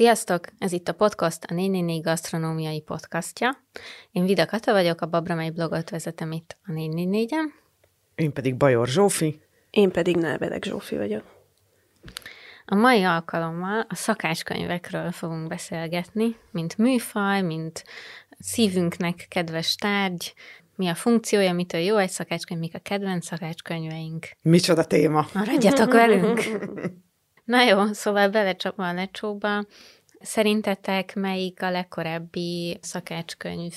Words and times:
Sziasztok! 0.00 0.44
Ez 0.58 0.72
itt 0.72 0.88
a 0.88 0.92
podcast, 0.92 1.44
a 1.44 1.54
444 1.54 2.02
gasztronómiai 2.02 2.80
podcastja. 2.80 3.64
Én 4.12 4.24
Vida 4.24 4.46
Kata 4.46 4.72
vagyok, 4.72 5.00
a 5.00 5.06
Babramely 5.06 5.50
blogot 5.50 5.90
vezetem 5.90 6.32
itt 6.32 6.56
a 6.66 6.72
444-en. 6.72 7.44
Én 8.14 8.32
pedig 8.32 8.56
Bajor 8.56 8.88
Zsófi. 8.88 9.40
Én 9.70 9.90
pedig 9.90 10.16
Nálvedek 10.16 10.64
Zsófi 10.64 10.96
vagyok. 10.96 11.24
A 12.64 12.74
mai 12.74 13.02
alkalommal 13.02 13.86
a 13.88 13.94
szakácskönyvekről 13.94 15.10
fogunk 15.10 15.48
beszélgetni, 15.48 16.36
mint 16.50 16.78
műfaj, 16.78 17.42
mint 17.42 17.84
szívünknek 18.38 19.26
kedves 19.28 19.74
tárgy, 19.74 20.34
mi 20.76 20.88
a 20.88 20.94
funkciója, 20.94 21.52
mitől 21.52 21.80
jó 21.80 21.96
egy 21.96 22.10
szakácskönyv, 22.10 22.60
mik 22.60 22.74
a 22.74 22.78
kedvenc 22.78 23.26
szakácskönyveink. 23.26 24.28
Micsoda 24.42 24.84
téma. 24.84 25.26
Maradjatok 25.32 25.92
velünk! 25.92 26.40
Na 27.50 27.62
jó, 27.62 27.92
szóval 27.92 28.28
belecsapva 28.28 28.88
a 28.88 28.92
lecsóba. 28.92 29.64
Szerintetek 30.20 31.14
melyik 31.14 31.62
a 31.62 31.70
legkorábbi 31.70 32.78
szakácskönyv? 32.82 33.72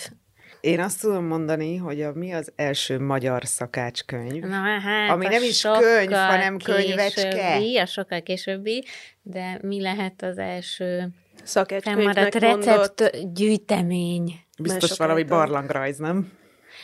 Én 0.61 0.79
azt 0.79 1.01
tudom 1.01 1.25
mondani, 1.25 1.75
hogy 1.75 2.01
a, 2.01 2.11
mi 2.13 2.33
az 2.33 2.51
első 2.55 2.99
magyar 2.99 3.45
szakácskönyv, 3.45 4.43
Na, 4.43 4.79
hát 4.79 5.09
ami 5.09 5.25
a 5.25 5.29
nem 5.29 5.43
is 5.43 5.61
könyv, 5.61 6.11
hanem 6.11 6.57
könyvecske. 6.57 7.81
A 7.81 7.85
sokkal 7.85 8.21
későbbi, 8.21 8.85
de 9.21 9.59
mi 9.61 9.81
lehet 9.81 10.21
az 10.21 10.37
első 10.37 11.07
Szakácskönyvnek 11.43 12.13
fennmaradt 12.13 12.39
mondott. 12.39 12.99
recept 12.99 13.33
gyűjtemény? 13.33 14.39
Biztos 14.59 14.97
valami 14.97 15.23
barlangrajz, 15.23 15.97
nem? 15.97 16.31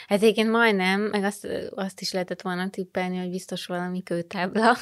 Hát 0.10 0.22
igen, 0.22 0.50
majdnem, 0.50 1.02
meg 1.02 1.24
azt, 1.24 1.48
azt 1.76 2.02
is 2.02 2.12
lehetett 2.12 2.42
volna 2.42 2.70
tippelni, 2.70 3.18
hogy 3.18 3.30
biztos 3.30 3.66
valami 3.66 4.04
kőtábla. 4.04 4.76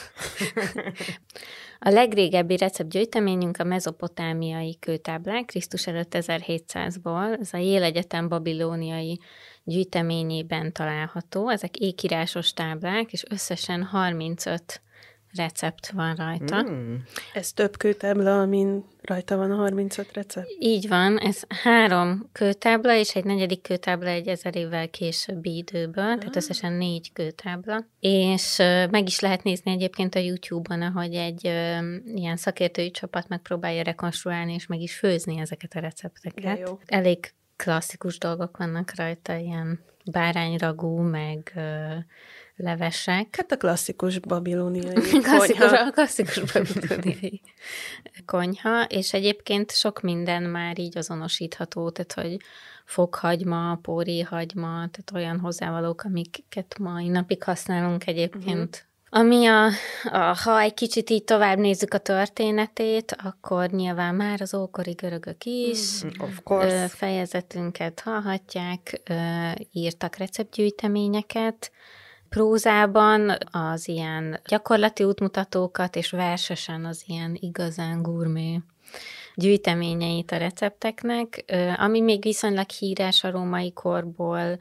A 1.80 1.90
legrégebbi 1.90 2.58
receptgyűjteményünk 2.58 3.58
a 3.58 3.64
mezopotámiai 3.64 4.78
kőtáblák, 4.80 5.46
Krisztus 5.46 5.88
előtt 5.88 6.16
1700-ból. 6.18 7.40
Ez 7.40 7.54
a 7.54 7.58
Yale 7.58 7.86
Egyetem 7.86 8.28
babilóniai 8.28 9.20
gyűjteményében 9.64 10.74
található. 10.74 11.50
Ezek 11.50 11.78
ékírásos 11.78 12.54
táblák, 12.54 13.14
és 13.14 13.24
összesen 13.30 13.84
35 13.84 14.82
recept 15.36 15.90
van 15.90 16.16
rajta. 16.16 16.64
Mm. 16.64 16.96
Ez 17.34 17.54
több 17.54 17.78
kőtábla, 17.78 18.42
amin 18.42 18.84
rajta 19.02 19.38
van 19.38 19.52
a 19.52 19.56
35 19.56 20.14
recept. 20.14 20.48
Így 20.60 20.88
van, 20.88 21.18
ez 21.18 21.42
három 21.48 22.30
kőtábla, 22.32 22.96
és 22.96 23.16
egy 23.16 23.24
negyedik 23.24 23.62
kőtábla 23.62 24.10
egy 24.10 24.28
ezer 24.28 24.56
évvel 24.56 24.90
későbbi 24.90 25.56
időből, 25.56 26.18
tehát 26.18 26.36
összesen 26.36 26.74
négy 26.74 27.14
kőtábla. 27.14 27.86
És 28.00 28.58
meg 28.92 29.08
is 29.08 29.20
lehet 29.20 29.44
nézni 29.44 29.72
egyébként 29.72 30.16
a 30.16 30.20
YouTube-on, 30.20 30.82
ahogy 30.82 31.14
egy 31.14 31.48
ö, 31.48 31.78
ilyen 32.06 32.38
szakértői 32.38 32.92
csapat 32.92 33.28
megpróbálja 33.28 33.84
rekonstruálni, 33.84 34.54
és 34.54 34.68
meg 34.68 34.80
is 34.80 34.96
főzni 34.96 35.40
ezeket 35.40 35.74
a 35.74 35.80
recepteket. 35.80 36.44
De 36.44 36.58
jó. 36.58 36.80
Elég 36.86 37.34
klasszikus 37.56 38.18
dolgok 38.18 38.58
vannak 38.58 38.96
rajta, 38.96 39.36
ilyen 39.36 39.80
bárányragú, 40.12 40.98
meg 40.98 41.52
ö, 41.56 41.96
levesek. 42.58 43.36
Hát 43.36 43.52
a 43.52 43.58
klasszikus 43.58 44.20
babilóniai 44.20 44.94
Klasszikus, 45.24 45.68
konyha. 45.68 45.86
a 45.86 45.92
klasszikus 45.92 46.52
babilóniai 46.54 47.42
konyha, 48.26 48.84
és 48.84 49.14
egyébként 49.14 49.72
sok 49.72 50.02
minden 50.02 50.44
már 50.44 50.80
így 50.80 50.98
azonosítható, 50.98 51.90
tehát 51.90 52.14
hogy 52.14 52.38
foghagyma, 52.86 53.80
póréhagyma, 53.82 54.72
tehát 54.72 55.12
olyan 55.14 55.40
hozzávalók, 55.40 56.04
amiket 56.04 56.76
mai 56.80 57.08
napig 57.08 57.44
használunk 57.44 58.08
egyébként. 58.08 58.76
Uh-huh. 58.76 58.86
Ami 59.10 59.46
a, 59.46 59.66
a, 60.04 60.38
ha 60.44 60.60
egy 60.60 60.74
kicsit 60.74 61.10
így 61.10 61.24
tovább 61.24 61.58
nézzük 61.58 61.94
a 61.94 61.98
történetét, 61.98 63.16
akkor 63.24 63.70
nyilván 63.70 64.16
már 64.16 64.42
az 64.42 64.54
ókori 64.54 64.92
görögök 64.92 65.44
is 65.44 66.02
Of 66.20 66.38
ö, 66.38 66.44
course. 66.44 66.88
fejezetünket 66.88 68.00
hallhatják, 68.00 69.02
írtak 69.72 70.16
receptgyűjteményeket, 70.16 71.72
prózában 72.30 73.38
az 73.52 73.88
ilyen 73.88 74.40
gyakorlati 74.46 75.04
útmutatókat, 75.04 75.96
és 75.96 76.12
versesen 76.12 76.86
az 76.86 77.04
ilyen 77.06 77.38
igazán 77.40 78.02
gurmé 78.02 78.60
gyűjteményeit 79.36 80.32
a 80.32 80.38
recepteknek, 80.38 81.46
ami 81.78 82.02
még 82.02 82.22
viszonylag 82.22 82.70
híres 82.70 83.24
a 83.24 83.32
római 83.32 83.74
korból, 83.74 84.58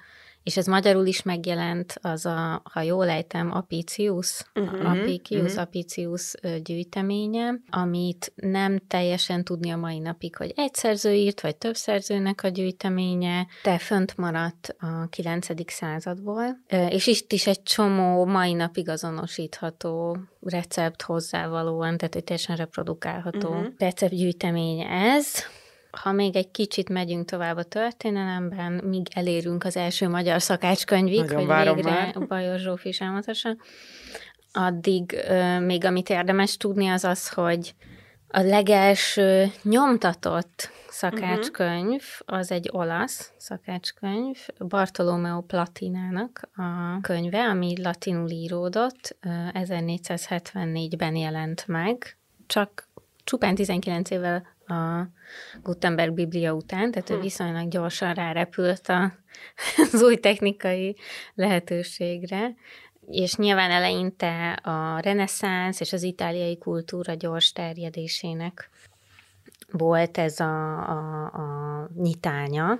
és 0.46 0.56
ez 0.56 0.66
magyarul 0.66 1.06
is 1.06 1.22
megjelent, 1.22 1.98
az 2.02 2.26
a, 2.26 2.62
ha 2.72 2.80
jól 2.80 3.08
ejtem, 3.08 3.52
Apicius, 3.52 4.42
uh-huh, 4.54 4.90
Apicius, 4.90 5.42
uh-huh. 5.42 5.60
Apicius 5.60 6.34
gyűjteménye, 6.62 7.54
amit 7.70 8.32
nem 8.34 8.78
teljesen 8.88 9.44
tudni 9.44 9.70
a 9.70 9.76
mai 9.76 9.98
napig, 9.98 10.36
hogy 10.36 10.52
egy 10.56 10.74
szerző 10.74 11.12
írt, 11.12 11.40
vagy 11.40 11.56
több 11.56 11.74
szerzőnek 11.74 12.42
a 12.42 12.48
gyűjteménye, 12.48 13.46
de 13.62 13.78
fönt 13.78 14.16
maradt 14.16 14.76
a 14.78 15.08
9. 15.10 15.46
századból, 15.72 16.58
és 16.88 17.06
itt 17.06 17.32
is 17.32 17.46
egy 17.46 17.62
csomó 17.62 18.24
mai 18.24 18.52
napig 18.52 18.88
azonosítható 18.88 20.18
recept 20.40 21.02
hozzávalóan, 21.02 21.96
tehát 21.96 22.14
hogy 22.14 22.24
teljesen 22.24 22.56
reprodukálható 22.56 23.48
uh-huh. 23.48 23.66
receptgyűjtemény 23.78 24.80
ez. 24.80 25.26
Ha 26.00 26.12
még 26.12 26.36
egy 26.36 26.50
kicsit 26.50 26.88
megyünk 26.88 27.24
tovább 27.24 27.56
a 27.56 27.62
történelemben, 27.62 28.72
míg 28.72 29.06
elérünk 29.14 29.64
az 29.64 29.76
első 29.76 30.08
magyar 30.08 30.42
szakácskönyvig, 30.42 31.20
Nagyon 31.20 31.36
hogy 31.36 31.46
várom 31.46 31.74
végre 31.74 31.90
már. 31.90 32.26
Bajor 32.26 32.58
Zsófi 32.58 32.88
is 32.88 33.00
elmondhassa, 33.00 33.56
addig 34.52 35.12
ö, 35.28 35.60
még 35.60 35.84
amit 35.84 36.10
érdemes 36.10 36.56
tudni 36.56 36.88
az 36.88 37.04
az, 37.04 37.28
hogy 37.28 37.74
a 38.28 38.40
legelső 38.40 39.52
nyomtatott 39.62 40.70
szakácskönyv 40.88 42.02
az 42.24 42.50
egy 42.50 42.68
olasz 42.72 43.32
szakácskönyv, 43.36 44.38
Bartolomeo 44.58 45.40
Platinának 45.40 46.48
a 46.54 47.00
könyve, 47.00 47.44
ami 47.44 47.82
latinul 47.82 48.30
íródott, 48.30 49.16
ö, 49.20 49.28
1474-ben 49.52 51.16
jelent 51.16 51.66
meg, 51.66 52.16
csak 52.46 52.88
csupán 53.24 53.54
19 53.54 54.10
évvel 54.10 54.55
a 54.66 55.09
Gutenberg 55.62 56.12
Biblia 56.12 56.53
után, 56.53 56.91
tehát 56.91 57.10
ő 57.10 57.21
viszonylag 57.21 57.69
gyorsan 57.69 58.15
rárepült 58.15 58.88
a, 58.88 59.12
az 59.93 60.03
új 60.03 60.16
technikai 60.16 60.97
lehetőségre, 61.34 62.54
és 63.10 63.34
nyilván 63.34 63.71
eleinte 63.71 64.53
a 64.53 64.99
reneszánsz 65.00 65.81
és 65.81 65.93
az 65.93 66.03
itáliai 66.03 66.59
kultúra 66.59 67.15
gyors 67.15 67.53
terjedésének 67.53 68.71
volt 69.71 70.19
ez 70.19 70.41
a, 70.41 70.88
a, 70.88 71.25
a 71.25 71.88
nyitánya, 71.94 72.78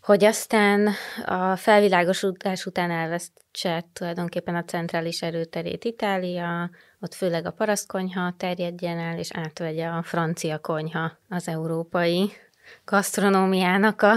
hogy 0.00 0.24
aztán 0.24 0.88
a 1.24 1.56
felvilágosodás 1.56 2.66
után 2.66 2.90
elvesztse 2.90 3.84
tulajdonképpen 3.92 4.54
a 4.54 4.64
centrális 4.64 5.22
erőterét 5.22 5.84
Itália, 5.84 6.70
ott 7.02 7.14
főleg 7.14 7.46
a 7.46 7.50
parasztkonyha 7.50 8.34
terjedjen 8.36 8.98
el, 8.98 9.18
és 9.18 9.28
átvegye 9.32 9.86
a 9.86 10.02
francia 10.02 10.58
konyha 10.58 11.12
az 11.28 11.48
európai 11.48 12.32
gasztronómiának 12.84 14.02
a 14.02 14.16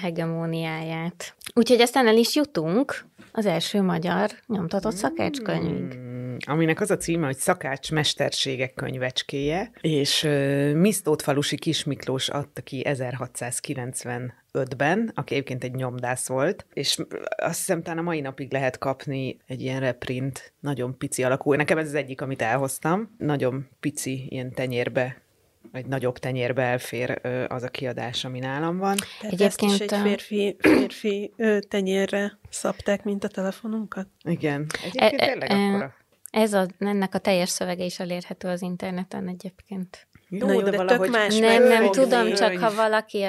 hegemóniáját. 0.00 1.34
Úgyhogy 1.54 1.80
aztán 1.80 2.06
el 2.06 2.16
is 2.16 2.34
jutunk 2.34 3.04
az 3.32 3.46
első 3.46 3.82
magyar 3.82 4.30
nyomtatott 4.46 4.96
szakácskönyvig. 4.96 6.15
Aminek 6.46 6.80
az 6.80 6.90
a 6.90 6.96
címe, 6.96 7.26
hogy 7.26 7.36
Szakács 7.36 7.92
mesterségek 7.92 8.74
könyvecskéje, 8.74 9.70
és 9.80 10.22
uh, 10.22 10.72
Misztót 10.72 11.22
falusi 11.22 11.56
Kis 11.56 11.84
Miklós 11.84 12.28
adta 12.28 12.62
ki 12.62 12.84
1695-ben, 12.88 15.10
aki 15.14 15.34
egyébként 15.34 15.64
egy 15.64 15.74
nyomdász 15.74 16.28
volt, 16.28 16.66
és 16.72 16.98
azt 17.36 17.58
hiszem 17.58 17.82
talán 17.82 17.98
a 17.98 18.02
mai 18.02 18.20
napig 18.20 18.52
lehet 18.52 18.78
kapni 18.78 19.38
egy 19.46 19.60
ilyen 19.60 19.80
reprint, 19.80 20.52
nagyon 20.60 20.98
pici 20.98 21.22
alakú. 21.22 21.52
Nekem 21.52 21.78
ez 21.78 21.86
az 21.86 21.94
egyik, 21.94 22.20
amit 22.20 22.42
elhoztam. 22.42 23.14
Nagyon 23.18 23.68
pici, 23.80 24.26
ilyen 24.28 24.52
tenyérbe 24.52 25.24
vagy 25.72 25.86
nagyobb 25.86 26.18
tenyérbe 26.18 26.62
elfér 26.62 27.20
az 27.48 27.62
a 27.62 27.68
kiadás, 27.68 28.24
ami 28.24 28.38
nálam 28.38 28.78
van. 28.78 28.96
Tehát 29.20 29.40
ezt 29.40 29.62
is 29.62 29.72
Egyébként 29.72 29.92
egy 29.92 30.02
férfi, 30.02 30.56
férfi 30.58 31.32
tenyérre 31.68 32.38
szabták, 32.48 33.04
mint 33.04 33.24
a 33.24 33.28
telefonunkat. 33.28 34.06
Igen. 34.24 34.66
Egyébként 34.84 35.20
E- 35.20 35.24
e- 35.24 35.26
tényleg 35.26 35.50
e- 35.50 35.54
akkora. 35.54 35.94
Ez 36.36 36.52
a, 36.52 36.66
ennek 36.78 37.14
a 37.14 37.18
teljes 37.18 37.48
szövege 37.48 37.84
is 37.84 37.98
elérhető 37.98 38.48
az 38.48 38.62
interneten 38.62 39.28
egyébként. 39.28 40.06
Jó, 40.28 40.46
Na 40.46 40.52
jó, 40.52 40.60
de 40.60 40.84
tök 40.84 41.10
más 41.10 41.38
Nem, 41.38 41.62
nem 41.62 41.90
tudom, 41.90 42.34
csak 42.34 42.58
ha 42.58 42.74
valaki 42.74 43.24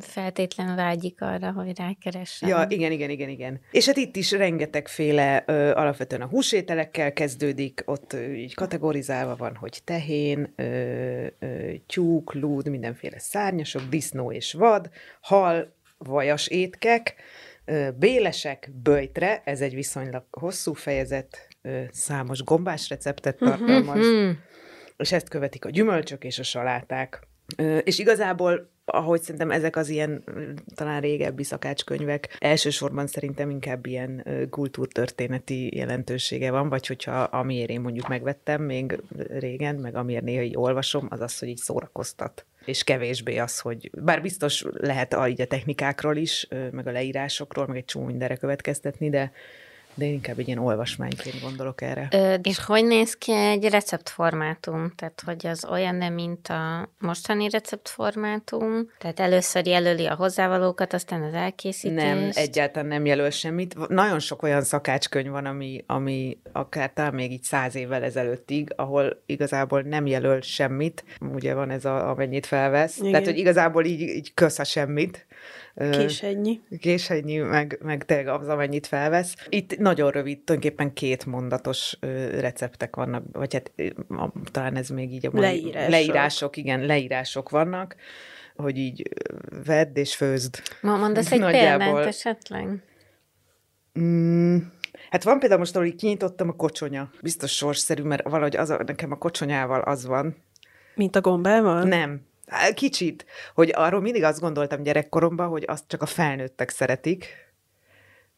feltétlen 0.00 0.76
vágyik 0.76 1.22
arra, 1.22 1.52
hogy 1.52 1.78
rákeressen. 1.78 2.48
Ja, 2.48 2.66
igen, 2.68 2.92
igen, 2.92 3.10
igen, 3.10 3.28
igen. 3.28 3.60
És 3.70 3.86
hát 3.86 3.96
itt 3.96 4.16
is 4.16 4.30
rengetegféle 4.30 5.42
ö, 5.46 5.70
alapvetően 5.70 6.22
a 6.22 6.26
húsételekkel 6.26 7.12
kezdődik, 7.12 7.82
ott 7.84 8.12
ö, 8.12 8.32
így 8.32 8.54
kategorizálva 8.54 9.36
van, 9.36 9.56
hogy 9.56 9.80
tehén, 9.84 10.52
ö, 10.56 10.64
ö, 11.38 11.70
tyúk, 11.86 12.34
lúd, 12.34 12.68
mindenféle 12.68 13.18
szárnyasok, 13.18 13.82
disznó 13.88 14.32
és 14.32 14.52
vad, 14.52 14.90
hal, 15.20 15.76
vajas 15.98 16.46
étkek, 16.46 17.14
ö, 17.64 17.88
bélesek, 17.98 18.70
böjtre, 18.82 19.42
ez 19.44 19.60
egy 19.60 19.74
viszonylag 19.74 20.24
hosszú 20.30 20.72
fejezet, 20.72 21.50
ö, 21.62 21.82
számos 21.90 22.42
gombás 22.42 22.88
receptet 22.88 23.36
tartalmaz, 23.36 24.06
Mhm. 24.06 24.30
és 24.96 25.12
ezt 25.12 25.28
követik 25.28 25.64
a 25.64 25.70
gyümölcsök 25.70 26.24
és 26.24 26.38
a 26.38 26.42
saláták. 26.42 27.26
És 27.84 27.98
igazából 27.98 28.70
ahogy 28.84 29.22
szerintem 29.22 29.50
ezek 29.50 29.76
az 29.76 29.88
ilyen 29.88 30.24
talán 30.74 31.00
régebbi 31.00 31.42
szakácskönyvek, 31.42 32.36
elsősorban 32.38 33.06
szerintem 33.06 33.50
inkább 33.50 33.86
ilyen 33.86 34.26
kultúrtörténeti 34.50 35.76
jelentősége 35.76 36.50
van, 36.50 36.68
vagy 36.68 36.86
hogyha 36.86 37.22
amiért 37.22 37.70
én 37.70 37.80
mondjuk 37.80 38.08
megvettem 38.08 38.62
még 38.62 39.00
régen, 39.28 39.74
meg 39.74 39.94
amiért 39.94 40.24
néha 40.24 40.42
így 40.42 40.56
olvasom, 40.56 41.06
az 41.10 41.20
az, 41.20 41.38
hogy 41.38 41.48
így 41.48 41.56
szórakoztat 41.56 42.46
és 42.64 42.84
kevésbé 42.84 43.38
az, 43.38 43.58
hogy 43.60 43.90
bár 43.94 44.22
biztos 44.22 44.64
lehet 44.72 45.12
a, 45.12 45.28
így 45.28 45.40
a 45.40 45.46
technikákról 45.46 46.16
is, 46.16 46.48
meg 46.70 46.86
a 46.86 46.90
leírásokról, 46.90 47.66
meg 47.66 47.76
egy 47.76 47.84
csomó 47.84 48.04
mindenre 48.04 48.36
következtetni, 48.36 49.10
de 49.10 49.32
de 49.94 50.04
én 50.04 50.12
inkább 50.12 50.38
egy 50.38 50.46
ilyen 50.46 50.58
olvasmányként 50.58 51.40
gondolok 51.40 51.82
erre. 51.82 52.08
Ö, 52.10 52.34
és 52.42 52.64
hogy 52.64 52.84
néz 52.84 53.14
ki 53.14 53.32
egy 53.32 53.64
receptformátum? 53.64 54.92
Tehát, 54.96 55.22
hogy 55.24 55.46
az 55.46 55.64
olyan 55.70 55.94
nem, 55.94 56.14
mint 56.14 56.48
a 56.48 56.88
mostani 56.98 57.48
receptformátum? 57.48 58.90
Tehát 58.98 59.20
először 59.20 59.66
jelöli 59.66 60.06
a 60.06 60.14
hozzávalókat, 60.14 60.92
aztán 60.92 61.22
az 61.22 61.34
elkészítést? 61.34 62.06
Nem, 62.06 62.30
egyáltalán 62.32 62.88
nem 62.88 63.06
jelöl 63.06 63.30
semmit. 63.30 63.88
Nagyon 63.88 64.18
sok 64.18 64.42
olyan 64.42 64.62
szakácskönyv 64.62 65.30
van, 65.30 65.46
ami, 65.46 65.84
ami 65.86 66.38
akár 66.52 66.92
talán 66.92 67.14
még 67.14 67.32
így 67.32 67.42
száz 67.42 67.74
évvel 67.74 68.02
ezelőttig, 68.02 68.72
ahol 68.76 69.22
igazából 69.26 69.80
nem 69.82 70.06
jelöl 70.06 70.40
semmit. 70.40 71.04
Ugye 71.34 71.54
van 71.54 71.70
ez 71.70 71.84
a, 71.84 72.08
amennyit 72.08 72.46
felvesz. 72.46 72.98
Igen. 72.98 73.10
Tehát, 73.10 73.26
hogy 73.26 73.38
igazából 73.38 73.84
így, 73.84 74.00
így 74.00 74.34
kösz 74.34 74.58
a 74.58 74.64
semmit 74.64 75.26
Késennyi. 75.90 76.60
Késennyi, 76.80 77.36
meg, 77.36 77.78
meg 77.82 78.04
tényleg 78.04 78.28
az, 78.28 78.48
amennyit 78.48 78.86
felvesz. 78.86 79.34
Itt 79.48 79.78
nagyon 79.78 80.10
rövid, 80.10 80.40
tulajdonképpen 80.40 80.92
két 80.92 81.26
mondatos 81.26 81.96
receptek 82.40 82.96
vannak, 82.96 83.24
vagy 83.32 83.52
hát 83.52 83.72
talán 84.50 84.76
ez 84.76 84.88
még 84.88 85.12
így 85.12 85.26
a 85.26 85.30
mai, 85.32 85.42
leírások. 85.42 85.90
leírások, 85.90 86.56
igen, 86.56 86.86
leírások 86.86 87.50
vannak, 87.50 87.96
hogy 88.56 88.78
így 88.78 89.08
vedd 89.64 89.96
és 89.96 90.14
főzd. 90.14 90.62
Ma 90.80 90.96
mondasz 90.96 91.32
egy 91.32 91.40
példát 91.40 92.06
esetleg? 92.06 92.82
Mm, 93.98 94.56
Hát 95.10 95.22
van 95.22 95.38
például 95.38 95.60
most, 95.60 95.76
ahogy 95.76 95.94
kinyitottam 95.94 96.48
a 96.48 96.52
kocsonya. 96.52 97.10
Biztos 97.22 97.56
sorsszerű, 97.56 98.02
mert 98.02 98.28
valahogy 98.28 98.56
az 98.56 98.70
a, 98.70 98.82
nekem 98.86 99.12
a 99.12 99.16
kocsonyával 99.16 99.80
az 99.80 100.06
van. 100.06 100.36
Mint 100.94 101.16
a 101.16 101.20
gombával? 101.20 101.82
Nem. 101.82 102.20
Kicsit, 102.74 103.26
hogy 103.54 103.72
arról 103.74 104.00
mindig 104.00 104.22
azt 104.22 104.40
gondoltam 104.40 104.82
gyerekkoromban, 104.82 105.48
hogy 105.48 105.64
azt 105.66 105.84
csak 105.86 106.02
a 106.02 106.06
felnőttek 106.06 106.70
szeretik, 106.70 107.42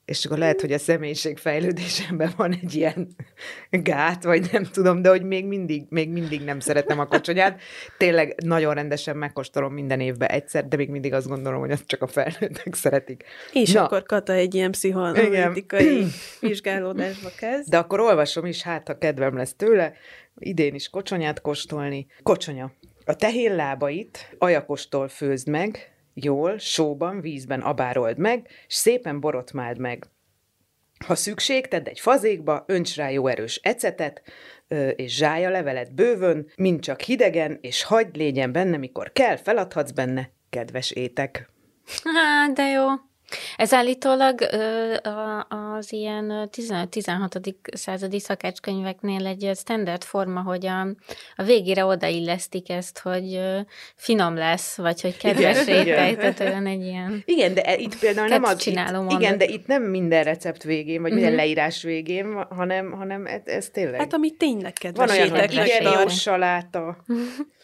és 0.04 0.24
akkor 0.24 0.38
lehet, 0.38 0.60
hogy 0.60 0.72
a 0.72 0.78
személyiség 0.78 1.38
fejlődésemben 1.38 2.32
van 2.36 2.52
egy 2.52 2.74
ilyen 2.74 3.08
gát, 3.70 4.24
vagy 4.24 4.48
nem 4.52 4.64
tudom, 4.64 5.02
de 5.02 5.08
hogy 5.08 5.22
még 5.22 5.46
mindig, 5.46 5.84
még 5.88 6.08
mindig 6.08 6.44
nem 6.44 6.60
szeretem 6.60 6.98
a 6.98 7.06
kocsonyát. 7.06 7.60
Tényleg 7.98 8.34
nagyon 8.44 8.74
rendesen 8.74 9.16
megkóstolom 9.16 9.72
minden 9.72 10.00
évben 10.00 10.28
egyszer, 10.28 10.68
de 10.68 10.76
még 10.76 10.88
mindig 10.88 11.12
azt 11.12 11.28
gondolom, 11.28 11.60
hogy 11.60 11.70
azt 11.70 11.86
csak 11.86 12.02
a 12.02 12.06
felnőttek 12.06 12.74
szeretik. 12.74 13.24
És 13.52 13.72
Na. 13.72 13.84
akkor 13.84 14.02
Kata 14.02 14.32
egy 14.32 14.54
ilyen 14.54 14.70
pszichoanalitikai 14.70 16.06
vizsgálódásba 16.40 17.28
kezd. 17.38 17.68
De 17.68 17.78
akkor 17.78 18.00
olvasom 18.00 18.46
is, 18.46 18.62
hát 18.62 18.86
ha 18.86 18.98
kedvem 18.98 19.36
lesz 19.36 19.54
tőle, 19.54 19.92
idén 20.38 20.74
is 20.74 20.88
kocsonyát 20.88 21.40
kóstolni. 21.40 22.06
Kocsonya. 22.22 22.72
A 23.04 23.16
tehén 23.16 23.54
lábait 23.54 24.34
ajakostól 24.38 25.08
főzd 25.08 25.48
meg, 25.48 25.92
jól, 26.14 26.58
sóban, 26.58 27.20
vízben 27.20 27.60
abárold 27.60 28.18
meg, 28.18 28.48
és 28.66 28.74
szépen 28.74 29.20
borotmáld 29.20 29.78
meg. 29.78 30.06
Ha 31.06 31.14
szükség, 31.14 31.68
tedd 31.68 31.88
egy 31.88 32.00
fazékba, 32.00 32.64
önts 32.66 32.96
rá 32.96 33.10
jó 33.10 33.26
erős 33.26 33.60
ecetet, 33.62 34.22
és 34.96 35.16
zsája 35.16 35.50
levelet 35.50 35.94
bővön, 35.94 36.50
mind 36.56 36.80
csak 36.80 37.00
hidegen, 37.00 37.58
és 37.60 37.82
hagyd 37.82 38.16
légyen 38.16 38.52
benne, 38.52 38.76
mikor 38.76 39.12
kell, 39.12 39.36
feladhatsz 39.36 39.90
benne, 39.90 40.30
kedves 40.50 40.90
étek. 40.90 41.50
Há, 42.04 42.48
de 42.52 42.62
jó. 42.62 42.86
Ez 43.56 43.72
állítólag 43.72 44.40
az 45.48 45.92
ilyen 45.92 46.48
15-16. 46.52 47.54
századi 47.76 48.20
szakácskönyveknél 48.20 49.26
egy 49.26 49.50
standard 49.54 50.04
forma, 50.04 50.40
hogy 50.40 50.66
a, 50.66 50.80
a 51.36 51.42
végére 51.42 51.84
odaillesztik 51.84 52.70
ezt, 52.70 52.98
hogy 52.98 53.40
finom 53.96 54.36
lesz, 54.36 54.76
vagy 54.76 55.00
hogy 55.00 55.16
kedves 55.16 55.64
réteg, 55.64 56.16
tehát 56.16 56.40
olyan 56.40 56.66
egy 56.66 56.82
ilyen... 56.82 57.22
Igen, 57.24 57.54
de 57.54 57.62
e, 57.62 57.76
itt 57.76 57.98
például 57.98 58.28
nem 58.28 58.44
az... 58.44 58.56
Csinálom 58.56 59.08
itt, 59.08 59.20
igen, 59.20 59.38
de 59.38 59.44
itt 59.44 59.66
nem 59.66 59.82
minden 59.82 60.24
recept 60.24 60.62
végén, 60.62 61.02
vagy 61.02 61.10
minden 61.10 61.28
mm-hmm. 61.28 61.38
leírás 61.38 61.82
végén, 61.82 62.46
hanem, 62.50 62.92
hanem 62.92 63.26
ez, 63.26 63.40
ez 63.44 63.68
tényleg... 63.68 64.00
Hát 64.00 64.12
ami 64.12 64.30
tényleg 64.30 64.72
kedves 64.72 65.08
Van 65.08 65.16
olyan, 65.16 65.30
hogy 65.30 65.52
igen, 65.52 65.66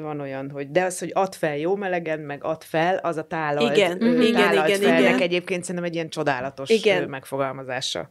van 0.00 0.20
olyan, 0.20 0.50
hogy 0.50 0.70
de 0.70 0.84
az, 0.84 0.98
hogy 0.98 1.10
ad 1.14 1.34
fel 1.34 1.56
jó 1.56 1.76
melegen, 1.76 2.20
meg 2.20 2.44
ad 2.44 2.62
fel, 2.62 2.96
az 2.96 3.16
a 3.16 3.22
tálalt, 3.22 3.76
igen, 3.76 4.02
ö, 4.02 4.20
igen, 4.20 4.32
tálalt 4.32 4.68
igen, 4.68 4.80
felnek 4.80 5.08
igen. 5.08 5.20
egyébként 5.20 5.62
szerintem 5.62 5.84
egy 5.84 5.94
ilyen 5.94 6.08
csodálatos 6.08 6.68
igen. 6.68 7.08
megfogalmazása. 7.08 8.10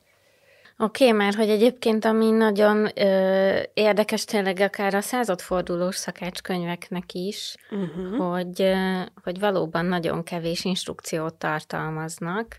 Oké, 0.79 1.05
okay, 1.05 1.17
mert 1.17 1.35
hogy 1.35 1.49
egyébként 1.49 2.05
ami 2.05 2.31
nagyon 2.31 2.89
ö, 2.95 3.59
érdekes 3.73 4.25
tényleg 4.25 4.59
akár 4.59 4.93
a 4.93 5.01
századfordulós 5.01 5.95
szakácskönyveknek 5.95 7.13
is, 7.13 7.55
uh-huh. 7.71 8.31
hogy, 8.31 8.61
ö, 8.61 8.99
hogy 9.23 9.39
valóban 9.39 9.85
nagyon 9.85 10.23
kevés 10.23 10.65
instrukciót 10.65 11.33
tartalmaznak, 11.33 12.57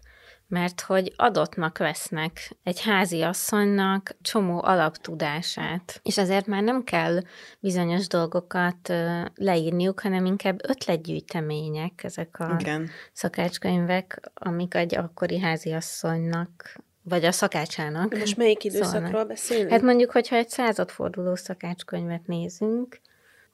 mert 0.48 0.80
hogy 0.80 1.12
adottnak 1.16 1.78
vesznek 1.78 2.56
egy 2.62 2.80
házi 2.80 3.22
asszonynak 3.22 4.16
csomó 4.22 4.62
alaptudását, 4.62 6.00
és 6.02 6.18
azért 6.18 6.46
már 6.46 6.62
nem 6.62 6.84
kell 6.84 7.20
bizonyos 7.60 8.06
dolgokat 8.06 8.92
leírniuk, 9.34 10.00
hanem 10.00 10.24
inkább 10.24 10.68
ötletgyűjtemények 10.68 12.04
ezek 12.04 12.38
a 12.38 12.56
Igen. 12.58 12.88
szakácskönyvek, 13.12 14.30
amik 14.34 14.74
egy 14.74 14.94
akkori 14.96 15.38
házi 15.38 15.72
asszonynak 15.72 16.76
vagy 17.02 17.24
a 17.24 17.32
szakácsának. 17.32 18.18
Most 18.18 18.36
melyik 18.36 18.64
időszakról 18.64 19.08
szólnak. 19.08 19.26
beszélünk? 19.26 19.70
Hát 19.70 19.82
mondjuk, 19.82 20.10
hogyha 20.10 20.36
egy 20.36 20.48
századforduló 20.48 21.34
szakácskönyvet 21.34 22.26
nézünk, 22.26 23.00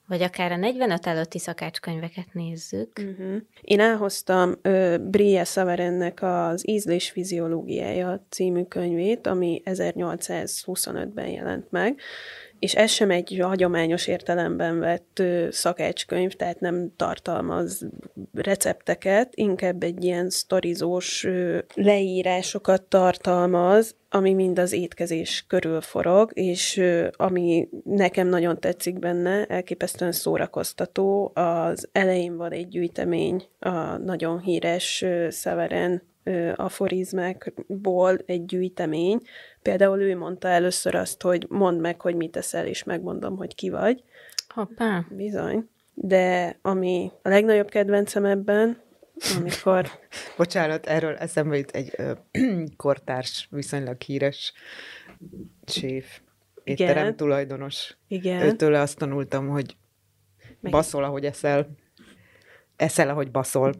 vagy 0.07 0.21
akár 0.21 0.51
a 0.51 0.57
45 0.57 1.07
előtti 1.07 1.39
szakácskönyveket 1.39 2.33
nézzük. 2.33 2.99
Uh-huh. 2.99 3.35
Én 3.61 3.79
elhoztam 3.79 4.53
uh, 4.63 4.97
Brie 4.97 5.43
Savarennek 5.43 6.21
az 6.21 6.69
Ízlés 6.69 7.09
fiziológiája 7.09 8.25
című 8.29 8.63
könyvét, 8.63 9.27
ami 9.27 9.61
1825-ben 9.65 11.27
jelent 11.27 11.71
meg, 11.71 11.99
és 12.65 12.75
ez 12.75 12.91
sem 12.91 13.11
egy 13.11 13.39
hagyományos 13.41 14.07
értelemben 14.07 14.79
vett 14.79 15.21
szakácskönyv, 15.49 16.33
tehát 16.33 16.59
nem 16.59 16.91
tartalmaz 16.95 17.87
recepteket, 18.33 19.35
inkább 19.35 19.83
egy 19.83 20.03
ilyen 20.03 20.29
sztorizós 20.29 21.27
leírásokat 21.73 22.81
tartalmaz, 22.81 23.95
ami 24.09 24.33
mind 24.33 24.59
az 24.59 24.71
étkezés 24.71 25.45
körül 25.47 25.81
forog, 25.81 26.31
és 26.33 26.81
ami 27.11 27.69
nekem 27.83 28.27
nagyon 28.27 28.59
tetszik 28.59 28.99
benne, 28.99 29.45
elképesztően 29.45 30.11
szórakoztató, 30.11 31.31
az 31.33 31.89
elején 31.91 32.37
van 32.37 32.51
egy 32.51 32.67
gyűjtemény, 32.67 33.43
a 33.59 33.97
nagyon 33.97 34.39
híres 34.39 35.05
Szeveren 35.29 36.01
aforizmákból 36.55 38.17
egy 38.25 38.45
gyűjtemény. 38.45 39.19
Például 39.65 40.01
ő 40.01 40.17
mondta 40.17 40.47
először 40.47 40.95
azt, 40.95 41.21
hogy 41.21 41.45
mondd 41.49 41.79
meg, 41.79 42.01
hogy 42.01 42.15
mit 42.15 42.31
teszel, 42.31 42.65
és 42.65 42.83
megmondom, 42.83 43.37
hogy 43.37 43.55
ki 43.55 43.69
vagy. 43.69 44.03
Hoppá. 44.47 45.05
Bizony. 45.09 45.69
De 45.93 46.57
ami 46.61 47.11
a 47.21 47.29
legnagyobb 47.29 47.69
kedvencem 47.69 48.25
ebben, 48.25 48.81
amikor... 49.37 49.89
Bocsánat, 50.37 50.85
erről 50.85 51.15
eszembe 51.15 51.57
jut 51.57 51.71
egy 51.71 51.93
ö, 51.97 52.11
kortárs, 52.77 53.47
viszonylag 53.51 54.01
híres 54.01 54.53
séf, 55.65 56.19
étterem 56.63 57.03
Igen. 57.03 57.15
tulajdonos. 57.15 57.97
Igen. 58.07 58.41
Őtől 58.41 58.75
azt 58.75 58.97
tanultam, 58.97 59.47
hogy 59.47 59.77
Meg... 60.59 60.71
baszol, 60.71 61.03
ahogy 61.03 61.25
eszel. 61.25 61.69
Eszel, 62.75 63.09
ahogy 63.09 63.31
baszol. 63.31 63.73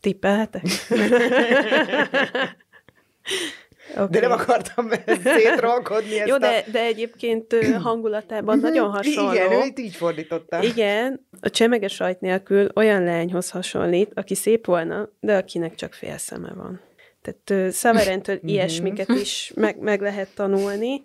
Tippelhetek? 0.00 0.62
Okay. 3.92 4.06
De 4.10 4.20
nem 4.20 4.30
akartam 4.30 4.88
szétrolkodni 5.36 6.18
ezt 6.18 6.28
Jó, 6.28 6.38
de, 6.38 6.64
de 6.72 6.80
egyébként 6.80 7.56
hangulatában 7.82 8.58
nagyon 8.58 8.90
hasonló. 8.90 9.32
Igen, 9.32 9.52
ő 9.52 9.64
itt 9.64 9.78
így 9.78 9.94
fordította. 9.94 10.62
Igen, 10.62 11.26
a 11.40 11.50
csemege 11.50 11.88
sajt 11.88 12.20
nélkül 12.20 12.68
olyan 12.74 13.04
lányhoz 13.04 13.50
hasonlít, 13.50 14.10
aki 14.14 14.34
szép 14.34 14.66
volna, 14.66 15.08
de 15.20 15.36
akinek 15.36 15.74
csak 15.74 15.92
fél 15.92 16.18
szeme 16.18 16.52
van. 16.54 16.80
Tehát 17.22 17.72
Szaverentől 17.72 18.36
mhm. 18.36 18.48
ilyesmiket 18.48 19.08
is 19.08 19.52
meg, 19.54 19.78
meg 19.78 20.00
lehet 20.00 20.28
tanulni, 20.34 21.02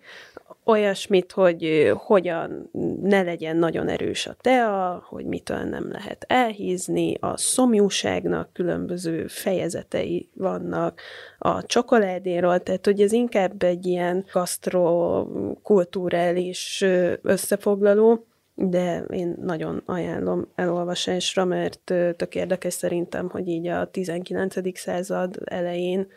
olyasmit, 0.64 1.32
hogy 1.32 1.92
hogyan 1.94 2.70
ne 3.02 3.22
legyen 3.22 3.56
nagyon 3.56 3.88
erős 3.88 4.26
a 4.26 4.36
tea, 4.40 5.02
hogy 5.08 5.24
mitől 5.24 5.62
nem 5.62 5.90
lehet 5.90 6.24
elhízni, 6.28 7.16
a 7.20 7.36
szomjúságnak 7.36 8.52
különböző 8.52 9.26
fejezetei 9.26 10.28
vannak, 10.34 11.00
a 11.38 11.62
csokoládéról, 11.62 12.60
tehát 12.60 12.84
hogy 12.84 13.00
ez 13.00 13.12
inkább 13.12 13.62
egy 13.62 13.86
ilyen 13.86 14.24
gasztrokulturális 14.32 16.84
összefoglaló, 17.22 18.24
de 18.54 18.98
én 18.98 19.36
nagyon 19.40 19.82
ajánlom 19.86 20.48
elolvasásra, 20.54 21.44
mert 21.44 21.80
tök 22.16 22.34
érdekes 22.34 22.72
szerintem, 22.72 23.28
hogy 23.28 23.48
így 23.48 23.66
a 23.66 23.90
19. 23.90 24.78
század 24.78 25.36
elején 25.44 26.08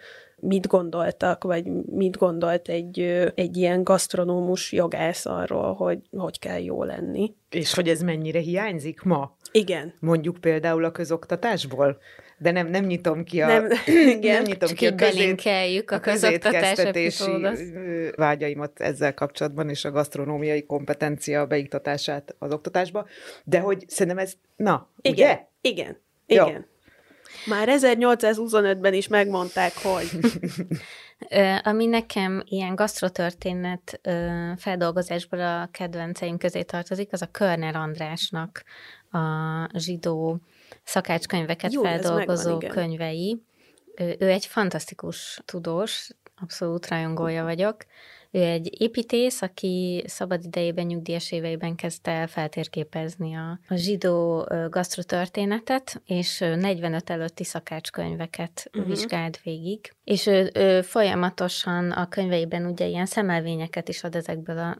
mit 0.43 0.67
gondoltak, 0.67 1.43
vagy 1.43 1.65
mit 1.85 2.17
gondolt 2.17 2.69
egy, 2.69 2.99
egy 3.35 3.57
ilyen 3.57 3.83
gasztronómus 3.83 4.71
jogász 4.71 5.25
arról, 5.25 5.73
hogy 5.73 5.99
hogy 6.11 6.39
kell 6.39 6.59
jó 6.59 6.83
lenni. 6.83 7.33
És 7.49 7.73
hogy 7.73 7.89
ez 7.89 8.01
mennyire 8.01 8.39
hiányzik 8.39 9.01
ma? 9.01 9.37
Igen. 9.51 9.93
Mondjuk 9.99 10.37
például 10.37 10.83
a 10.85 10.91
közoktatásból? 10.91 11.97
De 12.37 12.51
nem, 12.51 12.67
nem 12.67 12.85
nyitom 12.85 13.23
ki 13.23 13.41
a, 13.41 13.47
nem, 13.47 13.67
igen, 14.17 14.33
nem 14.33 14.43
nyitom 14.43 14.73
ki 14.73 14.87
a, 14.87 14.95
közét, 14.95 15.41
a, 15.45 15.95
a 15.95 15.99
közoktatás 15.99 17.23
vágyaimat 18.15 18.79
ezzel 18.79 19.13
kapcsolatban, 19.13 19.69
és 19.69 19.85
a 19.85 19.91
gasztronómiai 19.91 20.65
kompetencia 20.65 21.45
beiktatását 21.45 22.35
az 22.39 22.53
oktatásba, 22.53 23.07
de 23.43 23.59
hogy 23.59 23.83
szerintem 23.87 24.23
ez, 24.23 24.33
na, 24.55 24.89
igen, 25.01 25.13
ugye? 25.13 25.39
Igen, 25.61 26.01
igen. 26.25 26.47
Jó. 26.47 26.72
Már 27.45 27.67
1825-ben 27.71 28.93
is 28.93 29.07
megmondták, 29.07 29.73
hogy... 29.81 30.09
Ami 31.63 31.85
nekem 31.85 32.43
ilyen 32.45 32.75
gasztrotörténet 32.75 33.99
feldolgozásból 34.57 35.39
a 35.39 35.69
kedvenceim 35.71 36.37
közé 36.37 36.61
tartozik, 36.61 37.13
az 37.13 37.21
a 37.21 37.31
Körner 37.31 37.75
Andrásnak 37.75 38.63
a 39.11 39.79
zsidó 39.79 40.39
szakácskönyveket 40.83 41.73
Jó, 41.73 41.81
feldolgozó 41.81 42.51
megvan, 42.51 42.69
könyvei. 42.69 43.41
Ő 43.95 44.29
egy 44.29 44.45
fantasztikus 44.45 45.41
tudós, 45.45 46.09
abszolút 46.41 46.87
rajongója 46.87 47.43
vagyok. 47.43 47.77
Ő 48.35 48.41
egy 48.43 48.81
építész, 48.81 49.41
aki 49.41 50.03
szabad 50.07 50.43
idejében, 50.43 50.85
nyugdíjas 50.85 51.31
éveiben 51.31 51.75
kezdte 51.75 52.11
el 52.11 52.27
feltérképezni 52.27 53.35
a, 53.35 53.59
a 53.67 53.75
zsidó 53.75 54.47
gasztrotörténetet, 54.69 56.01
és 56.05 56.39
45 56.39 57.09
előtti 57.09 57.43
szakácskönyveket 57.43 58.69
uh-huh. 58.73 58.87
vizsgált 58.89 59.41
végig. 59.41 59.93
És 60.03 60.25
ő, 60.25 60.51
ő 60.53 60.81
folyamatosan 60.81 61.91
a 61.91 62.07
könyveiben 62.09 62.65
ugye 62.65 62.85
ilyen 62.85 63.05
szemelvényeket 63.05 63.89
is 63.89 64.03
ad 64.03 64.15
ezekből 64.15 64.57
a 64.57 64.77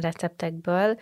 receptekből, 0.00 0.98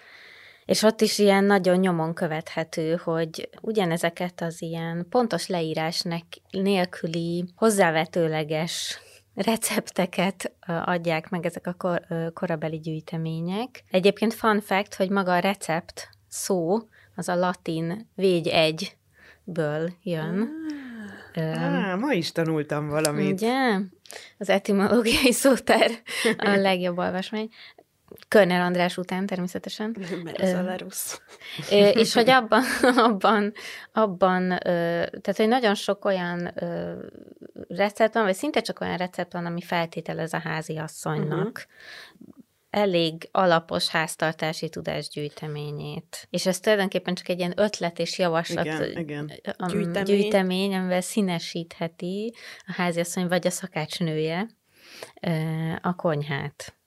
és 0.65 0.83
ott 0.83 1.01
is 1.01 1.19
ilyen 1.19 1.45
nagyon 1.45 1.77
nyomon 1.77 2.15
követhető, 2.15 3.01
hogy 3.05 3.49
ugyanezeket 3.61 4.41
az 4.41 4.63
ilyen 4.63 5.07
pontos 5.11 5.47
leírásnak 5.47 6.25
nélküli 6.51 7.45
hozzávetőleges 7.57 9.01
recepteket 9.39 10.53
adják 10.67 11.31
meg 11.31 11.47
ezek 11.47 11.67
a 11.67 11.73
kor, 11.73 12.07
korabeli 12.35 12.79
gyűjtemények. 12.79 13.85
Egyébként 13.91 14.35
fun 14.35 14.61
fact, 14.61 14.95
hogy 14.95 15.11
maga 15.11 15.33
a 15.33 15.39
recept 15.39 16.09
szó, 16.29 16.79
az 17.15 17.29
a 17.29 17.35
latin 17.35 18.09
végy 18.15 18.49
egyből 18.49 19.93
jön. 20.03 20.49
Ah, 21.35 21.93
ah, 21.93 21.99
ma 21.99 22.13
is 22.13 22.33
tanultam 22.33 22.89
valamit. 22.89 23.33
Ugye? 23.33 23.79
Az 24.39 24.49
etimológiai 24.49 25.33
szótár 25.33 25.91
a 26.37 26.49
legjobb 26.69 26.99
olvasmány. 26.99 27.51
Körner 28.29 28.61
András 28.61 28.97
után 28.97 29.27
természetesen. 29.27 29.97
Mert 30.25 30.39
ez 30.39 30.55
a 30.55 30.63
Lerusz. 30.63 31.23
És 31.71 32.15
hogy 32.15 32.31
abban, 32.31 32.63
abban, 33.09 33.53
abban, 33.93 34.49
tehát 34.59 35.37
hogy 35.37 35.49
nagyon 35.49 35.75
sok 35.75 36.05
olyan 36.05 36.55
recept 37.69 38.15
van, 38.15 38.25
vagy 38.25 38.35
szinte 38.35 38.61
csak 38.61 38.81
olyan 38.81 38.97
recept 38.97 39.33
van, 39.33 39.47
ami 39.47 39.61
feltételez 39.61 40.33
a 40.33 40.39
házi 40.39 40.77
asszonynak. 40.77 41.47
Uh-huh 41.47 42.37
elég 42.71 43.29
alapos 43.33 43.89
háztartási 43.89 44.69
tudásgyűjteményét. 44.69 46.27
És 46.31 46.47
ez 46.47 46.61
tulajdonképpen 46.61 47.15
csak 47.15 47.29
egy 47.29 47.39
ilyen 47.39 47.53
ötlet 47.57 47.99
és 47.99 48.19
javaslat 48.19 48.65
igen, 48.65 48.99
igen. 48.99 49.33
Gyűjtemény. 49.69 50.05
gyűjtemény, 50.05 50.75
amivel 50.75 51.01
színesítheti 51.01 52.35
a 52.67 52.73
háziasszony 52.73 53.29
vagy 53.29 53.47
a 53.47 53.51
szakácsnője 53.51 54.49
a 55.81 55.95
konyhát. 55.95 56.78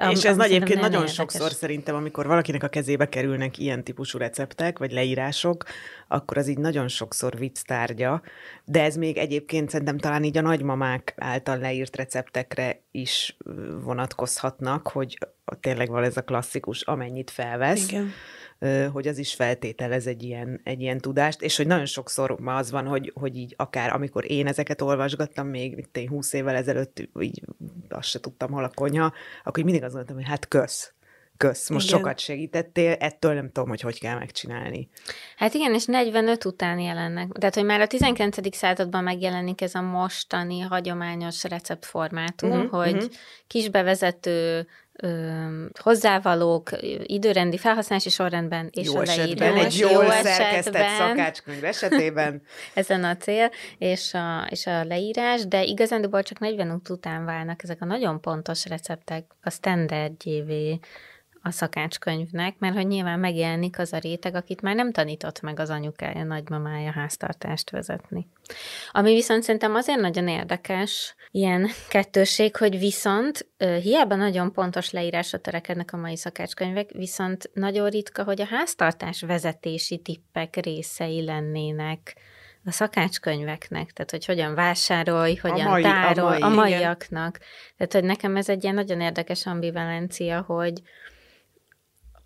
Am, 0.00 0.10
és 0.10 0.24
ez 0.24 0.38
egyébként 0.38 0.80
nagyon 0.80 0.92
érdekes. 0.92 1.14
sokszor 1.14 1.50
szerintem, 1.50 1.94
amikor 1.94 2.26
valakinek 2.26 2.62
a 2.62 2.68
kezébe 2.68 3.08
kerülnek 3.08 3.58
ilyen 3.58 3.84
típusú 3.84 4.18
receptek, 4.18 4.78
vagy 4.78 4.92
leírások, 4.92 5.64
akkor 6.08 6.38
az 6.38 6.48
így 6.48 6.58
nagyon 6.58 6.88
sokszor 6.88 7.38
vicc 7.38 7.62
tárgya, 7.62 8.22
de 8.64 8.82
ez 8.82 8.96
még 8.96 9.16
egyébként 9.16 9.70
szerintem 9.70 9.98
talán 9.98 10.24
így 10.24 10.38
a 10.38 10.40
nagymamák 10.40 11.14
által 11.16 11.58
leírt 11.58 11.96
receptekre 11.96 12.82
is 12.90 13.36
vonatkozhatnak, 13.82 14.88
hogy 14.88 15.18
tényleg 15.60 15.88
van 15.88 16.04
ez 16.04 16.16
a 16.16 16.22
klasszikus, 16.22 16.82
amennyit 16.82 17.30
felvesz. 17.30 17.88
Igen 17.88 18.12
hogy 18.92 19.08
az 19.08 19.18
is 19.18 19.34
feltételez 19.34 20.06
egy 20.06 20.22
ilyen, 20.22 20.60
egy 20.64 20.80
ilyen 20.80 20.98
tudást, 20.98 21.42
és 21.42 21.56
hogy 21.56 21.66
nagyon 21.66 21.86
sokszor 21.86 22.40
ma 22.40 22.56
az 22.56 22.70
van, 22.70 22.86
hogy, 22.86 23.12
hogy 23.14 23.36
így 23.36 23.54
akár 23.56 23.92
amikor 23.92 24.30
én 24.30 24.46
ezeket 24.46 24.80
olvasgattam, 24.80 25.46
még 25.48 25.74
mint 25.74 25.96
én 25.96 26.08
húsz 26.08 26.32
évvel 26.32 26.56
ezelőtt, 26.56 27.08
így 27.20 27.42
azt 27.88 28.08
se 28.08 28.20
tudtam, 28.20 28.50
hol 28.50 28.64
a 28.64 28.70
konyha, 28.74 29.12
akkor 29.44 29.64
mindig 29.64 29.82
azt 29.82 29.94
mondtam, 29.94 30.16
hogy 30.16 30.26
hát 30.26 30.48
kösz, 30.48 30.92
kösz, 31.36 31.68
most 31.68 31.88
igen. 31.88 31.98
sokat 31.98 32.18
segítettél, 32.18 32.92
ettől 32.92 33.34
nem 33.34 33.50
tudom, 33.52 33.68
hogy 33.68 33.80
hogy 33.80 33.98
kell 34.00 34.18
megcsinálni. 34.18 34.88
Hát 35.36 35.54
igen, 35.54 35.74
és 35.74 35.84
45 35.84 36.44
után 36.44 36.78
jelennek. 36.78 37.32
Tehát, 37.32 37.54
hogy 37.54 37.64
már 37.64 37.80
a 37.80 37.86
19. 37.86 38.56
században 38.56 39.02
megjelenik 39.02 39.60
ez 39.60 39.74
a 39.74 39.80
mostani 39.80 40.60
hagyományos 40.60 41.44
receptformátum, 41.44 42.50
uh-huh, 42.50 42.70
hogy 42.70 42.94
uh-huh. 42.94 43.10
kis 43.46 43.68
bevezető, 43.68 44.66
hozzávalók, 45.80 46.70
időrendi 47.02 47.58
felhasználási 47.58 48.08
sorrendben 48.10 48.68
és 48.70 48.86
jó 48.86 49.00
esetben. 49.00 49.56
Egy 49.56 49.78
jól 49.78 49.90
jó 49.90 50.10
szerkesztett 50.10 50.88
szakácskönyv 50.98 51.64
esetében. 51.64 52.42
Ezen 52.74 53.04
a 53.04 53.16
cél, 53.16 53.50
és 53.78 54.14
a, 54.14 54.46
és 54.50 54.66
a 54.66 54.84
leírás, 54.84 55.46
de 55.46 55.62
igazándiból 55.62 56.22
csak 56.22 56.38
40 56.38 56.80
után 56.88 57.24
válnak 57.24 57.62
ezek 57.62 57.82
a 57.82 57.84
nagyon 57.84 58.20
pontos 58.20 58.66
receptek 58.66 59.24
a 59.42 59.50
standardjévé 59.50 60.78
a 61.42 61.50
szakácskönyvnek, 61.50 62.58
mert 62.58 62.74
hogy 62.74 62.86
nyilván 62.86 63.18
megjelenik 63.18 63.78
az 63.78 63.92
a 63.92 63.98
réteg, 63.98 64.34
akit 64.34 64.60
már 64.60 64.74
nem 64.74 64.92
tanított 64.92 65.40
meg 65.40 65.60
az 65.60 65.70
anyukája, 65.70 66.24
nagymamája 66.24 66.90
háztartást 66.90 67.70
vezetni. 67.70 68.28
Ami 68.90 69.12
viszont 69.12 69.42
szerintem 69.42 69.74
azért 69.74 70.00
nagyon 70.00 70.28
érdekes, 70.28 71.14
ilyen 71.30 71.68
kettőség, 71.88 72.56
hogy 72.56 72.78
viszont 72.78 73.46
hiába 73.82 74.14
nagyon 74.14 74.52
pontos 74.52 74.90
leírásra 74.90 75.38
törekednek 75.38 75.92
a 75.92 75.96
mai 75.96 76.16
szakácskönyvek, 76.16 76.90
viszont 76.90 77.50
nagyon 77.54 77.88
ritka, 77.88 78.24
hogy 78.24 78.40
a 78.40 78.46
háztartás 78.46 79.20
vezetési 79.22 79.98
tippek 79.98 80.56
részei 80.56 81.24
lennének 81.24 82.16
a 82.64 82.70
szakácskönyveknek, 82.70 83.90
tehát 83.90 84.10
hogy 84.10 84.24
hogyan 84.24 84.54
vásárolj, 84.54 85.34
hogyan 85.34 85.66
a 85.66 85.70
mai, 85.70 85.82
tárol, 85.82 86.24
a, 86.26 86.28
mai, 86.28 86.42
a 86.42 86.48
maiaknak. 86.48 87.36
Igen. 87.36 87.48
Tehát, 87.76 87.92
hogy 87.92 88.04
nekem 88.04 88.36
ez 88.36 88.48
egy 88.48 88.62
ilyen 88.62 88.74
nagyon 88.74 89.00
érdekes 89.00 89.46
ambivalencia, 89.46 90.40
hogy, 90.40 90.82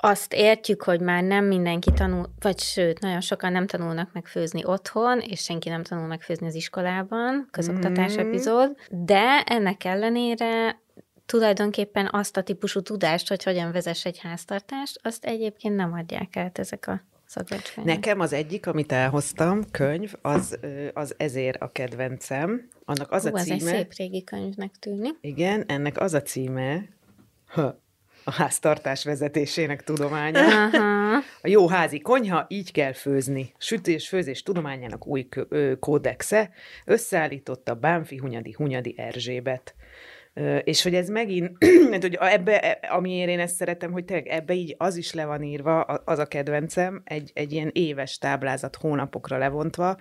azt 0.05 0.33
értjük, 0.33 0.83
hogy 0.83 1.01
már 1.01 1.23
nem 1.23 1.45
mindenki 1.45 1.93
tanul, 1.93 2.31
vagy 2.41 2.59
sőt, 2.59 3.01
nagyon 3.01 3.21
sokan 3.21 3.53
nem 3.53 3.67
tanulnak 3.67 4.13
meg 4.13 4.27
főzni 4.27 4.65
otthon, 4.65 5.21
és 5.21 5.41
senki 5.41 5.69
nem 5.69 5.83
tanul 5.83 6.07
meg 6.07 6.23
főzni 6.23 6.47
az 6.47 6.55
iskolában, 6.55 7.49
közoktatás 7.51 8.15
mm. 8.15 8.19
epizód, 8.19 8.77
de 8.91 9.43
ennek 9.47 9.85
ellenére 9.85 10.81
tulajdonképpen 11.27 12.09
azt 12.13 12.37
a 12.37 12.43
típusú 12.43 12.81
tudást, 12.81 13.29
hogy 13.29 13.43
hogyan 13.43 13.73
vezess 13.73 14.05
egy 14.05 14.19
háztartást, 14.19 15.01
azt 15.03 15.25
egyébként 15.25 15.77
nem 15.77 15.93
adják 15.93 16.37
át 16.37 16.59
ezek 16.59 16.87
a 16.87 17.03
szakvecskönyvek. 17.27 17.95
Nekem 17.95 18.21
az 18.21 18.33
egyik, 18.33 18.67
amit 18.67 18.93
elhoztam, 18.93 19.71
könyv, 19.71 20.13
az, 20.23 20.59
az 20.93 21.15
ezért 21.17 21.63
a 21.63 21.69
kedvencem. 21.69 22.69
Annak 22.85 23.11
az 23.11 23.29
Hú, 23.29 23.37
a 23.37 23.41
címe... 23.41 23.55
ez 23.55 23.63
egy 23.63 23.75
szép 23.75 23.93
régi 23.97 24.25
könyvnek 24.25 24.73
tűnik. 24.79 25.15
Igen, 25.21 25.65
ennek 25.67 26.01
az 26.01 26.15
a 26.15 26.23
címe, 26.23 26.89
ha, 27.47 27.83
a 28.25 28.33
háztartás 28.33 29.05
vezetésének 29.05 29.83
tudománya. 29.83 30.41
Aha. 30.41 31.17
A 31.17 31.49
jó 31.49 31.69
házi 31.69 32.01
konyha, 32.01 32.47
így 32.49 32.73
kell 32.73 32.93
főzni. 32.93 33.53
Sütés 33.59 34.09
főzés 34.09 34.43
tudományának 34.43 35.07
új 35.07 35.29
kódexe 35.81 36.51
összeállította 36.85 37.75
Bánfi 37.75 38.17
Hunyadi 38.17 38.53
Hunyadi 38.53 38.95
Erzsébet. 38.97 39.75
És 40.65 40.83
hogy 40.83 40.95
ez 40.95 41.09
megint, 41.09 41.51
mert 41.91 42.03
hogy 42.03 42.19
ebbe, 42.21 42.61
e, 42.61 42.95
amiért 42.95 43.29
én 43.29 43.41
ezt 43.41 43.55
szeretem, 43.55 43.93
hogy 43.93 44.05
tényleg 44.05 44.27
ebbe 44.27 44.55
így 44.55 44.75
az 44.79 44.97
is 44.97 45.13
le 45.13 45.25
van 45.25 45.43
írva, 45.43 45.81
az 45.83 46.19
a 46.19 46.27
kedvencem, 46.27 47.03
egy, 47.05 47.31
egy 47.35 47.53
ilyen 47.53 47.71
éves 47.73 48.19
táblázat 48.19 48.77
hónapokra 48.77 49.39
levontva, 49.39 49.97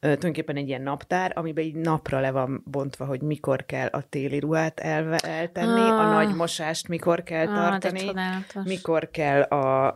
tulajdonképpen 0.00 0.56
egy 0.56 0.68
ilyen 0.68 0.82
naptár, 0.82 1.32
amiben 1.34 1.64
így 1.64 1.74
napra 1.74 2.20
le 2.20 2.30
van 2.30 2.62
bontva, 2.64 3.04
hogy 3.04 3.20
mikor 3.20 3.66
kell 3.66 3.88
a 3.88 4.02
téli 4.08 4.38
ruhát 4.38 4.80
elve, 4.80 5.16
eltenni, 5.16 5.80
ah. 5.80 5.98
a 5.98 6.12
nagy 6.12 6.34
mosást 6.34 6.88
mikor 6.88 7.22
kell 7.22 7.46
ah, 7.46 7.54
tartani, 7.54 8.12
mikor 8.64 9.10
kell 9.10 9.42
a, 9.42 9.86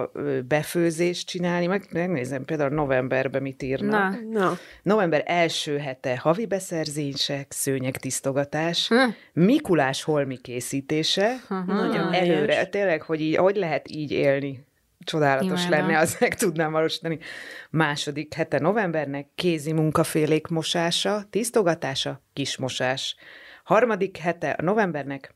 a 0.00 0.10
befőzést 0.48 1.28
csinálni. 1.28 1.66
Meg, 1.66 1.86
megnézem 1.92 2.44
például 2.44 2.70
novemberben 2.70 3.42
mit 3.42 3.62
írnak. 3.62 4.20
Na. 4.30 4.40
Na. 4.40 4.56
November 4.82 5.22
első 5.24 5.78
hete 5.78 6.18
havi 6.18 6.46
beszerzések, 6.46 7.52
szőnyegtisztogatás, 7.52 8.88
hm. 8.88 9.35
Mikulás 9.38 10.02
holmi 10.02 10.36
készítése, 10.36 11.36
uh-huh. 11.42 11.66
nagyon 11.66 12.12
előre, 12.12 12.66
tényleg, 12.66 13.02
hogy 13.02 13.20
így, 13.20 13.36
hogy 13.36 13.56
lehet 13.56 13.90
így 13.90 14.10
élni 14.10 14.64
csodálatos 14.98 15.66
Imádom. 15.66 15.86
lenne, 15.86 15.98
az 15.98 16.16
meg 16.20 16.34
tudnám 16.34 16.72
valósítani. 16.72 17.18
Második 17.70 18.34
hete 18.34 18.58
novembernek 18.58 19.26
kézi 19.34 19.72
munkafélék 19.72 20.46
mosása, 20.46 21.24
tisztogatása, 21.30 22.22
kismosás. 22.32 23.16
Harmadik 23.64 24.16
hete 24.16 24.50
a 24.50 24.62
novembernek 24.62 25.34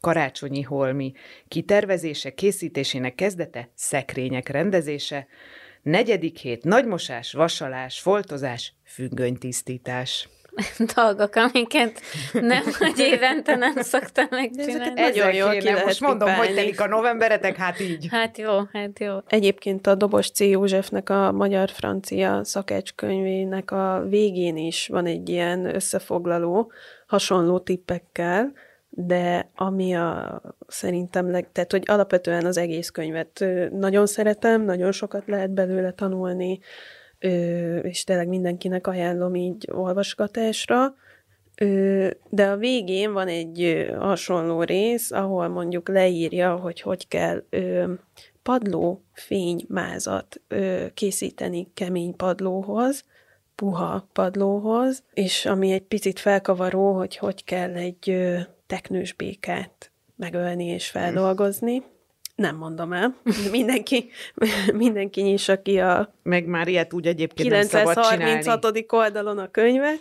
karácsonyi 0.00 0.62
holmi 0.62 1.12
kitervezése, 1.48 2.34
készítésének 2.34 3.14
kezdete, 3.14 3.68
szekrények 3.74 4.48
rendezése. 4.48 5.26
Negyedik 5.82 6.38
hét 6.38 6.64
nagymosás, 6.64 7.32
vasalás, 7.32 8.00
foltozás, 8.00 8.74
függönytisztítás. 8.84 10.28
Dolgok, 10.94 11.34
amiket 11.34 12.00
nem, 12.32 12.62
hogy 12.78 12.98
évente 12.98 13.56
nem 13.56 13.74
szoktam 13.76 14.26
megcsinálni. 14.30 14.92
Nagyon 14.94 14.96
Ezzel 14.96 15.34
jól 15.34 15.50
ki 15.50 15.58
kéne, 15.58 15.70
lehet 15.70 15.86
most 15.86 16.00
mondom, 16.00 16.34
hogy 16.34 16.54
telik 16.54 16.80
a 16.80 16.86
novemberetek, 16.86 17.56
hát 17.56 17.80
így. 17.80 18.06
Hát 18.10 18.38
jó, 18.38 18.58
hát 18.72 18.98
jó. 18.98 19.16
Egyébként 19.26 19.86
a 19.86 19.94
Dobos 19.94 20.30
C. 20.30 20.40
Józsefnek 20.40 21.10
a 21.10 21.32
magyar-francia 21.32 22.44
szakácskönyvének 22.44 23.70
a 23.70 24.04
végén 24.08 24.56
is 24.56 24.88
van 24.88 25.06
egy 25.06 25.28
ilyen 25.28 25.74
összefoglaló, 25.74 26.72
hasonló 27.06 27.58
tippekkel, 27.58 28.52
de 28.88 29.50
ami 29.54 29.94
a, 29.94 30.40
szerintem, 30.66 31.30
leg, 31.30 31.48
tehát 31.52 31.70
hogy 31.70 31.82
alapvetően 31.86 32.46
az 32.46 32.56
egész 32.56 32.90
könyvet 32.90 33.44
nagyon 33.70 34.06
szeretem, 34.06 34.62
nagyon 34.62 34.92
sokat 34.92 35.22
lehet 35.26 35.50
belőle 35.50 35.92
tanulni, 35.92 36.58
ö, 37.18 37.76
és 37.78 38.04
tényleg 38.04 38.28
mindenkinek 38.28 38.86
ajánlom 38.86 39.34
így 39.34 39.68
olvasgatásra, 39.72 40.94
Ö, 41.60 42.08
de 42.30 42.46
a 42.46 42.56
végén 42.56 43.12
van 43.12 43.28
egy 43.28 43.86
hasonló 43.98 44.62
rész, 44.62 45.10
ahol 45.10 45.48
mondjuk 45.48 45.88
leírja, 45.88 46.56
hogy 46.56 46.80
hogy 46.80 47.08
kell 47.08 47.44
ö, 47.50 47.92
padló 48.42 49.02
fénymázat 49.12 50.40
ö, 50.48 50.84
készíteni 50.94 51.70
kemény 51.74 52.16
padlóhoz, 52.16 53.04
puha 53.54 54.08
padlóhoz, 54.12 55.02
és 55.14 55.46
ami 55.46 55.72
egy 55.72 55.82
picit 55.82 56.18
felkavaró, 56.18 56.92
hogy 56.92 57.16
hogy 57.16 57.44
kell 57.44 57.74
egy 57.74 58.10
ö, 58.10 58.38
teknős 58.66 59.12
békát 59.12 59.90
megölni 60.16 60.64
és 60.64 60.90
feldolgozni. 60.90 61.82
Nem 62.36 62.56
mondom 62.56 62.92
el. 62.92 63.16
Mindenki, 63.50 64.10
mindenki 64.72 65.20
nyissa 65.22 65.62
ki 65.62 65.78
a 65.80 66.14
Meg 66.22 66.46
már 66.46 66.68
ilyet 66.68 66.92
úgy 66.92 67.06
egyébként 67.06 67.50
nem 67.50 67.62
szabad 67.62 67.94
csinálni. 67.94 68.40
936. 68.40 68.92
oldalon 68.92 69.38
a 69.38 69.50
könyvet. 69.50 70.00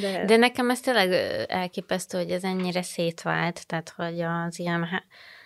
De, 0.00 0.24
De 0.24 0.36
nekem 0.36 0.70
ez 0.70 0.80
tényleg 0.80 1.12
elképesztő, 1.48 2.18
hogy 2.18 2.30
ez 2.30 2.42
ennyire 2.44 2.82
szétvált, 2.82 3.66
tehát 3.66 3.92
hogy 3.96 4.20
az 4.20 4.58
ilyen 4.58 4.84
há- 4.84 5.04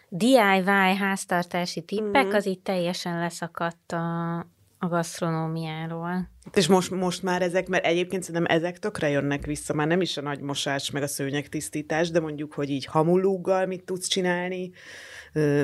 DIY 0.08 0.96
háztartási 0.98 1.80
tippek, 1.80 2.26
Mhm. 2.26 2.34
az 2.34 2.46
így 2.46 2.60
teljesen 2.60 3.18
leszakadt 3.18 3.92
a, 3.92 4.38
a 4.78 4.88
gasztronómiáról. 4.88 6.28
És 6.52 6.66
most, 6.66 6.90
most 6.90 7.22
már 7.22 7.42
ezek, 7.42 7.68
mert 7.68 7.84
egyébként 7.84 8.22
szerintem 8.22 8.56
ezek 8.56 8.78
tökre 8.78 9.08
jönnek 9.08 9.46
vissza, 9.46 9.74
már 9.74 9.86
nem 9.86 10.00
is 10.00 10.16
a 10.16 10.20
nagy 10.22 10.40
mosás, 10.40 10.90
meg 10.90 11.02
a 11.02 11.06
szőnyegtisztítás, 11.06 12.10
de 12.10 12.20
mondjuk, 12.20 12.52
hogy 12.54 12.70
így 12.70 12.84
hamulúggal 12.84 13.66
mit 13.66 13.84
tudsz 13.84 14.06
csinálni, 14.08 14.70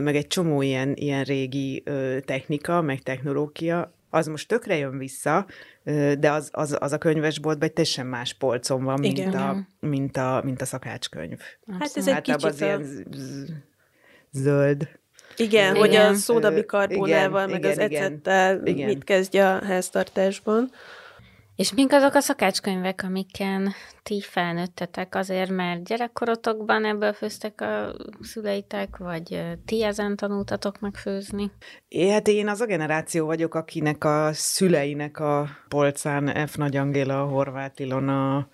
meg 0.02 0.16
egy 0.16 0.26
csomó 0.26 0.62
ilyen, 0.62 0.94
ilyen 0.94 1.25
régi 1.25 1.82
technika, 2.25 2.82
meg 2.82 3.02
technológia, 3.02 3.92
az 4.10 4.26
most 4.26 4.48
tökre 4.48 4.76
jön 4.76 4.98
vissza, 4.98 5.46
de 6.18 6.30
az, 6.30 6.48
az, 6.52 6.76
az 6.80 6.92
a 6.92 6.98
könyvesboltban 6.98 7.68
egy 7.68 7.75
teljesen 7.75 8.06
más 8.06 8.34
polcon 8.34 8.84
van, 8.84 8.98
mint, 9.00 9.18
Igen. 9.18 9.32
a, 9.32 9.66
mint, 9.80 10.16
a, 10.16 10.40
mint 10.44 10.60
a 10.60 10.64
szakácskönyv. 10.64 11.38
Hát 11.78 11.96
ez 11.96 12.08
egy 12.08 12.20
kicsit 12.20 12.44
az 12.44 12.60
a... 12.60 12.64
ilyen 12.64 13.06
zöld. 14.30 14.88
Igen, 15.37 15.75
Igen. 15.75 15.76
hogy 15.76 15.94
a 15.94 16.14
szódabikarbonával, 16.14 17.46
meg 17.46 17.64
az 17.64 17.72
igen, 17.72 17.90
igen. 17.90 18.02
ecettel 18.02 18.66
Igen. 18.66 18.87
mit 18.87 19.04
kezdje 19.04 19.48
a 19.48 19.64
háztartásban. 19.64 20.70
És 21.58 21.72
mink 21.74 21.92
azok 21.92 22.14
a 22.14 22.20
szakácskönyvek, 22.20 23.02
amiken 23.02 23.72
ti 24.02 24.20
felnőttetek 24.20 25.14
azért, 25.14 25.50
mert 25.50 25.85
gyerekkorotokban 25.85 26.85
ebből 26.85 27.12
főztek 27.12 27.61
a 27.61 27.94
szüleitek, 28.20 28.96
vagy 28.96 29.42
ti 29.64 29.85
ezen 29.85 30.16
tanultatok 30.16 30.80
meg 30.80 30.94
főzni? 30.94 31.50
É, 31.88 32.09
hát 32.09 32.28
én 32.28 32.48
az 32.48 32.61
a 32.61 32.66
generáció 32.66 33.26
vagyok, 33.26 33.54
akinek 33.54 34.04
a 34.04 34.30
szüleinek 34.33 35.18
a 35.18 35.48
polcán 35.68 36.46
F. 36.46 36.56
Nagy 36.56 36.76
Angéla, 36.76 37.24
Horváth 37.24 37.80
Ilona, 37.80 38.48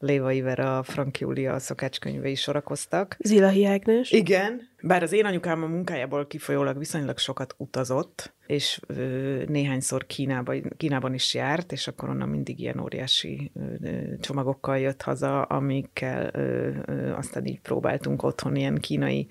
Léva 0.00 0.32
Ivera, 0.32 0.82
Frank 0.82 1.18
Júlia 1.18 1.52
a 1.52 1.58
szakácskönyvei 1.58 2.34
sorakoztak. 2.34 3.16
Zilahi 3.18 3.64
Ágnes. 3.64 4.10
Igen, 4.10 4.68
bár 4.82 5.02
az 5.02 5.12
én 5.12 5.24
anyukám 5.24 5.62
a 5.62 5.66
munkájából 5.66 6.26
kifolyólag 6.26 6.78
viszonylag 6.78 7.18
sokat 7.18 7.54
utazott, 7.56 8.32
és 8.46 8.80
ö, 8.86 9.42
néhányszor 9.46 10.06
Kínába, 10.06 10.54
Kínában 10.76 11.14
is 11.14 11.34
járt, 11.34 11.72
és 11.72 11.86
akkor 11.86 12.08
onnan 12.08 12.28
mindig 12.28 12.60
ilyen 12.60 12.80
óriási 12.80 13.52
ö, 13.82 13.90
csomagokkal 14.20 14.78
jött 14.78 15.02
haza, 15.02 15.42
amikkel 15.42 16.30
ö, 16.32 16.70
ö, 16.86 17.12
aztán 17.12 17.44
így 17.44 17.60
próbáltunk 17.60 18.22
otthon 18.22 18.56
ilyen 18.56 18.78
kínai 18.78 19.28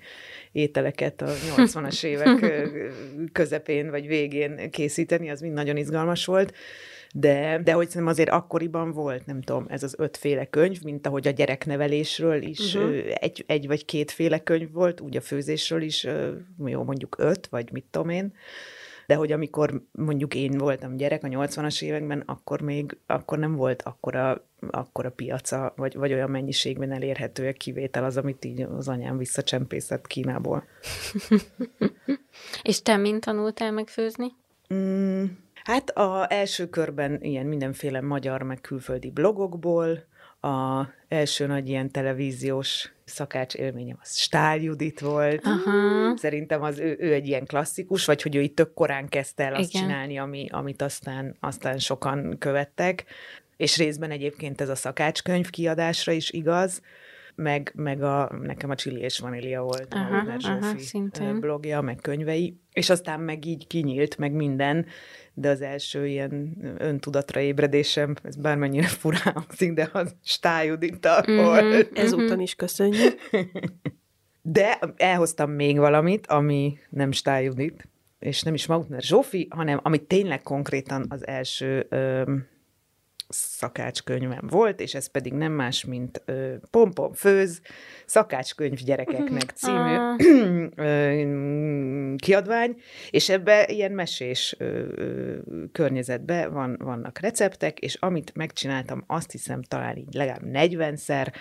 ételeket 0.52 1.22
a 1.22 1.32
80-as 1.56 2.04
évek 2.04 2.42
ö, 2.42 2.66
közepén 3.32 3.90
vagy 3.90 4.06
végén 4.06 4.70
készíteni, 4.70 5.30
az 5.30 5.40
mind 5.40 5.54
nagyon 5.54 5.76
izgalmas 5.76 6.24
volt. 6.24 6.54
De, 7.14 7.60
de 7.64 7.72
hogy 7.72 7.86
szerintem 7.86 8.12
azért 8.12 8.28
akkoriban 8.28 8.92
volt, 8.92 9.26
nem 9.26 9.40
tudom, 9.40 9.66
ez 9.68 9.82
az 9.82 9.94
ötféle 9.98 10.44
könyv, 10.44 10.82
mint 10.82 11.06
ahogy 11.06 11.28
a 11.28 11.30
gyereknevelésről 11.30 12.42
is 12.42 12.74
uh-huh. 12.74 12.98
egy, 13.14 13.44
egy 13.46 13.66
vagy 13.66 13.84
kétféle 13.84 14.38
könyv 14.38 14.72
volt, 14.72 15.00
úgy 15.00 15.16
a 15.16 15.20
főzésről 15.20 15.82
is, 15.82 16.06
jó, 16.64 16.82
mondjuk 16.82 17.16
öt, 17.18 17.46
vagy 17.46 17.72
mit 17.72 17.84
tudom 17.90 18.08
én. 18.08 18.32
De 19.06 19.14
hogy 19.14 19.32
amikor 19.32 19.82
mondjuk 19.92 20.34
én 20.34 20.58
voltam 20.58 20.96
gyerek 20.96 21.24
a 21.24 21.28
80-as 21.28 21.82
években, 21.82 22.22
akkor 22.26 22.60
még 22.60 22.98
akkor 23.06 23.38
nem 23.38 23.54
volt 23.54 23.82
akkora, 23.82 24.44
akkora 24.70 25.10
piaca, 25.10 25.72
vagy, 25.76 25.94
vagy 25.94 26.12
olyan 26.12 26.30
mennyiségben 26.30 26.92
elérhető 26.92 27.48
a 27.48 27.52
kivétel 27.52 28.04
az, 28.04 28.16
amit 28.16 28.44
így 28.44 28.60
az 28.60 28.88
anyám 28.88 29.18
visszacsempészett 29.18 30.06
Kínából. 30.06 30.64
És 32.62 32.82
te 32.82 32.96
mint 32.96 33.24
tanultál 33.24 33.72
meg 33.72 33.88
főzni? 33.88 34.26
Mm, 34.74 35.24
hát 35.68 35.90
a 35.90 36.26
első 36.32 36.68
körben 36.68 37.18
ilyen 37.22 37.46
mindenféle 37.46 38.00
magyar, 38.00 38.42
meg 38.42 38.60
külföldi 38.60 39.10
blogokból, 39.10 40.06
a 40.40 40.86
első 41.08 41.46
nagy 41.46 41.68
ilyen 41.68 41.90
televíziós 41.90 42.92
szakács 43.04 43.54
élményem 43.54 43.98
az 44.00 44.16
Stál 44.16 44.58
Judit 44.58 45.00
volt. 45.00 45.44
Aha. 45.44 46.16
Szerintem 46.16 46.62
az 46.62 46.78
ő, 46.78 46.96
ő 47.00 47.12
egy 47.12 47.26
ilyen 47.26 47.46
klasszikus, 47.46 48.04
vagy 48.04 48.22
hogy 48.22 48.36
ő 48.36 48.40
itt 48.40 48.56
tök 48.56 48.74
korán 48.74 49.08
kezdte 49.08 49.44
el 49.44 49.54
azt 49.54 49.74
Igen. 49.74 49.82
csinálni, 49.82 50.18
ami, 50.18 50.46
amit 50.50 50.82
aztán, 50.82 51.36
aztán 51.40 51.78
sokan 51.78 52.38
követtek. 52.38 53.04
És 53.56 53.76
részben 53.76 54.10
egyébként 54.10 54.60
ez 54.60 54.68
a 54.68 54.74
szakácskönyv 54.74 55.50
kiadásra 55.50 56.12
is 56.12 56.30
igaz, 56.30 56.82
meg, 57.38 57.72
meg 57.76 58.02
a, 58.02 58.38
nekem 58.42 58.70
a 58.70 58.74
Csili 58.74 59.00
és 59.00 59.18
Vanília 59.18 59.62
volt 59.62 59.94
Aha, 59.94 60.16
a 60.16 60.36
aha, 60.38 60.76
Zsófi 60.78 61.10
blogja, 61.40 61.80
meg 61.80 61.96
könyvei, 61.96 62.60
és 62.72 62.90
aztán 62.90 63.20
meg 63.20 63.44
így 63.44 63.66
kinyílt, 63.66 64.18
meg 64.18 64.32
minden, 64.32 64.86
de 65.34 65.48
az 65.48 65.60
első 65.60 66.06
ilyen 66.06 66.56
öntudatra 66.78 67.40
ébredésem, 67.40 68.14
ez 68.22 68.36
bármennyire 68.36 68.86
furán 68.86 69.34
hangzik, 69.34 69.72
de 69.72 69.88
az 69.92 70.14
Stájudita 70.24 71.22
Mhm. 71.26 71.36
volt. 71.44 71.98
Ezúton 71.98 72.40
is 72.40 72.54
köszönjük. 72.54 73.18
De 74.42 74.78
elhoztam 74.96 75.50
még 75.50 75.78
valamit, 75.78 76.26
ami 76.26 76.78
nem 76.90 77.12
Stájudit, 77.12 77.88
és 78.18 78.42
nem 78.42 78.54
is 78.54 78.66
Mautner 78.66 79.02
Zsófi, 79.02 79.48
hanem 79.50 79.80
ami 79.82 79.98
tényleg 79.98 80.42
konkrétan 80.42 81.06
az 81.08 81.26
első 81.26 81.86
öm, 81.88 82.46
szakácskönyvem 83.28 84.46
volt, 84.46 84.80
és 84.80 84.94
ez 84.94 85.10
pedig 85.10 85.32
nem 85.32 85.52
más, 85.52 85.84
mint 85.84 86.22
ö, 86.24 86.54
Pompom 86.70 87.12
főz, 87.12 87.60
szakácskönyv 88.06 88.78
gyerekeknek 88.84 89.50
című 89.60 89.76
Ah. 89.78 90.16
ö, 90.76 92.14
kiadvány, 92.16 92.80
és 93.10 93.28
ebbe 93.28 93.66
ilyen 93.66 93.92
mesés 93.92 94.54
ö, 94.58 94.84
ö, 94.94 95.36
környezetben 95.72 96.52
van, 96.52 96.76
vannak 96.78 97.18
receptek, 97.18 97.78
és 97.78 97.94
amit 97.94 98.34
megcsináltam, 98.34 99.04
azt 99.06 99.30
hiszem 99.30 99.62
talán 99.62 99.96
így 99.96 100.14
legalább 100.14 100.42
40-szer, 100.44 101.32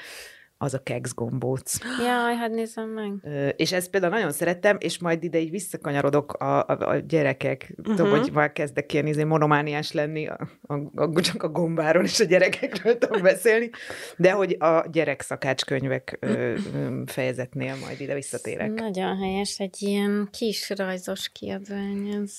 az 0.59 0.73
a 0.73 0.79
keks 0.83 1.13
gombóc. 1.13 1.77
Jaj, 1.99 2.35
hát 2.35 2.51
nézzem 2.51 2.89
meg. 2.89 3.11
Ö, 3.23 3.47
És 3.47 3.71
ezt 3.71 3.89
például 3.89 4.13
nagyon 4.13 4.31
szerettem, 4.31 4.77
és 4.79 4.99
majd 4.99 5.23
ide 5.23 5.39
így 5.39 5.49
visszakanyarodok 5.49 6.33
a, 6.33 6.65
a, 6.67 6.89
a 6.89 6.95
gyerekek, 6.95 7.73
uh-huh. 7.77 7.95
tudom, 7.95 8.11
Mhm. 8.11 8.19
hogy 8.19 8.31
már 8.31 8.51
kezdek 8.51 8.93
ilyen 8.93 9.07
izé 9.07 9.23
monomániás 9.23 9.91
lenni, 9.91 10.27
a, 10.27 10.37
a, 10.61 10.73
a, 10.95 11.21
csak 11.21 11.43
a 11.43 11.49
gombáról 11.49 12.03
és 12.03 12.19
a 12.19 12.23
gyerekekről 12.23 12.97
tudok 12.97 13.21
beszélni, 13.21 13.69
de 14.17 14.31
hogy 14.31 14.55
a 14.59 14.85
gyerek 14.91 15.21
szakácskönyvek 15.21 16.17
ö, 16.19 16.55
ö, 16.73 17.01
fejezetnél 17.05 17.75
majd 17.75 17.99
ide 18.01 18.13
visszatérek. 18.13 18.73
Nagyon 18.73 19.17
helyes, 19.17 19.59
egy 19.59 19.75
ilyen 19.81 20.27
kis 20.31 20.69
rajzos 20.69 21.29
kiadvány 21.29 22.07
ez. 22.07 22.37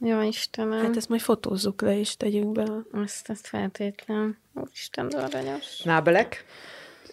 Jó 0.00 0.20
Istenem. 0.20 0.78
Hát 0.84 0.96
ezt 0.96 1.08
majd 1.08 1.20
fotózzuk 1.20 1.80
le 1.82 1.98
és 1.98 2.16
tegyünk 2.16 2.52
be. 2.52 2.66
Azt, 2.92 3.28
azt 3.28 3.46
feltétlen. 3.46 4.38
Úristen, 4.54 5.08
de 5.08 5.18
aranyos. 5.18 5.82
Nábelek? 5.82 6.44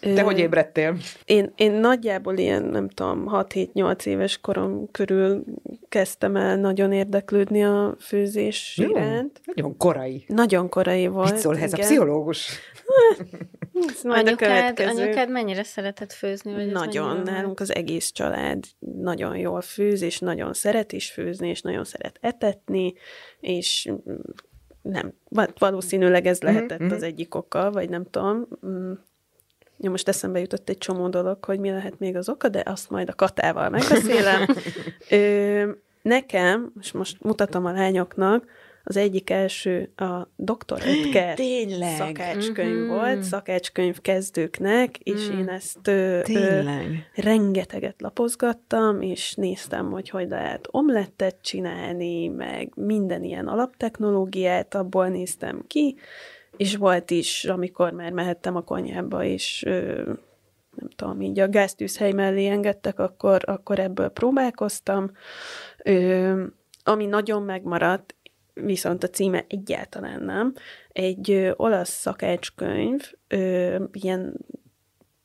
Te 0.04 0.22
hogy 0.22 0.40
ébredtél? 0.40 0.98
Én, 1.26 1.54
én 1.56 1.72
nagyjából 1.72 2.38
ilyen, 2.38 2.64
nem 2.64 2.90
tudom, 2.90 3.26
6-7-8 3.32 4.06
éves 4.06 4.38
korom 4.38 4.92
körül 4.92 5.44
kezdtem 5.90 6.36
el 6.36 6.58
nagyon 6.58 6.92
érdeklődni 6.92 7.64
a 7.64 7.96
főzés 8.00 8.78
Jó, 8.82 8.90
iránt. 8.90 9.42
Nagyon 9.56 9.78
korai. 9.78 10.26
Nagyon 10.28 10.70
korai 10.70 11.08
volt. 11.08 11.32
Mit 11.32 11.40
szól 11.40 11.58
ez 11.58 11.74
a 11.74 11.78
pszichológus? 11.78 12.60
Ez 13.74 14.04
majd 14.04 14.26
a 14.26 14.28
Anyukád, 14.28 14.50
következő. 14.50 15.02
anyukád 15.04 15.30
mennyire 15.30 15.64
szeretett 15.64 16.14
főzni? 16.14 16.54
Vagy 16.54 16.72
Nagyon, 16.72 17.22
nálunk 17.22 17.60
az 17.60 17.76
egész 17.76 18.12
család 18.12 18.64
nagyon 18.80 19.38
jól 19.38 19.62
főz, 19.62 20.02
és 20.02 20.20
nagyon 20.20 20.54
szeret 20.54 20.92
is 20.92 21.12
főzni, 21.12 21.50
és 21.50 21.62
nagyon 21.62 21.84
szeret 21.84 22.18
etetni, 22.22 22.94
és 23.40 23.92
mm, 23.92 24.14
nem, 24.82 25.14
va- 25.30 25.60
valószínűleg 25.60 26.26
ez 26.26 26.42
lehetett 26.42 26.80
mhm. 26.80 26.94
az 26.94 27.04
egyik 27.04 27.36
oka, 27.36 27.72
vagy 27.72 27.90
nem 27.90 28.06
tudom. 28.10 28.48
Ja, 29.84 29.90
most 29.90 30.08
eszembe 30.08 30.40
jutott 30.40 30.70
egy 30.70 30.78
csomó 30.78 31.08
dolog, 31.10 31.44
hogy 31.46 31.60
mi 31.60 31.70
lehet 31.70 32.00
még 32.00 32.16
az 32.16 32.30
oka, 32.30 32.50
de 32.50 32.64
azt 32.66 32.90
majd 32.90 33.10
a 33.10 33.14
Katával 33.14 33.70
megbeszélem. 33.70 34.46
Ö, 35.10 35.72
nekem, 36.02 36.72
és 36.80 36.92
most 36.92 37.24
mutatom 37.24 37.66
a 37.66 37.72
lányoknak, 37.72 38.46
az 38.86 38.98
egyik 38.98 39.30
első 39.30 39.92
a 39.96 40.28
Dr. 40.36 40.82
Ötker 40.86 41.36
Tényleg? 41.36 41.96
szakácskönyv 41.96 42.78
Mhm. 42.78 42.88
volt, 42.88 43.24
szakácskönyv 43.24 44.02
kezdőknek, 44.02 44.98
és 44.98 45.30
Mm. 45.30 45.38
én 45.40 45.50
ezt 45.50 45.88
ö, 45.88 46.20
ö, 46.34 46.62
rengeteget 47.16 48.02
lapozgattam, 48.02 49.02
és 49.02 49.34
néztem, 49.34 49.92
hogy 49.92 50.10
hogy 50.10 50.28
lehet 50.30 50.68
omlettet 50.72 51.36
csinálni, 51.42 52.28
meg 52.28 52.72
minden 52.76 53.24
ilyen 53.24 53.48
alaptechnológiát, 53.48 54.76
abból 54.76 55.08
néztem 55.08 55.64
ki, 55.68 55.96
és 56.58 56.76
volt 56.76 57.12
is, 57.12 57.46
amikor 57.46 57.92
már 57.92 58.12
mehettem 58.12 58.56
a 58.56 58.62
konyhába, 58.62 59.24
és 59.24 59.64
ö, 59.66 60.04
nem 60.76 60.90
tudom, 60.96 61.22
így 61.22 61.40
a 61.40 61.50
gáztűzhely 61.50 62.12
mellé 62.12 62.48
engedtek, 62.48 63.00
akkor, 63.00 63.42
akkor 63.46 63.80
ebből 63.80 64.10
próbálkoztam. 64.10 65.12
Ö, 65.84 66.44
ami 66.84 67.06
nagyon 67.06 67.44
megmaradt, 67.44 68.16
viszont 68.54 69.04
a 69.04 69.10
címe 69.10 69.46
egyáltalán 69.48 70.24
nem, 70.24 70.54
egy 70.90 71.32
ö, 71.32 71.52
olasz 71.56 71.90
szakácskönyv, 71.90 73.12
ö, 73.28 73.84
ilyen 73.92 74.38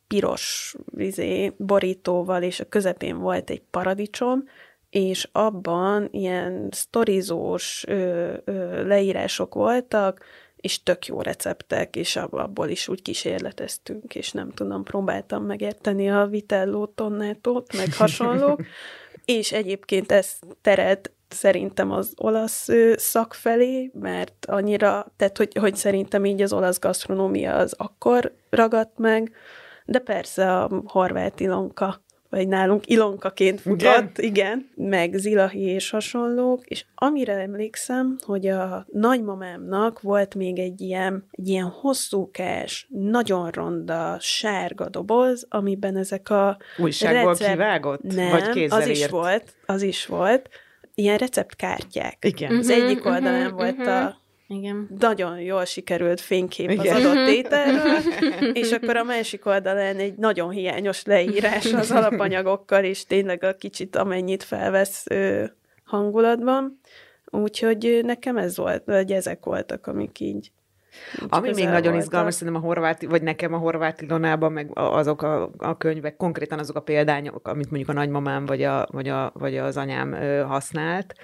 piros 0.08 0.76
vizé, 0.84 1.52
borítóval, 1.56 2.42
és 2.42 2.60
a 2.60 2.68
közepén 2.68 3.18
volt 3.18 3.50
egy 3.50 3.62
paradicsom, 3.70 4.44
és 4.90 5.28
abban 5.32 6.08
ilyen 6.10 6.68
sztorizós 6.70 7.84
ö, 7.88 8.34
ö, 8.44 8.86
leírások 8.86 9.54
voltak, 9.54 10.24
és 10.60 10.82
tök 10.82 11.06
jó 11.06 11.20
receptek, 11.20 11.96
és 11.96 12.16
ab- 12.16 12.34
abból 12.34 12.68
is 12.68 12.88
úgy 12.88 13.02
kísérleteztünk, 13.02 14.14
és 14.14 14.32
nem 14.32 14.50
tudom, 14.50 14.82
próbáltam 14.82 15.44
megérteni 15.44 16.10
a 16.10 16.26
vitelló 16.26 16.86
tonnátót, 16.86 17.76
meg 17.76 17.94
hasonlók, 17.94 18.62
és 19.24 19.52
egyébként 19.52 20.12
ez 20.12 20.38
terelt 20.62 21.12
szerintem 21.28 21.90
az 21.90 22.12
olasz 22.16 22.68
szak 22.96 23.34
felé, 23.34 23.90
mert 24.00 24.46
annyira, 24.46 25.12
tehát 25.16 25.36
hogy, 25.36 25.56
hogy 25.60 25.76
szerintem 25.76 26.24
így 26.24 26.42
az 26.42 26.52
olasz 26.52 26.78
gasztronómia 26.78 27.54
az 27.56 27.74
akkor 27.76 28.34
ragadt 28.50 28.98
meg, 28.98 29.32
de 29.84 29.98
persze 29.98 30.56
a 30.56 30.82
horvát 30.86 31.40
ilonka, 31.40 32.02
vagy 32.30 32.48
nálunk 32.48 32.86
ilonkaként 32.86 33.60
futott, 33.60 34.18
Igen? 34.18 34.30
igen, 34.30 34.68
meg 34.74 35.14
zilahi 35.14 35.60
és 35.60 35.90
hasonlók, 35.90 36.66
és 36.66 36.84
amire 36.94 37.32
emlékszem, 37.32 38.16
hogy 38.26 38.46
a 38.46 38.86
nagymamámnak 38.92 40.00
volt 40.00 40.34
még 40.34 40.58
egy 40.58 40.80
ilyen, 40.80 41.26
egy 41.30 41.48
ilyen 41.48 41.66
hosszúkás, 41.66 42.86
nagyon 42.90 43.50
ronda, 43.50 44.16
sárga 44.20 44.88
doboz, 44.88 45.46
amiben 45.48 45.96
ezek 45.96 46.30
a 46.30 46.58
Újságból 46.78 47.30
recept- 47.32 47.50
kivágott? 47.50 48.02
nem, 48.02 48.30
Vagy 48.30 48.48
kézzel 48.48 48.80
az 48.80 48.86
is 48.86 49.00
írt? 49.00 49.10
volt, 49.10 49.54
az 49.66 49.82
is 49.82 50.06
volt, 50.06 50.48
ilyen 50.94 51.16
receptkártyák. 51.16 52.16
Igen. 52.20 52.56
Az 52.56 52.68
Mhm, 52.68 52.80
egyik 52.82 53.04
oldalán 53.06 53.46
mhm, 53.46 53.54
volt 53.56 53.76
mhm. 53.76 53.88
a 53.88 54.16
Igen. 54.48 54.88
nagyon 54.98 55.40
jól 55.40 55.64
sikerült 55.64 56.20
fénykép 56.20 56.70
Igen. 56.70 56.96
az 56.96 57.04
adott 57.04 57.28
ételről, 57.28 57.98
és 58.62 58.72
akkor 58.72 58.96
a 58.96 59.04
másik 59.04 59.46
oldalán 59.46 59.96
egy 59.96 60.14
nagyon 60.14 60.50
hiányos 60.50 61.04
leírás 61.04 61.72
az 61.72 61.90
alapanyagokkal, 61.90 62.84
és 62.84 63.04
tényleg 63.04 63.44
a 63.44 63.54
kicsit 63.54 63.96
amennyit 63.96 64.42
felvesz 64.42 65.04
ö, 65.10 65.44
hangulatban. 65.84 66.80
Úgyhogy 67.30 68.00
nekem 68.02 68.36
ez 68.36 68.56
volt, 68.56 68.84
vagy 68.84 69.12
ezek 69.12 69.44
voltak, 69.44 69.86
amik 69.86 70.20
így, 70.20 70.50
Ami 71.28 71.48
még 71.54 71.64
nagyon 71.64 71.82
voltak. 71.82 72.00
izgalmas, 72.02 72.34
szerintem 72.34 72.62
a 72.62 72.66
horvát, 72.66 73.02
vagy 73.04 73.22
nekem 73.22 73.54
a 73.54 73.58
horvát 73.58 74.00
Ilonában, 74.00 74.52
meg 74.52 74.70
azok 74.74 75.22
a, 75.22 75.50
a 75.58 75.76
könyvek, 75.76 76.16
konkrétan 76.16 76.58
azok 76.58 76.76
a 76.76 76.80
példányok, 76.80 77.48
amit 77.48 77.70
mondjuk 77.70 77.90
a 77.90 77.92
nagymamám 77.92 78.46
vagy, 78.46 78.62
a, 78.62 78.86
vagy, 78.92 79.08
a, 79.08 79.30
vagy 79.34 79.56
az 79.56 79.76
anyám 79.76 80.12
használt, 80.46 81.14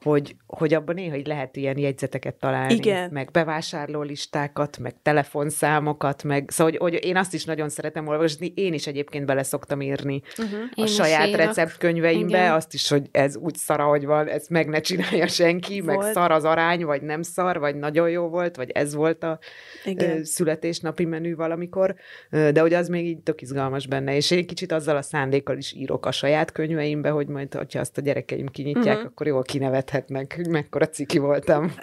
hogy, 0.00 0.36
hogy 0.46 0.74
abban 0.74 0.94
néha 0.94 1.16
így 1.16 1.26
lehet 1.26 1.56
ilyen 1.56 1.78
jegyzeteket 1.78 2.34
találni, 2.34 2.74
Igen. 2.74 3.10
meg 3.12 3.30
bevásárló 3.30 4.02
listákat, 4.02 4.78
meg 4.78 4.94
telefonszámokat, 5.02 6.22
meg 6.22 6.50
szóval, 6.50 6.72
hogy, 6.78 6.92
hogy 6.92 7.04
én 7.04 7.16
azt 7.16 7.34
is 7.34 7.44
nagyon 7.44 7.68
szeretem 7.68 8.06
olvasni, 8.06 8.52
én 8.56 8.72
is 8.72 8.86
egyébként 8.86 9.26
bele 9.26 9.42
szoktam 9.42 9.80
írni 9.80 10.22
Uh-huh. 10.38 10.58
a 10.70 10.80
Én 10.80 10.86
saját 10.86 11.34
receptkönyveimbe, 11.34 12.38
Igen. 12.38 12.52
azt 12.52 12.74
is, 12.74 12.88
hogy 12.88 13.08
ez 13.10 13.36
úgy 13.36 13.54
szar, 13.54 13.80
ahogy 13.80 14.06
van, 14.06 14.28
ezt 14.28 14.50
meg 14.50 14.68
ne 14.68 14.80
csinálja 14.80 15.26
senki, 15.26 15.80
meg 15.80 15.96
Volt. 15.96 16.12
szar 16.12 16.30
az 16.30 16.44
arány, 16.44 16.84
vagy 16.84 17.02
nem 17.02 17.22
szar, 17.22 17.58
vagy 17.58 17.74
nagyon 17.76 18.10
jó 18.10 18.28
volt, 18.28 18.56
vagy 18.56 18.70
ez 18.70 18.94
volt 18.94 19.17
a 19.22 19.38
Igen. 19.84 20.24
születésnapi 20.24 21.04
menü 21.04 21.34
valamikor, 21.34 21.94
de 22.30 22.60
hogy 22.60 22.74
az 22.74 22.88
még 22.88 23.06
így 23.06 23.18
tök 23.20 23.40
izgalmas 23.42 23.86
benne, 23.86 24.16
és 24.16 24.30
én 24.30 24.46
kicsit 24.46 24.72
azzal 24.72 24.96
a 24.96 25.02
szándékkal 25.02 25.56
is 25.56 25.72
írok 25.72 26.06
a 26.06 26.10
saját 26.12 26.52
könyveimbe, 26.52 27.08
hogy 27.10 27.26
majd, 27.26 27.54
hogyha 27.54 27.80
azt 27.80 27.98
a 27.98 28.00
gyerekeim 28.00 28.46
kinyitják, 28.46 28.96
Mhm. 28.96 29.06
akkor 29.06 29.26
jól 29.26 29.42
kinevethetnek, 29.42 30.32
hogy 30.36 30.48
mekkora 30.48 30.88
ciki 30.88 31.18
voltam. 31.18 31.74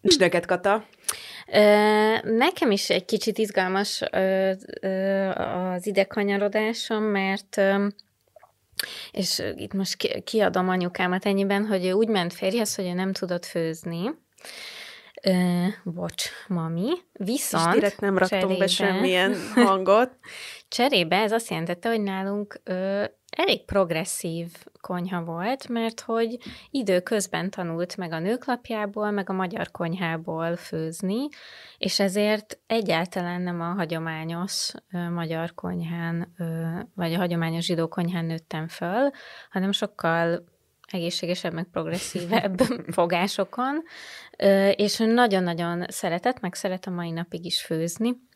És 0.00 0.16
neked, 0.16 0.46
Kata? 0.46 0.84
Nekem 2.22 2.70
is 2.70 2.90
egy 2.90 3.04
kicsit 3.04 3.38
izgalmas 3.38 4.02
az 5.72 5.86
idekanyarodásom, 5.86 7.02
mert 7.02 7.60
és 9.12 9.42
itt 9.56 9.72
most 9.72 9.96
ki- 9.96 10.20
kiadom 10.24 10.68
anyukámat 10.68 11.26
ennyiben, 11.26 11.66
hogy 11.66 11.86
ő 11.86 11.92
úgy 11.92 12.08
ment 12.08 12.32
férjhez, 12.32 12.74
hogy 12.74 12.84
ő 12.84 12.92
nem 12.92 13.12
tudott 13.12 13.44
főzni. 13.44 14.10
Ö, 15.22 15.64
bocs, 15.84 16.30
mami. 16.48 16.88
És 16.90 17.00
Viszont 17.12 17.72
direkt 17.74 18.00
nem 18.00 18.18
raktunk 18.18 18.42
cserébe- 18.42 18.58
be 18.58 18.66
semmilyen 18.66 19.34
hangot. 19.54 20.10
Cserébe 20.68 21.16
ez 21.16 21.32
azt 21.32 21.50
jelentette, 21.50 21.88
hogy 21.88 22.02
nálunk 22.02 22.60
ö, 22.64 23.04
elég 23.30 23.64
progresszív 23.64 24.52
konyha 24.80 25.22
volt, 25.24 25.68
mert 25.68 26.00
hogy 26.00 26.36
időközben 26.70 27.50
tanult 27.50 27.96
meg 27.96 28.12
a 28.12 28.18
nőklapjából, 28.18 29.10
meg 29.10 29.30
a 29.30 29.32
magyar 29.32 29.70
konyhából 29.70 30.56
főzni, 30.56 31.28
és 31.78 32.00
ezért 32.00 32.58
egyáltalán 32.66 33.40
nem 33.42 33.60
a 33.60 33.72
hagyományos 33.72 34.72
ö, 34.92 35.10
magyar 35.10 35.54
konyhán, 35.54 36.34
ö, 36.38 36.44
vagy 36.94 37.14
a 37.14 37.18
hagyományos 37.18 37.64
zsidó 37.64 37.88
konyhán 37.88 38.24
nőttem 38.24 38.68
föl, 38.68 39.10
hanem 39.50 39.72
sokkal 39.72 40.44
egészségesebb, 40.90 41.52
meg 41.52 41.66
progresszívebb 41.72 42.60
fogásokon, 42.98 43.82
és 44.76 44.96
nagyon-nagyon 44.96 45.84
szeretett, 45.88 46.40
meg 46.40 46.54
szeret 46.54 46.86
a 46.86 46.90
mai 46.90 47.10
napig 47.10 47.44
is 47.44 47.62
főzni. 47.62 48.26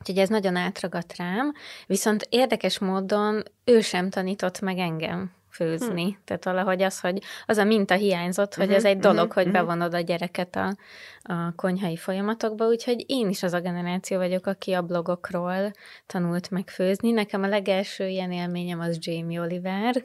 Úgyhogy 0.00 0.18
ez 0.18 0.28
nagyon 0.28 0.56
átragadt 0.56 1.16
rám, 1.16 1.52
viszont 1.86 2.26
érdekes 2.28 2.78
módon 2.78 3.42
ő 3.64 3.80
sem 3.80 4.10
tanított 4.10 4.60
meg 4.60 4.78
engem 4.78 5.32
főzni. 5.50 6.04
Hm. 6.04 6.16
Tehát 6.24 6.44
valahogy 6.44 6.82
az, 6.82 7.00
hogy 7.00 7.22
az 7.46 7.56
a 7.56 7.64
minta 7.64 7.94
hiányzott, 7.94 8.54
hogy 8.54 8.66
Mhm, 8.66 8.74
ez 8.74 8.84
egy 8.84 8.98
dolog, 8.98 9.26
mhm, 9.26 9.34
hogy 9.34 9.44
mhm. 9.44 9.52
bevonod 9.52 9.94
a 9.94 10.00
gyereket 10.00 10.56
a, 10.56 10.76
a 11.22 11.52
konyhai 11.56 11.96
folyamatokba, 11.96 12.66
úgyhogy 12.66 13.04
én 13.06 13.28
is 13.28 13.42
az 13.42 13.52
a 13.52 13.60
generáció 13.60 14.18
vagyok, 14.18 14.46
aki 14.46 14.72
a 14.72 14.82
blogokról 14.82 15.72
tanult 16.06 16.50
meg 16.50 16.68
főzni. 16.68 17.10
Nekem 17.10 17.42
a 17.42 17.48
legelső 17.48 18.06
ilyen 18.08 18.32
élményem 18.32 18.80
az 18.80 18.98
Jamie 19.00 19.40
Oliver, 19.40 20.04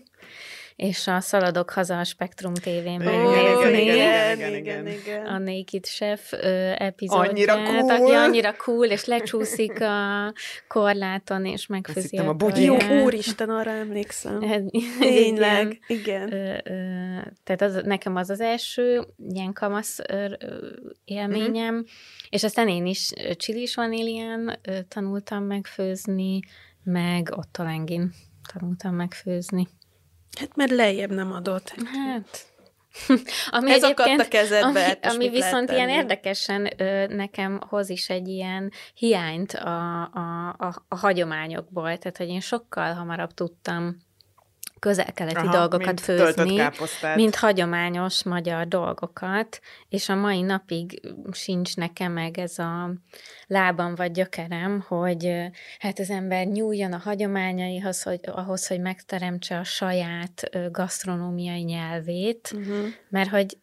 és 0.76 1.08
a 1.08 1.20
Szaladok 1.20 1.70
haza 1.70 2.00
a 2.00 2.04
Spektrum 2.04 2.54
TV-n 2.54 2.68
Igen, 2.68 3.02
megnézni 3.04 3.82
igen, 3.82 3.96
igen, 3.96 4.38
igen, 4.38 4.56
igen. 4.56 4.88
igen, 4.88 4.88
igen. 4.88 5.26
a 5.26 5.38
Naked 5.38 5.86
Chef 5.86 6.32
ö, 6.34 6.72
epizódját. 6.78 7.30
Annyira 7.30 7.64
cool! 7.64 7.90
Aki 7.92 8.12
annyira 8.12 8.56
cool, 8.56 8.86
és 8.86 9.06
lecsúszik 9.06 9.82
a 9.82 10.34
korláton, 10.68 11.46
és 11.46 11.68
megfőzi 11.68 12.18
a 12.18 12.34
a. 12.34 12.64
Jó, 12.64 13.04
úristen, 13.04 13.50
arra 13.50 13.72
emlékszem. 13.72 14.40
Tényleg, 15.00 15.80
igen. 15.88 16.30
tehát 17.44 17.62
az, 17.62 17.82
nekem 17.84 18.16
az 18.16 18.30
az 18.30 18.40
első 18.40 19.06
ilyen 19.28 19.54
kamasz 19.54 20.00
élményem, 21.06 21.76
Mhm. 21.76 21.84
és 22.30 22.44
aztán 22.44 22.68
én 22.68 22.86
is 22.86 23.12
csilis 23.36 23.76
vanílián 23.76 24.60
tanultam 24.88 25.44
megfőzni, 25.44 26.40
meg 26.84 27.30
ottolengin 27.36 28.12
tanultam 28.54 28.96
megfőzni. 28.96 29.68
Hát 30.40 30.56
mert 30.56 30.72
lejjebb 30.72 31.12
nem 31.12 31.32
adott. 31.32 31.74
Hát, 31.94 32.46
ami 33.58 33.72
Ez 33.72 33.84
akadt 33.84 34.20
a 34.20 34.28
kezedbe, 34.28 34.68
ami, 34.68 34.80
hát 34.80 35.06
ami 35.06 35.30
viszont 35.30 35.72
ilyen 35.72 35.90
érdekesen 35.90 36.70
ö, 36.78 37.08
nekem 37.08 37.62
hoz 37.70 37.90
is 37.90 38.10
egy 38.10 38.28
ilyen 38.28 38.72
hiányt 38.94 39.54
a, 39.54 40.02
a, 40.02 40.56
a, 40.58 40.86
a 40.88 40.96
hagyományokból, 40.96 41.98
tehát 41.98 42.18
hogy 42.18 42.30
én 42.30 42.40
sokkal 42.40 42.94
hamarabb 42.94 43.34
tudtam 43.34 43.98
közel-keleti 44.86 45.38
Aha, 45.38 45.58
dolgokat 45.58 45.86
mint 45.86 46.02
főzni, 46.02 46.62
mint 47.16 47.36
hagyományos 47.36 48.24
magyar 48.24 48.68
dolgokat, 48.68 49.60
és 49.90 50.10
a 50.10 50.16
mai 50.16 50.42
napig 50.42 51.02
sincs 51.32 51.76
nekem 51.76 52.12
meg 52.12 52.38
ez 52.38 52.60
a 52.60 52.94
lábam 53.48 53.96
vagy 53.96 54.12
gyökerem, 54.12 54.86
hogy 54.88 55.34
hát 55.80 56.00
az 56.00 56.10
ember 56.10 56.46
nyúljon 56.46 56.94
a 56.94 56.98
hagyományaihoz, 56.98 58.04
hogy, 58.04 58.20
ahhoz, 58.26 58.68
hogy 58.68 58.80
megteremtse 58.80 59.60
a 59.60 59.64
saját 59.64 60.50
gasztronómiai 60.72 61.62
nyelvét, 61.62 62.54
Uh-huh. 62.56 62.86
mert 63.10 63.30
hogy 63.30 63.58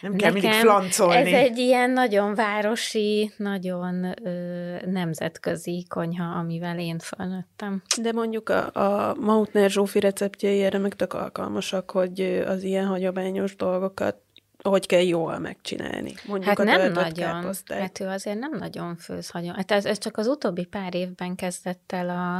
Nem 0.00 0.16
kell 0.16 0.32
mindig 0.32 0.50
nekem 0.50 0.66
flancolni. 0.66 1.16
ez 1.16 1.32
egy 1.32 1.58
ilyen 1.58 1.90
nagyon 1.90 2.34
városi, 2.34 3.32
nagyon 3.36 4.14
ö, 4.24 4.76
nemzetközi 4.86 5.86
konyha, 5.88 6.24
amivel 6.24 6.78
én 6.78 6.98
felnőttem. 6.98 7.82
De 8.00 8.12
mondjuk 8.12 8.48
a, 8.48 8.70
a 8.72 9.14
Mautner 9.14 9.70
Zsófi 9.70 10.00
receptjei 10.00 10.62
erre 10.62 10.78
meg 10.78 10.94
tök 10.94 11.12
alkalmasak, 11.12 11.90
hogy 11.90 12.20
az 12.46 12.62
ilyen 12.62 12.86
hagyományos 12.86 13.56
dolgokat 13.56 14.16
hogy 14.62 14.86
kell 14.86 15.02
jól 15.02 15.38
megcsinálni. 15.38 16.14
Mondjuk 16.26 16.56
Hát 16.58 16.66
nem 16.66 16.92
nagyon. 16.92 17.12
káposztát. 17.12 17.78
Hát 17.80 18.00
ő 18.00 18.06
azért 18.06 18.38
nem 18.38 18.56
nagyon 18.58 18.96
főz 18.96 19.30
hagyom. 19.30 19.54
Hát 19.54 19.70
ez, 19.70 19.84
ez 19.84 19.98
csak 19.98 20.16
az 20.16 20.26
utóbbi 20.26 20.64
pár 20.64 20.94
évben 20.94 21.34
kezdett 21.34 21.92
el 21.92 22.08
a, 22.08 22.36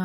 a 0.00 0.04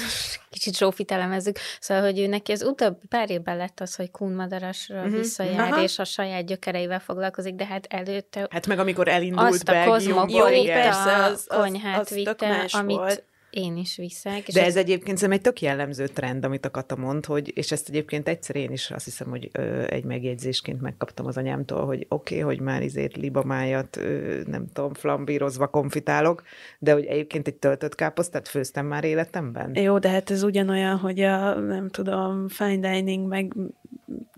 kicsit 0.50 0.76
Zsófit 0.76 1.10
elemezzük, 1.12 1.56
szóval, 1.80 2.02
hogy 2.02 2.18
ő 2.18 2.26
neki 2.26 2.52
az 2.52 2.62
utóbbi 2.62 3.06
pár 3.08 3.30
évben 3.30 3.56
lett 3.56 3.80
az, 3.80 3.94
hogy 3.96 4.10
kunmadarasra 4.10 4.94
Mhm. 4.96 5.04
uh-huh. 5.04 5.18
visszajár, 5.20 5.72
Aha. 5.72 5.82
és 5.82 5.98
a 5.98 6.04
saját 6.04 6.46
gyökereivel 6.46 7.00
foglalkozik, 7.00 7.54
de 7.54 7.66
hát 7.66 7.86
előtte 7.90 8.46
Hát 8.50 8.66
meg 8.66 8.78
amikor 8.78 9.08
elindult 9.08 9.48
azt 9.52 9.68
a 9.68 9.72
Belgiumba, 9.72 10.20
Jó, 10.28 10.38
kozmopolita 10.38 10.72
persze, 10.72 11.14
az- 11.16 11.46
az- 11.48 11.58
konyhát 11.60 12.00
az 12.00 12.08
vitte, 12.14 12.66
amit 12.72 12.96
volt. 12.96 13.24
Én 13.56 13.76
is 13.76 13.96
viszek. 13.96 14.48
És 14.48 14.54
De 14.54 14.60
az- 14.60 14.66
ez 14.66 14.76
egyébként 14.76 15.18
szerintem 15.18 15.32
egy 15.32 15.40
tök 15.40 15.60
jellemző 15.60 16.06
trend, 16.06 16.44
amit 16.44 16.64
a 16.64 16.70
Kata 16.70 16.96
mond, 16.96 17.26
hogy, 17.26 17.52
és 17.54 17.72
ezt 17.72 17.88
egyébként 17.88 18.28
egyszer 18.28 18.56
én 18.56 18.72
is 18.72 18.90
azt 18.90 19.04
hiszem, 19.04 19.28
hogy 19.28 19.48
ö, 19.52 19.84
egy 19.88 20.04
megjegyzésként 20.04 20.80
megkaptam 20.80 21.26
az 21.26 21.36
anyámtól, 21.36 21.84
hogy 21.86 22.06
oké, 22.08 22.40
okay, 22.40 22.54
hogy 22.54 22.64
már 22.64 22.82
izét 22.82 23.16
libamájat, 23.16 23.96
ö, 23.96 24.40
nem 24.46 24.66
tudom, 24.72 24.94
flambírozva 24.94 25.66
konfitálok, 25.66 26.42
de 26.78 26.92
hogy 26.92 27.04
egyébként 27.04 27.46
egy 27.46 27.54
töltött 27.54 27.94
káposztát 27.94 28.48
főztem 28.48 28.86
már 28.86 29.04
életemben. 29.04 29.76
Jó, 29.76 29.98
de 29.98 30.08
hát 30.08 30.30
ez 30.30 30.42
ugyanolyan, 30.42 30.96
hogy 30.96 31.20
a, 31.20 31.54
nem 31.60 31.88
tudom, 31.88 32.48
fine 32.48 32.92
dining, 32.92 33.28
meg 33.28 33.52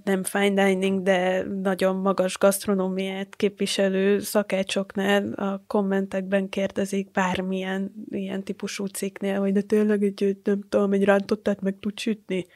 nem 0.04 0.22
fine 0.22 0.64
dining, 0.64 1.02
de 1.02 1.42
nagyon 1.42 1.96
magas 1.96 2.38
gasztronómiát 2.38 3.36
képviselő 3.36 4.18
szakácsoknál 4.18 5.32
a 5.32 5.64
kommentekben 5.66 6.48
kérdezik 6.48 7.10
bármilyen 7.10 7.92
ilyen 8.10 8.42
típusú 8.42 8.84
cikknél, 8.84 9.40
hogy 9.40 9.52
de 9.52 9.60
tényleg 9.60 10.02
egy, 10.02 10.36
nem 10.44 10.60
tudom, 10.68 10.92
egy 10.92 11.04
rántottát 11.04 11.60
meg 11.60 11.76
tud 11.80 11.98
sütni. 11.98 12.46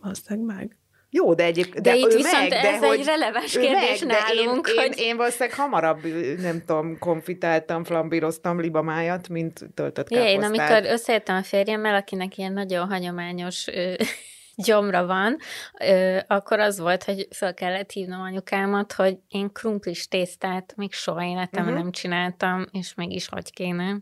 Aztán 0.00 0.38
meg. 0.38 0.74
Jó, 1.10 1.34
de 1.34 1.44
egyébként... 1.44 1.84
De 1.84 1.96
itt 1.96 2.12
ő 2.12 2.16
viszont 2.16 2.48
meg, 2.48 2.52
ez 2.52 2.80
de 2.80 2.86
egy 2.86 2.96
hogy, 2.96 3.04
releváns 3.04 3.52
kérdés 3.52 4.04
meg, 4.04 4.08
de 4.08 4.14
nálunk, 4.34 4.68
én, 4.68 4.74
hogy- 4.74 4.98
én, 4.98 5.06
én 5.06 5.16
valószínűleg 5.16 5.54
hamarabb, 5.58 6.00
nem 6.40 6.62
tudom, 6.66 6.98
konfitáltam, 6.98 7.84
flambíroztam 7.84 8.60
libamájat, 8.60 9.28
mint 9.28 9.58
töltött 9.74 10.08
káposztát. 10.08 10.34
én 10.34 10.42
amikor 10.42 10.92
összejöttem 10.92 11.36
a 11.36 11.42
férjemmel, 11.42 11.94
akinek 11.94 12.38
ilyen 12.38 12.52
nagyon 12.52 12.88
hagyományos 12.88 13.66
ö, 13.66 13.94
gyomra 14.64 15.06
van, 15.06 15.36
ö, 15.80 16.18
akkor 16.26 16.60
az 16.60 16.78
volt, 16.78 17.04
hogy 17.04 17.28
fel 17.30 17.54
kellett 17.54 17.90
hívnom 17.90 18.20
anyukámat, 18.20 18.92
hogy 18.92 19.18
én 19.28 19.52
krumplis 19.52 20.08
tésztát 20.08 20.72
még 20.76 20.92
soha 20.92 21.24
életemben 21.24 21.72
uh-huh. 21.72 21.82
nem 21.82 21.92
csináltam, 21.92 22.66
és 22.72 22.94
mégis 22.94 23.28
hogy 23.28 23.52
kéne. 23.52 23.96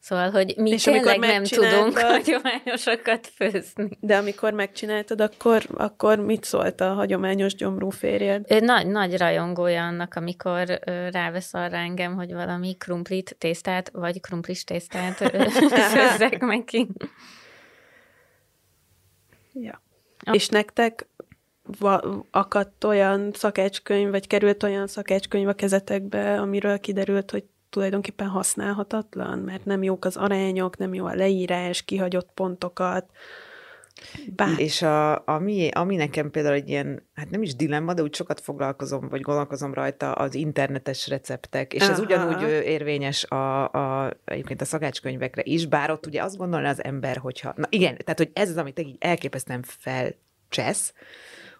Szóval, 0.00 0.30
hogy 0.30 0.54
mi 0.56 0.70
És 0.70 0.82
tényleg 0.82 1.18
nem 1.18 1.44
tudunk 1.44 1.98
hagyományosokat 1.98 3.26
főzni. 3.34 3.88
De 4.00 4.16
amikor 4.16 4.52
megcsináltad, 4.52 5.20
akkor, 5.20 5.62
akkor 5.74 6.18
mit 6.18 6.44
szólt 6.44 6.80
a 6.80 6.92
hagyományos 6.92 7.54
gyomrú 7.54 7.90
férjed? 7.90 8.44
Ő 8.48 8.60
nagy, 8.60 8.86
nagy 8.86 9.16
rajongója 9.16 9.82
annak, 9.82 10.14
amikor 10.14 10.78
ö, 10.84 11.08
rávesz 11.10 11.54
arra 11.54 11.76
engem, 11.76 12.14
hogy 12.14 12.32
valami 12.32 12.76
krumplit 12.76 13.36
tésztát, 13.38 13.90
vagy 13.92 14.20
krumplis 14.20 14.64
tésztát 14.64 15.16
főzzek 15.92 16.40
neki. 16.40 16.88
Ja. 19.60 19.82
És 20.32 20.48
nektek 20.48 21.08
va- 21.78 22.06
akadt 22.30 22.84
olyan 22.84 23.32
szakácskönyv, 23.32 24.10
vagy 24.10 24.26
került 24.26 24.62
olyan 24.62 24.86
szakácskönyv 24.86 25.48
a 25.48 25.52
kezetekbe, 25.52 26.40
amiről 26.40 26.78
kiderült, 26.78 27.30
hogy 27.30 27.44
tulajdonképpen 27.70 28.28
használhatatlan, 28.28 29.38
mert 29.38 29.64
nem 29.64 29.82
jók 29.82 30.04
az 30.04 30.16
arányok, 30.16 30.76
nem 30.76 30.94
jó 30.94 31.04
a 31.04 31.14
leírás, 31.14 31.82
kihagyott 31.82 32.30
pontokat. 32.34 33.10
Bár... 34.36 34.58
És 34.58 34.82
a, 34.82 35.26
ami, 35.26 35.68
ami 35.72 35.96
nekem 35.96 36.30
például 36.30 36.54
egy 36.54 36.68
ilyen, 36.68 37.08
hát 37.14 37.30
nem 37.30 37.42
is 37.42 37.54
dilemma, 37.54 37.94
de 37.94 38.02
úgy 38.02 38.14
sokat 38.14 38.40
foglalkozom, 38.40 39.08
vagy 39.08 39.20
gondolkozom 39.20 39.74
rajta, 39.74 40.12
az 40.12 40.34
internetes 40.34 41.08
receptek, 41.08 41.72
és 41.72 41.82
ez 41.82 41.88
Aha. 41.88 42.02
ugyanúgy 42.02 42.42
ö, 42.42 42.60
érvényes 42.60 43.24
a, 43.24 43.70
a, 43.70 44.12
egyébként 44.24 44.60
a 44.60 44.64
szakácskönyvekre 44.64 45.42
is, 45.44 45.66
bár 45.66 45.90
ott 45.90 46.06
ugye 46.06 46.22
azt 46.22 46.36
gondolná 46.36 46.70
az 46.70 46.84
ember, 46.84 47.16
hogyha, 47.16 47.52
na 47.56 47.66
igen, 47.70 47.96
tehát 47.96 48.18
hogy 48.18 48.30
ez 48.32 48.50
az, 48.50 48.56
amit 48.56 48.78
így 48.78 48.96
elképesztően 48.98 49.64
felcsesz, 49.66 50.92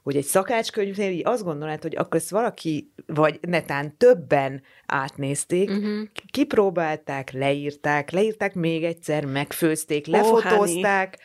hogy 0.03 0.17
egy 0.17 0.25
szakácskönyvnél 0.25 1.11
így 1.11 1.27
azt 1.27 1.45
gondolnád, 1.45 1.83
hogy 1.83 1.97
akkor 1.97 2.17
ezt 2.17 2.31
valaki, 2.31 2.93
vagy 3.07 3.39
netán 3.41 3.97
többen 3.97 4.63
átnézték, 4.87 5.71
Uh-huh. 5.71 6.09
kipróbálták, 6.31 7.33
leírták, 7.33 8.11
leírták 8.11 8.55
még 8.55 8.85
egyszer, 8.85 9.25
megfőzték, 9.25 10.07
lefotózták, 10.07 11.19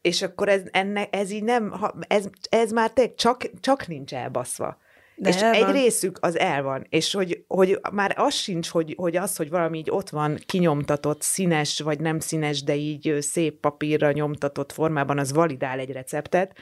és 0.00 0.22
akkor 0.22 0.48
ez, 0.48 0.62
enne, 0.70 1.08
ez 1.10 1.30
így 1.30 1.44
nem, 1.44 1.74
ez, 2.08 2.26
ez 2.48 2.70
már 2.70 2.90
te, 2.90 3.14
csak, 3.14 3.50
csak 3.60 3.86
nincs 3.86 4.14
elbaszva. 4.14 4.78
De 5.18 5.28
és 5.28 5.42
egy 5.42 5.60
van. 5.60 5.72
részük 5.72 6.18
az 6.20 6.38
el 6.38 6.62
van, 6.62 6.86
és 6.88 7.12
hogy, 7.12 7.44
hogy 7.48 7.78
már 7.92 8.14
az 8.18 8.34
sincs, 8.34 8.68
hogy, 8.68 8.94
hogy 8.96 9.16
az, 9.16 9.36
hogy 9.36 9.50
valami 9.50 9.78
így 9.78 9.90
ott 9.90 10.10
van 10.10 10.38
kinyomtatott, 10.46 11.22
színes 11.22 11.80
vagy 11.80 12.00
nem 12.00 12.18
színes, 12.18 12.62
de 12.62 12.74
így 12.74 13.16
szép 13.20 13.60
papírra 13.60 14.12
nyomtatott 14.12 14.72
formában, 14.72 15.18
az 15.18 15.32
validál 15.32 15.78
egy 15.78 15.90
receptet, 15.90 16.56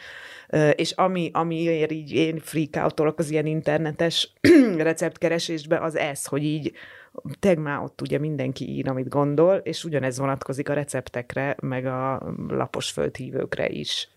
és 0.74 0.90
ami, 0.90 1.30
amiért 1.32 1.92
így 1.92 2.12
én 2.12 2.38
freakoutolok 2.38 3.18
az 3.18 3.30
ilyen 3.30 3.46
internetes 3.46 4.32
receptkeresésbe, 4.76 5.78
az 5.78 5.96
ez, 5.96 6.26
hogy 6.26 6.44
így 6.44 6.72
teg 7.38 7.58
már 7.58 7.82
ott 7.82 8.00
ugye 8.00 8.18
mindenki 8.18 8.68
ír, 8.68 8.88
amit 8.88 9.08
gondol, 9.08 9.56
és 9.56 9.84
ugyanez 9.84 10.18
vonatkozik 10.18 10.68
a 10.68 10.72
receptekre, 10.72 11.56
meg 11.60 11.86
a 11.86 12.34
lapos 12.48 12.90
földhívőkre 12.90 13.68
is. 13.68 14.08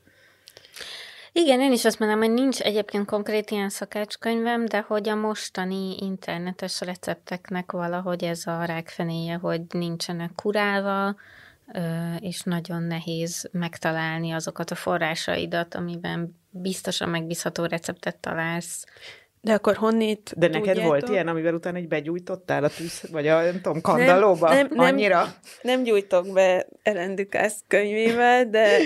Igen, 1.39 1.61
én 1.61 1.71
is 1.71 1.85
azt 1.85 1.99
mondom, 1.99 2.19
hogy 2.19 2.31
nincs 2.31 2.61
egyébként 2.61 3.05
konkrét 3.05 3.51
ilyen 3.51 3.69
szakácskönyvem, 3.69 4.65
de 4.65 4.79
hogy 4.87 5.09
a 5.09 5.15
mostani 5.15 5.95
internetes 5.99 6.81
recepteknek 6.81 7.71
valahogy 7.71 8.23
ez 8.23 8.41
a 8.45 8.63
rákfenéje, 8.65 9.35
hogy 9.35 9.61
nincsenek 9.69 10.31
kurálva, 10.35 11.15
és 12.19 12.41
nagyon 12.41 12.83
nehéz 12.83 13.49
megtalálni 13.51 14.31
azokat 14.31 14.71
a 14.71 14.75
forrásaidat, 14.75 15.75
amiben 15.75 16.35
biztosan 16.49 17.09
megbízható 17.09 17.65
receptet 17.65 18.17
találsz. 18.17 18.85
De 19.41 19.53
akkor 19.53 19.75
honnét 19.75 20.33
De 20.35 20.47
neked 20.47 20.63
tudjátok? 20.63 20.83
volt 20.83 21.09
ilyen, 21.09 21.27
amivel 21.27 21.53
utána 21.53 21.77
egy 21.77 21.87
begyújtottál 21.87 22.63
a 22.63 22.69
tűz, 22.69 23.01
vagy 23.11 23.27
a, 23.27 23.41
nem 23.41 23.61
tudom, 23.61 23.81
kandallóba? 23.81 24.47
Nem, 24.47 24.57
nem, 24.57 24.67
nem. 24.69 24.85
Annyira? 24.85 25.33
Nem 25.61 25.83
gyújtok 25.83 26.33
be 26.33 26.67
Ellen 26.83 27.15
Ducasse 27.15 27.55
könyvével, 27.67 28.49
de, 28.49 28.77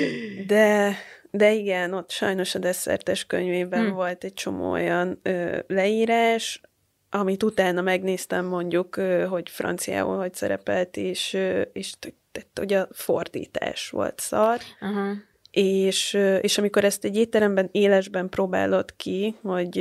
de, 0.47 0.95
de 1.31 1.51
igen, 1.51 1.93
ott 1.93 2.09
sajnos 2.09 2.55
a 2.55 2.59
desszertes 2.59 3.25
könyvében 3.25 3.85
Hm. 3.85 3.93
volt 3.93 4.23
egy 4.23 4.33
csomó 4.33 4.71
olyan 4.71 5.19
ö, 5.23 5.59
leírás, 5.67 6.61
amit 7.09 7.43
utána 7.43 7.81
megnéztem 7.81 8.45
mondjuk, 8.45 8.95
ö, 8.95 9.25
hogy 9.25 9.49
franciául 9.49 10.17
hogy 10.17 10.33
szerepelt, 10.33 10.97
és, 10.97 11.33
ö, 11.33 11.61
és 11.61 11.91
t- 11.99 12.13
t- 12.31 12.47
hogy 12.59 12.73
a 12.73 12.87
fordítás 12.91 13.89
volt 13.89 14.19
szar, 14.19 14.59
Aha. 14.79 15.13
És, 15.51 16.17
és 16.41 16.57
amikor 16.57 16.83
ezt 16.83 17.03
egy 17.05 17.15
étteremben 17.15 17.69
élesben 17.71 18.29
próbálod 18.29 18.95
ki, 18.95 19.35
hogy 19.41 19.75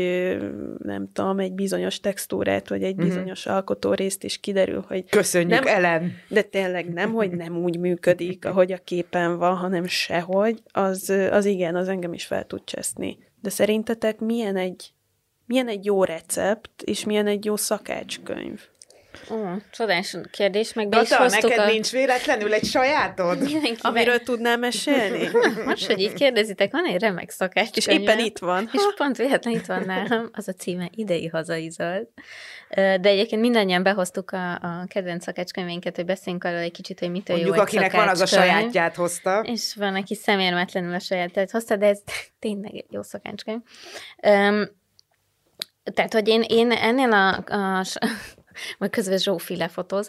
nem 0.78 1.08
tudom, 1.12 1.38
egy 1.38 1.52
bizonyos 1.52 2.00
textúrát, 2.00 2.68
vagy 2.68 2.82
egy 2.82 2.96
Mhm. 2.96 3.06
bizonyos 3.06 3.46
alkotórészt, 3.46 4.24
és 4.24 4.38
kiderül, 4.38 4.84
hogy 4.88 5.04
Köszönjük, 5.10 5.50
Nem- 5.64 5.66
Ellen! 5.66 6.12
de 6.28 6.42
tényleg 6.42 6.92
nem, 6.92 7.12
hogy 7.12 7.30
nem 7.30 7.56
úgy 7.62 7.78
működik, 7.78 8.44
ahogy 8.44 8.72
a 8.72 8.78
képen 8.78 9.38
van, 9.38 9.56
hanem 9.56 9.84
sehogy, 9.86 10.62
az, 10.72 11.10
az 11.30 11.44
igen, 11.44 11.76
az 11.76 11.88
engem 11.88 12.12
is 12.12 12.24
fel 12.26 12.44
tud 12.46 12.64
cseszni. 12.64 13.18
De 13.42 13.50
szerintetek 13.50 14.18
milyen 14.18 14.56
egy, 14.56 14.92
milyen 15.46 15.68
egy 15.68 15.84
jó 15.84 16.04
recept, 16.04 16.82
és 16.82 17.04
milyen 17.04 17.26
egy 17.26 17.44
jó 17.44 17.56
szakácskönyv? 17.56 18.60
Ó, 19.30 19.36
csodás 19.70 20.16
kérdés, 20.30 20.72
meg 20.72 20.88
be 20.88 20.96
Na, 20.96 21.02
is 21.02 21.12
hoztuk 21.12 21.50
neked 21.50 21.64
a... 21.64 21.70
nincs 21.70 21.90
véletlenül 21.90 22.52
egy 22.52 22.64
sajátod? 22.64 23.42
Mindenki 23.52 23.80
Amiről 23.82 24.18
tudnál 24.18 24.56
mesélni? 24.56 25.28
Most, 25.66 25.86
hogy 25.86 26.00
így 26.00 26.12
kérdezitek, 26.12 26.72
van 26.72 26.84
egy 26.84 27.00
remek 27.00 27.30
szakács 27.30 27.76
És 27.76 27.86
éppen 27.86 28.18
itt 28.18 28.38
van. 28.38 28.70
És 28.72 28.82
pont 28.96 29.16
véletlenül 29.16 29.60
itt 29.60 29.66
van 29.66 29.82
nálam, 29.86 30.28
az 30.32 30.48
a 30.48 30.52
címe 30.52 30.88
Idei 30.94 31.26
hazaizolt. 31.26 32.08
De 32.74 33.00
egyébként 33.02 33.40
mindannyian 33.40 33.82
behoztuk 33.82 34.30
a, 34.30 34.52
a 34.52 34.84
kedvenc 34.88 35.24
szakácskönyvénket, 35.24 35.96
hogy 35.96 36.04
beszéljünk 36.04 36.44
arról 36.44 36.58
egy 36.58 36.72
kicsit, 36.72 36.98
hogy 36.98 37.10
mitől 37.10 37.36
Mondjuk, 37.36 37.56
jó 37.56 37.62
akinek 37.62 37.92
van 37.92 38.08
az 38.08 38.20
a 38.20 38.26
sajátját 38.26 38.94
hozta. 38.96 39.40
És 39.40 39.74
van, 39.74 39.94
aki 39.94 40.14
szemérmetlenül 40.14 40.94
a 40.94 40.98
sajátját 40.98 41.50
hozta, 41.50 41.76
de 41.76 41.86
ez 41.86 42.00
tényleg 42.38 42.74
egy 42.74 42.86
jó 42.88 43.02
szakácskönyv. 43.02 43.60
Um, 44.22 44.78
tehát, 45.94 46.12
hogy 46.12 46.28
én, 46.28 46.42
én 46.48 46.72
ennél 46.72 47.12
a, 47.12 47.34
a 47.54 47.84
majd 48.78 48.90
közben 48.90 49.18
Zsófi 49.18 49.56
lefotóz. 49.56 50.08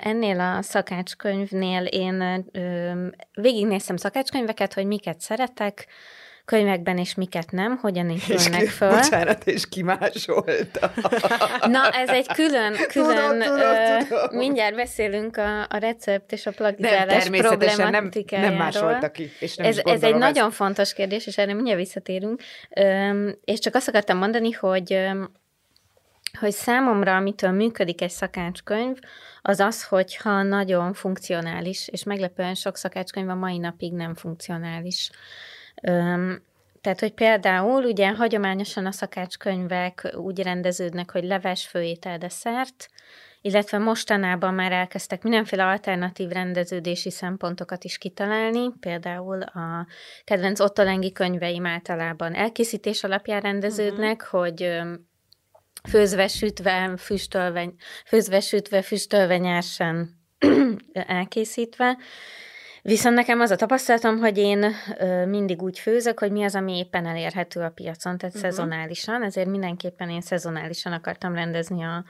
Ennél 0.00 0.40
a 0.40 0.62
szakácskönyvnél 0.62 1.84
én 1.84 2.44
végignéztem 3.32 3.96
szakácskönyveket, 3.96 4.74
hogy 4.74 4.86
miket 4.86 5.20
szeretek, 5.20 5.86
könyvekben, 6.44 6.98
és 6.98 7.14
miket 7.14 7.50
nem, 7.50 7.76
hogyan 7.76 8.10
épülnek 8.10 8.66
föl. 8.66 8.90
Bocsánat, 8.90 9.46
és 9.46 9.68
kimásolta. 9.68 10.92
Na, 11.66 11.90
ez 11.90 12.08
egy 12.08 12.26
külön, 12.26 12.74
külön 12.88 13.16
Tudom, 13.16 13.40
tudom, 13.40 13.58
ö, 13.58 13.96
tudom. 14.08 14.36
mindjárt 14.38 14.74
beszélünk 14.74 15.36
a, 15.36 15.60
a 15.62 15.76
recept 15.78 16.32
és 16.32 16.46
a 16.46 16.52
Nem, 16.58 16.74
plagizálás 16.74 17.28
nem, 17.28 17.32
nem 17.32 17.58
problematikájáról. 17.58 18.56
másolta 18.56 19.10
ki, 19.10 19.30
és 19.40 19.56
nem 19.56 19.66
ez, 19.66 19.76
is 19.76 19.82
ez 19.82 19.92
egy 19.92 20.00
gondolom 20.00 20.18
nagyon 20.18 20.50
fontos 20.50 20.92
kérdés, 20.92 21.26
és 21.26 21.38
erre 21.38 21.54
mindjárt 21.54 21.78
visszatérünk. 21.78 22.42
Öm, 22.76 23.34
és 23.44 23.58
csak 23.58 23.74
azt 23.74 23.88
akartam 23.88 24.18
mondani, 24.18 24.50
hogy 24.50 24.98
hogy 26.38 26.52
számomra, 26.52 27.16
amitől 27.16 27.50
működik 27.50 28.00
egy 28.00 28.10
szakácskönyv, 28.10 28.98
az 29.42 29.60
az, 29.60 29.84
hogyha 29.84 30.42
nagyon 30.42 30.92
funkcionális, 30.92 31.88
és 31.88 32.04
meglepően 32.04 32.54
sok 32.54 32.76
szakácskönyv 32.76 33.28
a 33.28 33.34
mai 33.34 33.58
napig 33.58 33.92
nem 33.92 34.14
funkcionális. 34.14 35.10
Öm, 35.82 36.42
tehát, 36.80 37.00
hogy 37.00 37.12
például 37.12 37.84
ugye 37.84 38.10
hagyományosan 38.10 38.86
a 38.86 38.92
szakácskönyvek 38.92 40.12
úgy 40.16 40.42
rendeződnek, 40.42 41.10
hogy 41.10 41.24
leves, 41.24 41.66
főétel, 41.66 42.18
desszert, 42.18 42.88
illetve 43.40 43.78
mostanában 43.78 44.54
már 44.54 44.72
elkezdtek 44.72 45.22
mindenféle 45.22 45.64
alternatív 45.64 46.28
rendeződési 46.28 47.10
szempontokat 47.10 47.84
is 47.84 47.98
kitalálni, 47.98 48.72
például 48.80 49.42
a 49.42 49.86
kedvenc 50.24 50.60
Ottolengi 50.60 51.12
könyveim 51.12 51.66
általában 51.66 52.34
elkészítés 52.34 53.04
alapján 53.04 53.40
rendeződnek, 53.40 54.22
uh-huh. 54.22 54.40
hogy 54.40 54.80
főzve, 55.88 56.28
sütve, 56.28 56.96
füstölve, 56.96 57.72
főzve, 58.06 58.40
sütve, 58.40 58.82
füstölve, 58.82 59.38
nyersen 59.38 60.20
elkészítve. 60.92 61.98
Viszont 62.82 63.14
nekem 63.14 63.40
az 63.40 63.50
a 63.50 63.56
tapasztalatom, 63.56 64.18
hogy 64.18 64.38
én 64.38 64.72
ö, 64.98 65.26
mindig 65.26 65.62
úgy 65.62 65.78
főzök, 65.78 66.18
hogy 66.18 66.32
mi 66.32 66.44
az, 66.44 66.54
ami 66.54 66.78
éppen 66.78 67.06
elérhető 67.06 67.60
a 67.60 67.70
piacon, 67.70 68.18
tehát 68.18 68.34
uh-huh. 68.34 68.50
szezonálisan, 68.50 69.22
ezért 69.22 69.48
mindenképpen 69.48 70.10
én 70.10 70.20
szezonálisan 70.20 70.92
akartam 70.92 71.34
rendezni 71.34 71.82
a, 71.84 72.04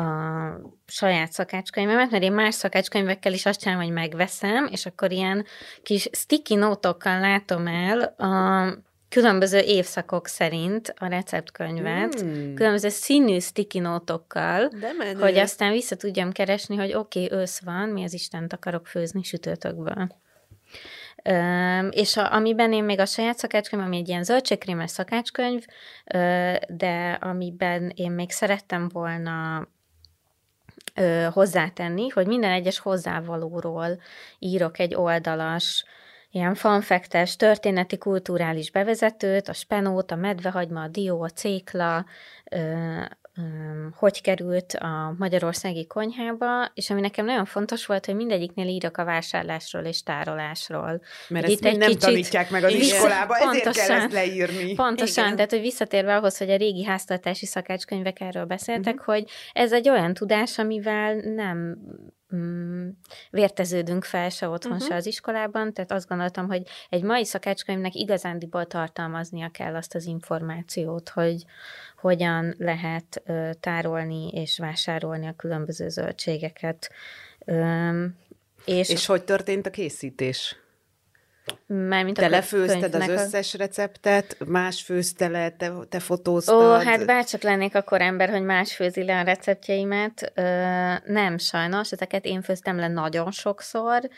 a 0.00 0.60
saját 0.86 1.32
szakácskönyvemet, 1.32 2.10
mert 2.10 2.22
én 2.22 2.32
más 2.32 2.54
szakácskönyvekkel 2.54 3.32
is 3.32 3.46
azt 3.46 3.60
csinálom, 3.60 3.84
hogy 3.84 3.92
megveszem, 3.92 4.68
és 4.70 4.86
akkor 4.86 5.12
ilyen 5.12 5.44
kis 5.82 6.08
sticky 6.12 6.54
nótokkal 6.54 7.20
látom 7.20 7.66
el 7.66 8.00
a 8.02 8.66
különböző 9.14 9.58
évszakok 9.58 10.26
szerint 10.26 10.94
a 10.98 11.06
receptkönyvet, 11.06 12.24
mm. 12.24 12.54
különböző 12.54 12.88
színű 12.88 13.38
sticky 13.38 13.80
menő. 14.98 15.20
hogy 15.20 15.38
aztán 15.38 15.72
vissza 15.72 15.96
tudjam 15.96 16.32
keresni, 16.32 16.76
hogy 16.76 16.94
oké, 16.94 17.24
okay, 17.24 17.38
ősz 17.38 17.60
van, 17.60 17.88
mi 17.88 18.04
az 18.04 18.12
Istent 18.12 18.52
akarok 18.52 18.86
főzni 18.86 19.22
sütőtökből. 19.22 20.08
Üm, 21.24 21.88
és 21.90 22.16
a, 22.16 22.32
amiben 22.32 22.72
én 22.72 22.84
még 22.84 22.98
a 22.98 23.06
saját 23.06 23.38
szakácskönyv, 23.38 23.82
ami 23.82 23.96
egy 23.96 24.08
ilyen 24.08 24.24
zöldségkrémes 24.24 24.90
szakácskönyv, 24.90 25.64
ö, 26.04 26.54
de 26.68 27.18
amiben 27.20 27.92
én 27.94 28.10
még 28.10 28.30
szerettem 28.30 28.88
volna 28.92 29.68
ö, 30.94 31.26
hozzátenni, 31.32 32.08
hogy 32.08 32.26
minden 32.26 32.50
egyes 32.50 32.78
hozzávalóról 32.78 34.00
írok 34.38 34.78
egy 34.78 34.94
oldalas, 34.94 35.84
ilyen 36.34 36.54
fanfektes, 36.54 37.36
történeti, 37.36 37.98
kulturális 37.98 38.70
bevezetőt, 38.70 39.48
a 39.48 39.52
spenót, 39.52 40.10
a 40.10 40.16
medvehagyma, 40.16 40.82
a 40.82 40.88
dió, 40.88 41.22
a 41.22 41.28
cékla, 41.28 42.04
ö, 42.50 42.58
ö, 43.36 43.42
hogy 43.96 44.20
került 44.20 44.72
a 44.72 45.14
magyarországi 45.18 45.86
konyhába, 45.86 46.70
és 46.74 46.90
ami 46.90 47.00
nekem 47.00 47.24
nagyon 47.24 47.44
fontos 47.44 47.86
volt, 47.86 48.06
hogy 48.06 48.14
mindegyiknél 48.14 48.68
írok 48.68 48.96
a 48.96 49.04
vásárlásról 49.04 49.82
és 49.82 50.02
tárolásról. 50.02 51.00
Mert 51.28 51.44
ezt 51.44 51.54
itt 51.54 51.60
nem 51.60 51.78
kicsit... 51.78 51.98
tanítják 51.98 52.50
meg 52.50 52.64
az 52.64 52.72
vissza- 52.72 52.94
iskolába, 52.94 53.36
ezért 53.36 53.50
pontosan. 53.50 53.86
kell 53.86 53.96
ezt 53.96 54.12
leírni. 54.12 54.74
Pontosan, 54.74 55.24
Igen. 55.24 55.36
tehát 55.36 55.50
hogy 55.50 55.60
visszatérve 55.60 56.16
ahhoz, 56.16 56.38
hogy 56.38 56.50
a 56.50 56.56
régi 56.56 56.84
háztartási 56.84 57.46
szakácskönyvek 57.46 58.20
erről 58.20 58.44
beszéltek, 58.44 58.94
uh-huh. 58.94 59.14
hogy 59.14 59.30
ez 59.52 59.72
egy 59.72 59.88
olyan 59.88 60.14
tudás, 60.14 60.58
amivel 60.58 61.14
nem 61.14 61.78
mm, 62.34 62.88
vérteződünk 63.30 64.04
fel 64.04 64.28
se 64.30 64.48
otthon, 64.48 64.72
uh-huh. 64.72 64.88
se 64.88 64.94
az 64.94 65.06
iskolában, 65.06 65.72
tehát 65.72 65.92
azt 65.92 66.08
gondoltam, 66.08 66.46
hogy 66.46 66.62
egy 66.88 67.02
mai 67.02 67.24
szakácskönyvnek 67.24 67.94
igazándiból 67.94 68.66
tartalmaznia 68.66 69.48
kell 69.48 69.74
azt 69.74 69.94
az 69.94 70.04
információt, 70.04 71.08
hogy 71.08 71.44
hogyan 71.96 72.54
lehet 72.58 73.22
ö, 73.24 73.50
tárolni 73.60 74.28
és 74.28 74.58
vásárolni 74.58 75.26
a 75.26 75.36
különböző 75.36 75.88
zöldségeket. 75.88 76.90
Öm, 77.44 78.16
és, 78.64 78.88
És 78.88 79.06
hogy 79.06 79.24
történt 79.24 79.66
a 79.66 79.70
készítés? 79.70 80.56
Mármint 81.66 82.18
a 82.18 82.20
Te 82.20 82.26
kö- 82.26 82.36
lefőzted 82.36 82.82
az 82.82 82.90
könyvnek 82.90 83.08
a- 83.08 83.12
összes 83.22 83.54
receptet, 83.54 84.36
más 84.46 84.82
főzte 84.82 85.28
le, 85.28 85.50
te, 85.50 85.72
te 85.88 85.98
fotóztad. 86.00 86.54
Ó, 86.82 86.84
hát 86.84 87.06
bárcsak 87.06 87.42
lennék 87.42 87.74
akkor 87.74 88.00
ember, 88.00 88.30
hogy 88.30 88.42
más 88.42 88.74
főzi 88.74 89.04
le 89.04 89.18
a 89.18 89.22
receptjeimet. 89.22 90.32
Ö, 90.34 90.42
nem, 91.12 91.38
sajnos, 91.38 91.92
ezeket 91.92 92.24
én 92.24 92.42
főztem 92.42 92.76
le 92.76 92.88
nagyon 92.88 93.30
sokszor, 93.30 94.08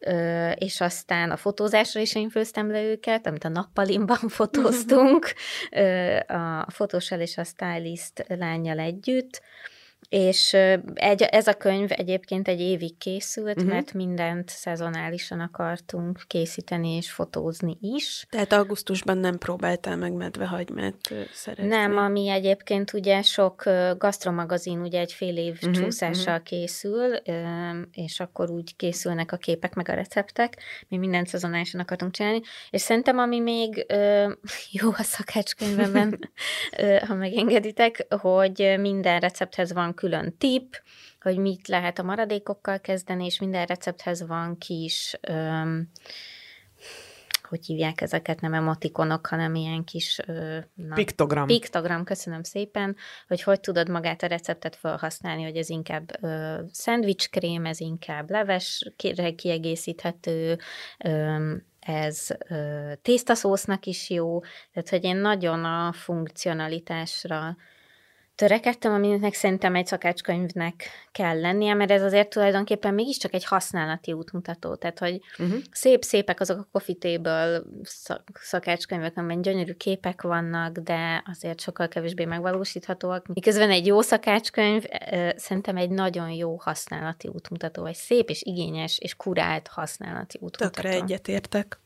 ö, 0.00 0.50
és 0.50 0.80
aztán 0.80 1.30
a 1.30 1.36
fotózásra 1.36 2.00
is 2.00 2.14
én 2.14 2.28
főztem 2.30 2.70
le 2.70 2.82
őket, 2.82 3.26
amit 3.26 3.44
a 3.44 3.48
nappalimban 3.48 4.28
fotóztunk, 4.38 5.32
ö, 5.70 6.16
a 6.26 6.66
fotóssal 6.70 7.20
és 7.20 7.36
a 7.36 7.44
stylist 7.44 8.24
lányjal 8.28 8.78
együtt. 8.78 9.42
És 10.08 10.52
egy, 10.94 11.22
ez 11.22 11.46
a 11.46 11.54
könyv 11.54 11.88
egyébként 11.92 12.48
egy 12.48 12.60
évig 12.60 12.98
készült, 12.98 13.56
uh-huh. 13.56 13.72
mert 13.72 13.92
mindent 13.92 14.48
szezonálisan 14.48 15.40
akartunk 15.40 16.20
készíteni 16.26 16.96
és 16.96 17.10
fotózni 17.10 17.78
is. 17.80 18.26
Tehát 18.30 18.52
augusztusban 18.52 19.18
nem 19.18 19.38
próbáltál 19.38 19.96
meg 19.96 20.12
medvehagymát 20.12 21.14
szeretni? 21.32 21.66
Nem, 21.66 21.96
ami 21.96 22.28
egyébként 22.28 22.92
ugye 22.92 23.22
sok 23.22 23.62
gasztromagazin 23.98 24.80
ugye 24.80 25.00
egy 25.00 25.12
fél 25.12 25.36
év 25.36 25.54
uh-huh, 25.54 25.72
csúszással 25.72 26.32
uh-huh. 26.32 26.42
készül, 26.42 27.14
és 27.92 28.20
akkor 28.20 28.50
úgy 28.50 28.76
készülnek 28.76 29.32
a 29.32 29.36
képek 29.36 29.74
meg 29.74 29.88
a 29.88 29.94
receptek. 29.94 30.56
Mi 30.88 30.96
mindent 30.96 31.26
szezonálisan 31.26 31.80
akartunk 31.80 32.12
csinálni, 32.12 32.40
és 32.70 32.80
szerintem 32.80 33.18
ami 33.18 33.40
még 33.40 33.86
jó 34.80 34.90
a 34.90 35.02
szakácskönyvemben, 35.02 36.30
ha 37.08 37.14
megengeditek, 37.14 38.06
hogy 38.20 38.74
minden 38.78 39.20
recepthez 39.20 39.72
van 39.72 39.94
külön 39.94 40.05
tip, 40.38 40.82
hogy 41.20 41.38
mit 41.38 41.68
lehet 41.68 41.98
a 41.98 42.02
maradékokkal 42.02 42.80
kezdeni, 42.80 43.24
és 43.24 43.40
minden 43.40 43.66
recepthez 43.66 44.26
van 44.26 44.58
kis 44.58 45.16
öm, 45.20 45.90
hogy 47.48 47.66
hívják 47.66 48.00
ezeket, 48.00 48.40
nem 48.40 48.54
emotikonok, 48.54 49.26
hanem 49.26 49.54
ilyen 49.54 49.84
kis... 49.84 50.20
Ö, 50.26 50.58
na, 50.74 50.94
Piktogram. 50.94 51.46
Piktogram, 51.46 52.04
köszönöm 52.04 52.42
szépen, 52.42 52.96
hogy 53.28 53.42
hogy 53.42 53.60
tudod 53.60 53.88
magát 53.88 54.22
a 54.22 54.26
receptet 54.26 54.76
felhasználni, 54.76 55.42
hogy 55.42 55.56
ez 55.56 55.68
inkább 55.68 56.22
ö, 56.22 56.60
szendvicskrém, 56.70 57.66
ez 57.66 57.80
inkább 57.80 58.30
leves 58.30 58.92
ki- 58.96 59.34
kiegészíthető, 59.34 60.58
ö, 61.04 61.54
ez 61.80 62.28
ö, 62.48 62.92
tésztaszósznak 63.02 63.86
is 63.86 64.10
jó, 64.10 64.40
tehát 64.72 64.88
hogy 64.88 65.04
én 65.04 65.16
nagyon 65.16 65.64
a 65.64 65.92
funkcionalitásra 65.92 67.56
törekedtem, 68.36 68.92
aminek 68.92 69.34
szerintem 69.34 69.74
egy 69.74 69.86
szakácskönyvnek 69.86 70.84
kell 71.12 71.40
lennie, 71.40 71.74
mert 71.74 71.90
ez 71.90 72.02
azért 72.02 72.28
tulajdonképpen 72.28 72.94
mégiscsak 72.94 73.34
egy 73.34 73.44
használati 73.44 74.12
útmutató. 74.12 74.74
Tehát, 74.74 74.98
hogy 74.98 75.20
Uh-huh. 75.38 75.58
szép-szépek 75.70 76.40
azok 76.40 76.58
a 76.58 76.68
coffee 76.72 76.96
table 76.98 77.62
szak- 77.82 78.22
szakácskönyvek, 78.34 79.16
amiben 79.16 79.42
gyönyörű 79.42 79.72
képek 79.72 80.22
vannak, 80.22 80.78
de 80.78 81.22
azért 81.26 81.60
sokkal 81.60 81.88
kevésbé 81.88 82.24
megvalósíthatóak. 82.24 83.26
Miközben 83.26 83.70
egy 83.70 83.86
jó 83.86 84.00
szakácskönyv 84.00 84.84
ö, 85.10 85.28
szerintem 85.36 85.76
egy 85.76 85.90
nagyon 85.90 86.30
jó 86.30 86.56
használati 86.60 87.28
útmutató, 87.28 87.84
egy 87.86 87.94
szép 87.94 88.30
és 88.30 88.42
igényes 88.42 88.98
és 88.98 89.14
kurált 89.16 89.68
használati 89.68 90.38
útmutató. 90.40 90.82
Tökre 90.82 90.90
egyetértek. 90.90 91.80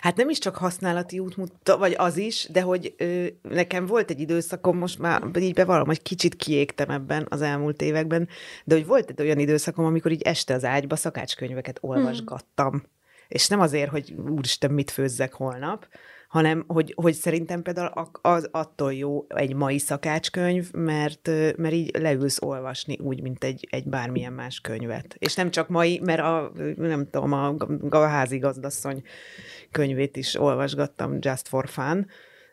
Hát 0.00 0.16
nem 0.16 0.28
is 0.28 0.38
csak 0.38 0.56
használati 0.56 1.18
útmutató, 1.18 1.78
vagy 1.78 1.94
az 1.98 2.16
is, 2.16 2.48
de 2.52 2.60
hogy 2.60 2.94
ö, 2.96 3.26
nekem 3.42 3.86
volt 3.86 4.10
egy 4.10 4.20
időszakom, 4.20 4.78
most 4.78 4.98
már 4.98 5.22
így 5.38 5.54
bevallom, 5.54 5.86
hogy 5.86 6.02
kicsit 6.02 6.36
kiégtem 6.36 6.90
ebben 6.90 7.26
az 7.28 7.42
elmúlt 7.42 7.82
években, 7.82 8.28
de 8.64 8.74
hogy 8.74 8.86
volt 8.86 9.10
egy 9.10 9.20
olyan 9.20 9.38
időszakom, 9.38 9.84
amikor 9.84 10.12
így 10.12 10.22
este 10.22 10.54
az 10.54 10.64
ágyba 10.64 10.96
szakácskönyveket 10.96 11.78
olvasgattam. 11.80 12.70
Hmm. 12.70 12.82
És 13.28 13.48
nem 13.48 13.60
azért, 13.60 13.90
hogy 13.90 14.14
úristen, 14.28 14.70
mit 14.70 14.90
főzzek 14.90 15.32
holnap, 15.32 15.86
hanem 16.28 16.64
hogy, 16.66 16.92
hogy 16.96 17.14
szerintem 17.14 17.62
például 17.62 17.92
az 18.22 18.48
attól 18.52 18.94
jó 18.94 19.26
egy 19.28 19.54
mai 19.54 19.78
szakácskönyv, 19.78 20.72
mert, 20.72 21.30
mert 21.56 21.74
így 21.74 21.98
leülsz 21.98 22.42
olvasni 22.42 22.98
úgy, 22.98 23.22
mint 23.22 23.44
egy, 23.44 23.66
egy 23.70 23.88
bármilyen 23.88 24.32
más 24.32 24.60
könyvet. 24.60 25.16
És 25.18 25.34
nem 25.34 25.50
csak 25.50 25.68
mai, 25.68 26.00
mert 26.04 26.20
a, 26.20 26.52
nem 26.76 27.10
tudom, 27.10 27.32
a, 27.32 27.54
a 27.90 27.96
házigazdasszony 27.96 29.02
könyvét 29.70 30.16
is 30.16 30.40
olvasgattam 30.40 31.16
just 31.20 31.48
for 31.48 31.68
fun, 31.68 32.06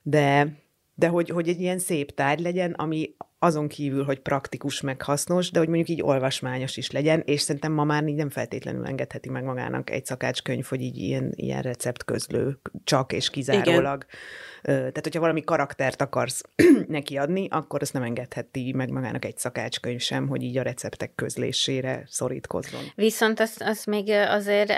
de, 0.03 0.57
de 0.93 1.07
hogy, 1.07 1.30
hogy 1.30 1.49
egy 1.49 1.59
ilyen 1.59 1.80
szép 1.80 2.15
tárgy 2.15 2.39
legyen, 2.39 2.71
ami 2.71 3.15
azon 3.45 3.67
kívül, 3.67 4.03
hogy 4.03 4.19
praktikus, 4.19 4.81
meg 4.81 5.01
hasznos, 5.01 5.51
de 5.51 5.59
hogy 5.59 5.67
mondjuk 5.67 5.89
így 5.89 6.01
olvasmányos 6.01 6.77
is 6.77 6.91
legyen, 6.91 7.21
és 7.25 7.41
szerintem 7.41 7.71
ma 7.71 7.83
már 7.83 8.07
így 8.07 8.15
nem 8.15 8.29
feltétlenül 8.29 8.85
engedheti 8.85 9.29
meg 9.29 9.43
magának 9.43 9.89
egy 9.89 10.05
szakácskönyv, 10.05 10.65
hogy 10.65 10.81
így 10.81 10.97
ilyen, 10.97 11.31
ilyen 11.35 11.61
receptközlő 11.61 12.59
csak 12.83 13.13
és 13.13 13.29
kizárólag. 13.29 14.05
Igen. 14.05 14.77
Tehát, 14.77 15.03
hogyha 15.03 15.19
valami 15.19 15.43
karaktert 15.43 16.01
akarsz 16.01 16.41
neki 16.87 17.17
adni, 17.17 17.47
akkor 17.49 17.81
azt 17.81 17.93
nem 17.93 18.03
engedheti 18.03 18.73
meg 18.75 18.89
magának 18.89 19.25
egy 19.25 19.37
szakácskönyv 19.37 19.99
sem, 19.99 20.27
hogy 20.27 20.43
így 20.43 20.57
a 20.57 20.61
receptek 20.61 21.15
közlésére 21.15 22.03
szorítkozzon. 22.07 22.81
Viszont 22.95 23.39
azt, 23.39 23.61
azt 23.61 23.85
még 23.85 24.09
azért 24.09 24.71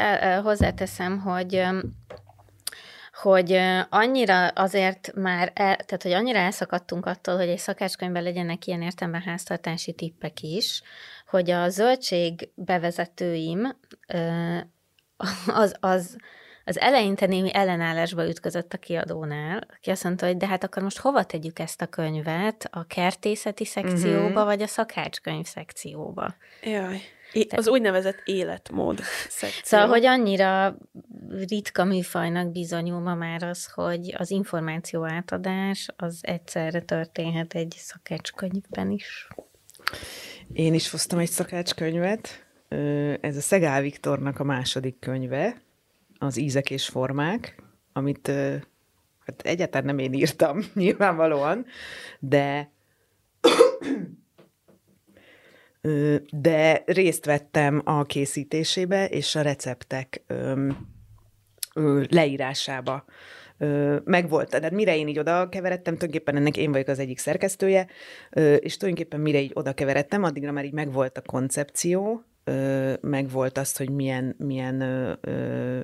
hozzáteszem, 0.44 1.20
hogy 1.20 1.64
hogy 3.22 3.60
annyira 3.90 4.48
azért 4.48 5.12
már, 5.16 5.52
el, 5.56 5.76
tehát 5.76 6.04
hogy 6.04 6.12
annyira 6.12 6.40
elszakadtunk 6.40 7.06
attól, 7.06 7.36
hogy 7.38 7.48
egy 7.48 7.58
szakácskönyvben 7.58 8.24
legyenek 8.24 8.66
ilyen 8.66 8.82
értelemben 8.82 9.22
háztartási 9.22 9.94
tippek 9.94 10.42
is, 10.42 10.82
hogy 11.28 11.52
a 11.52 11.70
zöldség 11.70 12.50
bevezetőim 12.56 13.78
az, 15.48 15.76
az, 15.80 16.16
az 16.66 16.80
eleinte 16.80 17.26
némi 17.26 17.54
ellenállásba 17.54 18.28
ütközött 18.28 18.74
a 18.74 18.78
kiadónál, 18.78 19.68
aki 19.78 19.90
azt 19.90 20.04
mondta, 20.04 20.26
hogy 20.26 20.38
de 20.38 20.48
hát 20.48 20.64
akkor 20.64 20.84
most 20.84 21.00
hova 21.00 21.24
tegyük 21.24 21.60
ezt 21.60 21.82
a 21.82 21.88
könyvet? 21.88 22.68
A 22.72 22.86
kertészeti 22.88 23.66
szekcióba, 23.66 24.28
uh-huh. 24.28 24.44
vagy 24.44 24.62
a 24.62 24.68
szakácskönyv 24.68 25.46
szekcióba? 25.46 26.36
Jaj. 26.64 27.02
Az 27.50 27.68
úgynevezett 27.68 28.22
életmód 28.26 29.00
szekció. 29.30 29.62
Szóval, 29.64 29.88
hogy 29.88 30.06
annyira 30.06 30.78
ritka 31.48 31.84
műfajnak 31.84 32.52
bizonyul 32.52 33.00
ma 33.00 33.16
már 33.16 33.44
az, 33.44 33.66
hogy 33.66 34.14
az 34.18 34.32
információ 34.32 35.06
átadás 35.06 35.88
az 35.96 36.20
egyszerre 36.22 36.82
történhet 36.82 37.54
egy 37.54 37.76
szakácskönyvben 37.78 38.92
is. 38.92 39.28
Én 40.54 40.74
is 40.74 40.90
hoztam 40.90 41.20
egy 41.20 41.30
szakácskönyvet. 41.30 42.46
Ez 43.22 43.38
a 43.38 43.42
Szegál 43.42 43.82
Viktornak 43.82 44.40
a 44.40 44.44
második 44.44 45.00
könyve, 45.00 45.62
az 46.18 46.38
Ízek 46.38 46.70
és 46.70 46.88
Formák, 46.88 47.64
amit 47.94 48.28
hát 49.26 49.42
egyáltalán 49.42 49.86
nem 49.86 50.00
én 50.00 50.14
írtam, 50.14 50.64
nyilvánvalóan, 50.74 51.66
de 52.20 52.72
de 56.30 56.84
részt 56.86 57.26
vettem 57.26 57.82
a 57.86 58.04
készítésébe 58.04 59.06
és 59.06 59.36
a 59.36 59.42
receptek 59.42 60.24
leírásába 62.10 63.06
megvolt. 64.04 64.50
Tehát 64.50 64.72
mire 64.72 64.98
én 64.98 65.08
így 65.08 65.20
oda 65.20 65.50
keveredtem, 65.50 65.94
tulajdonképpen 65.94 66.36
ennek 66.36 66.58
én 66.58 66.72
vagyok 66.72 66.88
az 66.88 67.00
egyik 67.00 67.18
szerkesztője, 67.18 67.88
és 68.60 68.78
tulajdonképpen 68.78 69.20
mire 69.20 69.40
így 69.40 69.52
oda 69.54 69.74
keveredtem, 69.74 70.24
addigra 70.24 70.52
már 70.52 70.66
így 70.66 70.74
megvolt 70.74 71.18
a 71.18 71.22
koncepció, 71.22 72.24
meg 73.02 73.30
volt 73.30 73.58
azt, 73.58 73.78
hogy 73.78 73.90
milyen, 73.90 74.36
milyen 74.38 74.82
ö, 74.82 75.14
ö, 75.22 75.80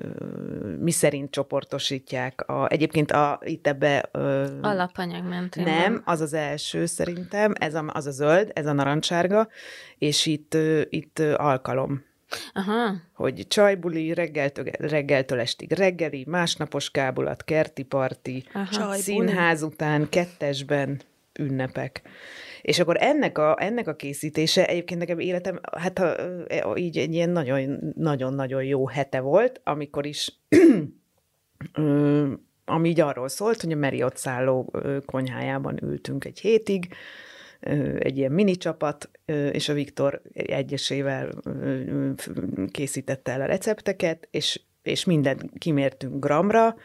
mi 0.78 0.90
szerint 0.90 1.30
csoportosítják. 1.30 2.48
A, 2.48 2.68
egyébként 2.68 3.10
a, 3.10 3.40
itt 3.44 3.66
ebbe... 3.66 4.08
Ö, 4.12 4.46
Alapanyag 4.60 5.24
mentén. 5.24 5.64
Nem, 5.64 6.02
az 6.04 6.20
az 6.20 6.32
első 6.32 6.86
szerintem, 6.86 7.52
ez 7.58 7.74
a, 7.74 7.84
az 7.92 8.06
a 8.06 8.10
zöld, 8.10 8.50
ez 8.54 8.66
a 8.66 8.72
narancsárga, 8.72 9.48
és 9.98 10.26
itt, 10.26 10.54
ö, 10.54 10.82
itt 10.88 11.18
ö, 11.18 11.34
alkalom. 11.36 12.04
Aha. 12.52 12.94
Hogy 13.14 13.46
csajbuli, 13.48 14.14
reggeltől, 14.14 14.64
reggeltől 14.78 15.40
estig 15.40 15.72
reggeli, 15.72 16.24
másnapos 16.28 16.90
kábulat, 16.90 17.44
kerti 17.44 17.82
parti, 17.82 18.44
színház 18.92 19.62
után, 19.62 20.08
kettesben 20.08 21.00
ünnepek. 21.38 22.02
És 22.64 22.78
akkor 22.78 22.96
ennek 23.00 23.38
a, 23.38 23.56
ennek 23.58 23.88
a 23.88 23.94
készítése 23.94 24.66
egyébként 24.66 25.00
nekem 25.00 25.18
életem, 25.18 25.60
hát 25.72 25.98
ha, 25.98 26.76
így 26.76 26.98
egy 26.98 27.14
ilyen 27.14 27.30
nagyon-nagyon 27.96 28.64
jó 28.64 28.86
hete 28.86 29.20
volt, 29.20 29.60
amikor 29.64 30.06
is 30.06 30.38
ami 32.64 32.88
így 32.88 33.00
arról 33.00 33.28
szólt, 33.28 33.60
hogy 33.60 33.72
a 33.72 33.76
Marriott 33.76 34.16
szálló 34.16 34.72
konyhájában 35.06 35.82
ültünk 35.82 36.24
egy 36.24 36.40
hétig, 36.40 36.88
egy 37.98 38.18
ilyen 38.18 38.32
mini 38.32 38.56
csapat, 38.56 39.10
és 39.52 39.68
a 39.68 39.72
Viktor 39.72 40.22
egyesével 40.32 41.28
készítette 42.70 43.32
el 43.32 43.40
a 43.40 43.46
recepteket, 43.46 44.28
és, 44.30 44.60
és 44.82 45.04
mindent 45.04 45.44
kimértünk 45.58 46.24
gramra, 46.24 46.76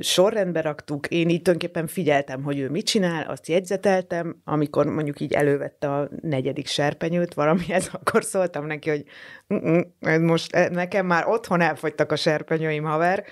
sorrendbe 0.00 0.60
raktuk, 0.60 1.06
én 1.06 1.28
így 1.28 1.42
tulajdonképpen 1.42 1.86
figyeltem, 1.86 2.42
hogy 2.42 2.58
ő 2.58 2.70
mit 2.70 2.86
csinál, 2.86 3.22
azt 3.28 3.48
jegyzeteltem, 3.48 4.40
amikor 4.44 4.86
mondjuk 4.86 5.20
így 5.20 5.32
elővette 5.32 5.92
a 5.92 6.08
negyedik 6.22 6.66
serpenyőt 6.66 7.34
valamihez, 7.34 7.90
akkor 8.00 8.24
szóltam 8.24 8.66
neki, 8.66 8.90
hogy 8.90 9.04
most 10.20 10.54
e, 10.54 10.68
nekem 10.68 11.06
már 11.06 11.26
otthon 11.26 11.60
elfogytak 11.60 12.12
a 12.12 12.16
serpenyőim, 12.16 12.84
haver, 12.84 13.24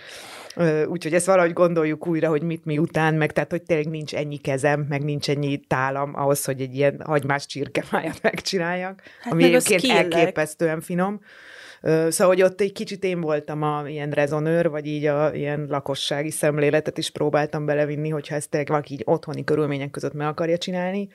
úgyhogy 0.87 1.15
ezt 1.15 1.27
valahogy 1.27 1.53
gondoljuk 1.53 2.07
újra, 2.07 2.29
hogy 2.29 2.43
mit 2.43 2.65
mi 2.65 2.79
után, 2.79 3.15
meg 3.15 3.33
tehát, 3.33 3.51
hogy 3.51 3.63
tényleg 3.63 3.89
nincs 3.89 4.15
ennyi 4.15 4.37
kezem, 4.37 4.87
meg 4.89 5.05
nincs 5.05 5.31
ennyi 5.31 5.57
tálam 5.57 6.13
ahhoz, 6.15 6.45
hogy 6.45 6.61
egy 6.61 6.75
ilyen 6.75 7.01
hagymás 7.05 7.47
csirkemájat 7.47 8.23
megcsináljak, 8.31 9.03
hát 9.21 9.33
ami 9.33 9.45
egyébként 9.45 9.85
elképesztően 9.85 10.81
finom. 10.81 11.21
Szóval, 11.83 12.27
hogy 12.27 12.43
ott 12.43 12.61
egy 12.61 12.73
kicsit 12.73 13.05
én 13.05 13.21
voltam 13.21 13.63
a 13.63 13.89
ilyen 13.89 14.11
rezonőr, 14.11 14.69
vagy 14.69 14.87
így 14.87 15.05
a 15.05 15.35
ilyen 15.35 15.67
lakossági 15.69 16.31
szemléletet 16.31 16.99
is 16.99 17.11
próbáltam 17.11 17.67
belevinni, 17.67 18.09
hogyha 18.09 18.35
ezt 18.35 18.51
tényleg 18.51 18.69
valaki 18.69 18.93
így 18.93 19.03
otthoni 19.05 19.45
körülmények 19.45 19.91
között 19.91 20.13
meg 20.13 20.27
akarja 20.27 20.59
csinálni. 20.59 21.09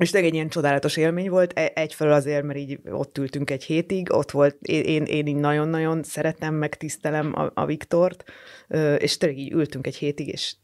És 0.00 0.10
tényleg 0.10 0.30
egy 0.30 0.34
ilyen 0.34 0.48
csodálatos 0.48 0.96
élmény 0.96 1.30
volt, 1.30 1.58
e, 1.58 1.72
egyfelől 1.74 2.12
azért, 2.12 2.42
mert 2.42 2.58
így 2.58 2.78
ott 2.90 3.18
ültünk 3.18 3.50
egy 3.50 3.64
hétig, 3.64 4.12
ott 4.12 4.30
volt, 4.30 4.56
én, 4.62 5.04
én 5.04 5.26
így 5.26 5.36
nagyon-nagyon 5.36 6.02
szeretem, 6.02 6.54
meg 6.54 6.76
tisztelem 6.76 7.32
a, 7.34 7.50
a 7.54 7.66
Viktort, 7.66 8.24
és 8.98 9.16
tényleg 9.16 9.38
így 9.38 9.52
ültünk 9.52 9.86
egy 9.86 9.96
hétig, 9.96 10.28
és 10.28 10.54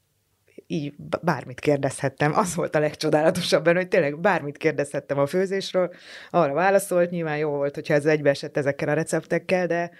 így 0.66 0.94
bármit 1.22 1.60
kérdezhettem. 1.60 2.32
Az 2.34 2.54
volt 2.54 2.74
a 2.74 2.78
legcsodálatosabb 2.78 3.64
benne, 3.64 3.78
hogy 3.78 3.88
tényleg 3.88 4.20
bármit 4.20 4.56
kérdezhettem 4.56 5.18
a 5.18 5.26
főzésről, 5.26 5.94
arra 6.30 6.52
válaszolt, 6.52 7.10
nyilván 7.10 7.38
jó 7.38 7.50
volt, 7.50 7.74
hogyha 7.74 7.94
ez 7.94 8.06
egybeesett 8.06 8.56
ezekkel 8.56 8.88
a 8.88 8.94
receptekkel, 8.94 9.66
de 9.66 9.90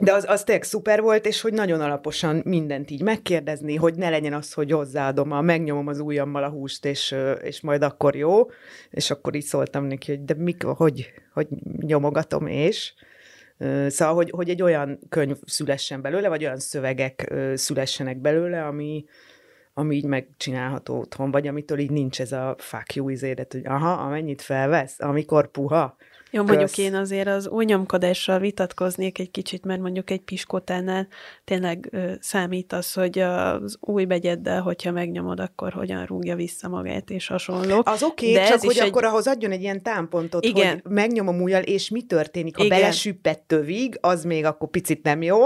de 0.00 0.12
az, 0.12 0.24
az 0.28 0.44
tényleg 0.44 0.64
szuper 0.64 1.00
volt, 1.00 1.26
és 1.26 1.40
hogy 1.40 1.52
nagyon 1.52 1.80
alaposan 1.80 2.42
mindent 2.44 2.90
így 2.90 3.02
megkérdezni, 3.02 3.76
hogy 3.76 3.94
ne 3.94 4.10
legyen 4.10 4.32
az, 4.32 4.52
hogy 4.52 4.70
hozzáadom, 4.70 5.30
a, 5.30 5.40
megnyomom 5.40 5.86
az 5.86 5.98
ujjammal 5.98 6.44
a 6.44 6.48
húst, 6.48 6.84
és, 6.84 7.14
és 7.42 7.60
majd 7.60 7.82
akkor 7.82 8.16
jó. 8.16 8.50
És 8.90 9.10
akkor 9.10 9.34
így 9.34 9.44
szóltam 9.44 9.84
neki, 9.84 10.10
hogy 10.10 10.24
de 10.24 10.34
mik, 10.38 10.62
hogy, 10.62 11.12
hogy 11.32 11.48
nyomogatom, 11.80 12.46
és 12.46 12.92
Szóval, 13.86 14.14
hogy, 14.14 14.30
hogy 14.30 14.48
egy 14.48 14.62
olyan 14.62 14.98
könyv 15.08 15.36
szülessen 15.46 16.02
belőle, 16.02 16.28
vagy 16.28 16.44
olyan 16.44 16.58
szövegek 16.58 17.32
szülessenek 17.54 18.20
belőle, 18.20 18.66
ami, 18.66 19.04
ami 19.74 19.96
így 19.96 20.04
megcsinálható 20.04 20.98
otthon, 20.98 21.30
vagy 21.30 21.46
amitől 21.46 21.78
így 21.78 21.90
nincs 21.90 22.20
ez 22.20 22.32
a 22.32 22.54
fuck 22.58 22.94
you 22.94 23.08
izédet, 23.08 23.52
hogy 23.52 23.66
aha, 23.66 23.92
amennyit 23.92 24.42
felvesz, 24.42 25.00
amikor 25.00 25.50
puha, 25.50 25.96
jó, 26.30 26.42
mondjuk 26.42 26.68
Kösz. 26.68 26.78
én 26.78 26.94
azért 26.94 27.28
az 27.28 27.48
új 27.48 27.64
nyomkodással 27.64 28.38
vitatkoznék 28.38 29.18
egy 29.18 29.30
kicsit, 29.30 29.64
mert 29.64 29.80
mondjuk 29.80 30.10
egy 30.10 30.20
piskotánál 30.20 31.08
tényleg 31.44 31.88
ö, 31.90 32.12
számít 32.20 32.72
az, 32.72 32.92
hogy 32.92 33.18
az 33.18 33.76
új 33.80 34.04
begyeddel, 34.04 34.60
hogyha 34.60 34.90
megnyomod, 34.90 35.40
akkor 35.40 35.72
hogyan 35.72 36.04
rúgja 36.04 36.36
vissza 36.36 36.68
magát, 36.68 37.10
és 37.10 37.26
hasonlók. 37.26 37.88
Az 37.88 38.02
oké, 38.02 38.32
okay, 38.32 38.46
csak 38.48 38.60
hogy 38.60 38.78
egy... 38.78 38.88
akkor 38.88 39.04
ahhoz 39.04 39.26
adjon 39.26 39.50
egy 39.50 39.62
ilyen 39.62 39.82
támpontot, 39.82 40.44
Igen. 40.44 40.80
hogy 40.82 40.92
megnyomom 40.92 41.42
újjal, 41.42 41.62
és 41.62 41.88
mi 41.88 42.02
történik, 42.02 42.56
ha 42.56 42.68
belesüppett 42.68 43.44
tövig, 43.46 43.98
az 44.00 44.24
még 44.24 44.44
akkor 44.44 44.68
picit 44.68 45.02
nem 45.02 45.22
jó. 45.22 45.38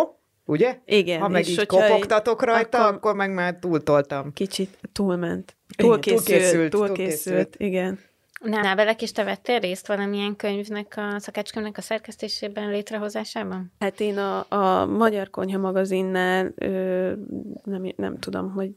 Ugye? 0.47 0.79
Igen. 0.85 1.21
Ha 1.21 1.29
meg 1.29 1.49
így 1.49 1.67
kopogtatok 1.67 2.45
rajta, 2.45 2.79
akkor, 2.79 2.95
akkor 2.95 3.15
meg 3.15 3.33
már 3.33 3.57
túltoltam. 3.61 4.33
Kicsit 4.33 4.79
túlment. 4.93 5.57
Túlkészült, 5.77 6.25
túlkészült, 6.25 6.71
túlkészült, 6.71 6.71
túlkészült, 6.71 7.57
igen. 7.59 7.99
Nábelek 8.45 9.03
is 9.03 9.13
te 9.13 9.25
vettél 9.25 9.59
részt 9.59 9.87
valamilyen 9.87 10.37
könyvnek, 10.37 10.95
a 10.97 11.19
szakácskönyvnek 11.19 11.77
a 11.77 11.81
szerkesztésében, 11.81 12.71
létrehozásában? 12.71 13.73
Hát 13.79 14.01
én 14.01 14.19
a, 14.19 14.47
a 14.49 14.87
Magyar 14.87 15.31
Konyha 15.31 15.59
magazinnál 15.59 16.53
ö, 16.57 17.13
nem, 17.65 17.93
nem 17.97 18.19
tudom, 18.19 18.53
hogy 18.53 18.71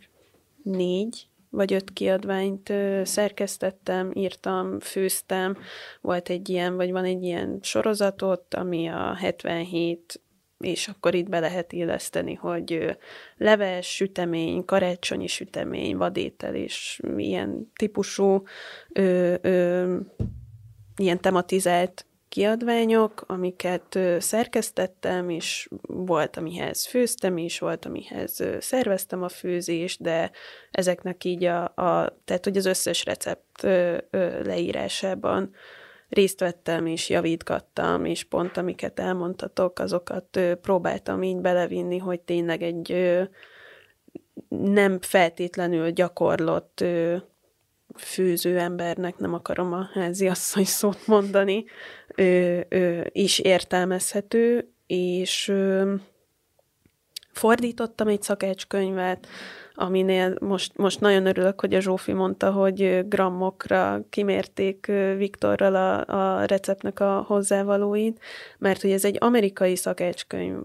négy 0.64 1.28
vagy 1.50 1.74
öt 1.74 1.94
kiadványt 1.94 2.70
ö, 2.70 3.02
szerkesztettem, 3.04 4.12
írtam, 4.14 4.80
főztem. 4.80 5.58
Volt 6.02 6.30
egy 6.30 6.50
ilyen, 6.50 6.76
vagy 6.76 6.92
van 6.92 7.04
egy 7.04 7.24
ilyen 7.24 7.60
sorozatot, 7.62 8.54
ami 8.54 8.88
a 8.88 9.16
77 9.16 10.22
és 10.60 10.88
akkor 10.88 11.16
itt 11.16 11.30
be 11.30 11.40
lehet 11.40 11.74
illeszteni, 11.74 12.34
hogy 12.34 12.98
leves, 13.38 13.96
sütemény, 13.96 14.66
karácsonyi 14.66 15.28
sütemény, 15.28 15.98
vadétel 15.98 16.56
és 16.56 17.00
ilyen 17.18 17.72
típusú 17.76 18.44
ö, 18.94 19.34
ö, 19.42 19.98
ilyen 20.98 21.22
tematizált 21.22 22.06
kiadványok, 22.30 23.24
amiket 23.28 24.00
szerkesztettem, 24.20 25.30
és 25.30 25.68
volt, 25.82 26.38
amihez 26.38 26.86
főztem 26.86 27.38
is, 27.38 27.60
volt, 27.60 27.86
amihez 27.86 28.44
szerveztem 28.60 29.24
a 29.24 29.30
főzést, 29.30 30.02
de 30.02 30.32
ezeknek 30.72 31.24
így 31.24 31.44
a, 31.44 31.64
a 31.64 32.18
tehát 32.26 32.44
hogy 32.44 32.58
az 32.58 32.66
összes 32.66 33.06
recept 33.06 33.62
leírásában 34.44 35.54
részt 36.10 36.40
vettem, 36.40 36.86
és 36.86 37.10
javítgattam, 37.10 38.06
és 38.06 38.24
pont 38.24 38.58
amiket 38.58 39.00
elmondtatok, 39.00 39.80
azokat 39.80 40.40
próbáltam 40.62 41.24
így 41.24 41.38
belevinni, 41.38 41.98
hogy 41.98 42.20
tényleg 42.20 42.62
egy 42.62 42.92
nem 44.50 45.02
feltétlenül 45.02 45.90
gyakorlott 45.90 46.84
főző 47.96 48.58
embernek, 48.58 49.18
nem 49.18 49.34
akarom 49.34 49.74
a 49.74 49.90
házi 49.94 50.28
asszony 50.28 50.66
szót 50.66 51.08
mondani, 51.08 51.66
ö, 52.16 52.60
ö, 52.70 53.02
is 53.12 53.40
értelmezhető, 53.40 54.72
és 54.88 55.54
fordítottam 57.32 58.08
egy 58.08 58.22
szakácskönyvet, 58.22 59.28
aminél 59.80 60.36
most, 60.40 60.78
most 60.78 61.00
nagyon 61.00 61.26
örülök, 61.26 61.60
hogy 61.60 61.74
a 61.74 61.80
Zsófi 61.80 62.14
mondta, 62.14 62.52
hogy 62.52 63.08
grammokra 63.08 64.06
kimérték 64.10 64.92
Viktorral 65.18 65.76
a, 65.76 66.40
a 66.40 66.46
receptnek 66.46 67.00
a 67.00 67.24
hozzávalóit, 67.28 68.20
mert 68.58 68.82
hogy 68.82 68.92
ez 68.92 69.06
egy 69.06 69.18
amerikai 69.20 69.76
szakácskönyv 69.76 70.58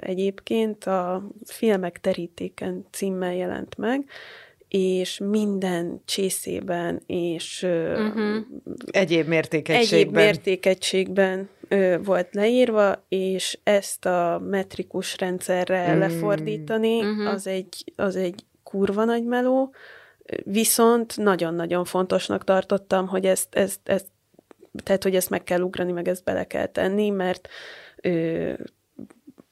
egyébként, 0.00 0.84
a 0.84 1.28
filmek 1.44 2.00
terítéken 2.00 2.86
címmel 2.90 3.34
jelent 3.34 3.76
meg, 3.76 4.04
és 4.68 5.20
minden 5.24 6.00
csészében 6.04 7.02
és 7.06 7.62
uh-huh. 7.62 8.36
egyéb 8.90 9.28
mértékegységben. 9.28 9.98
Egyéb 9.98 10.14
mértékegységben 10.14 11.48
ö, 11.68 11.96
volt 12.04 12.28
leírva, 12.34 13.04
és 13.08 13.58
ezt 13.62 14.06
a 14.06 14.42
metrikus 14.50 15.18
rendszerre 15.18 15.94
mm. 15.94 15.98
lefordítani, 15.98 16.98
uh-huh. 16.98 17.28
az, 17.28 17.46
egy, 17.46 17.92
az 17.96 18.16
egy 18.16 18.44
kurva 18.70 19.04
nagy 19.04 19.24
meló, 19.24 19.74
viszont 20.44 21.16
nagyon-nagyon 21.16 21.84
fontosnak 21.84 22.44
tartottam, 22.44 23.08
hogy 23.08 23.24
ezt, 23.24 23.54
ezt, 23.54 23.80
ezt 23.84 24.06
tehát, 24.82 25.02
hogy 25.02 25.14
ezt 25.14 25.30
meg 25.30 25.44
kell 25.44 25.60
ugrani, 25.60 25.92
meg 25.92 26.08
ezt 26.08 26.24
bele 26.24 26.44
kell 26.44 26.66
tenni, 26.66 27.10
mert 27.10 27.48
ö, 28.02 28.52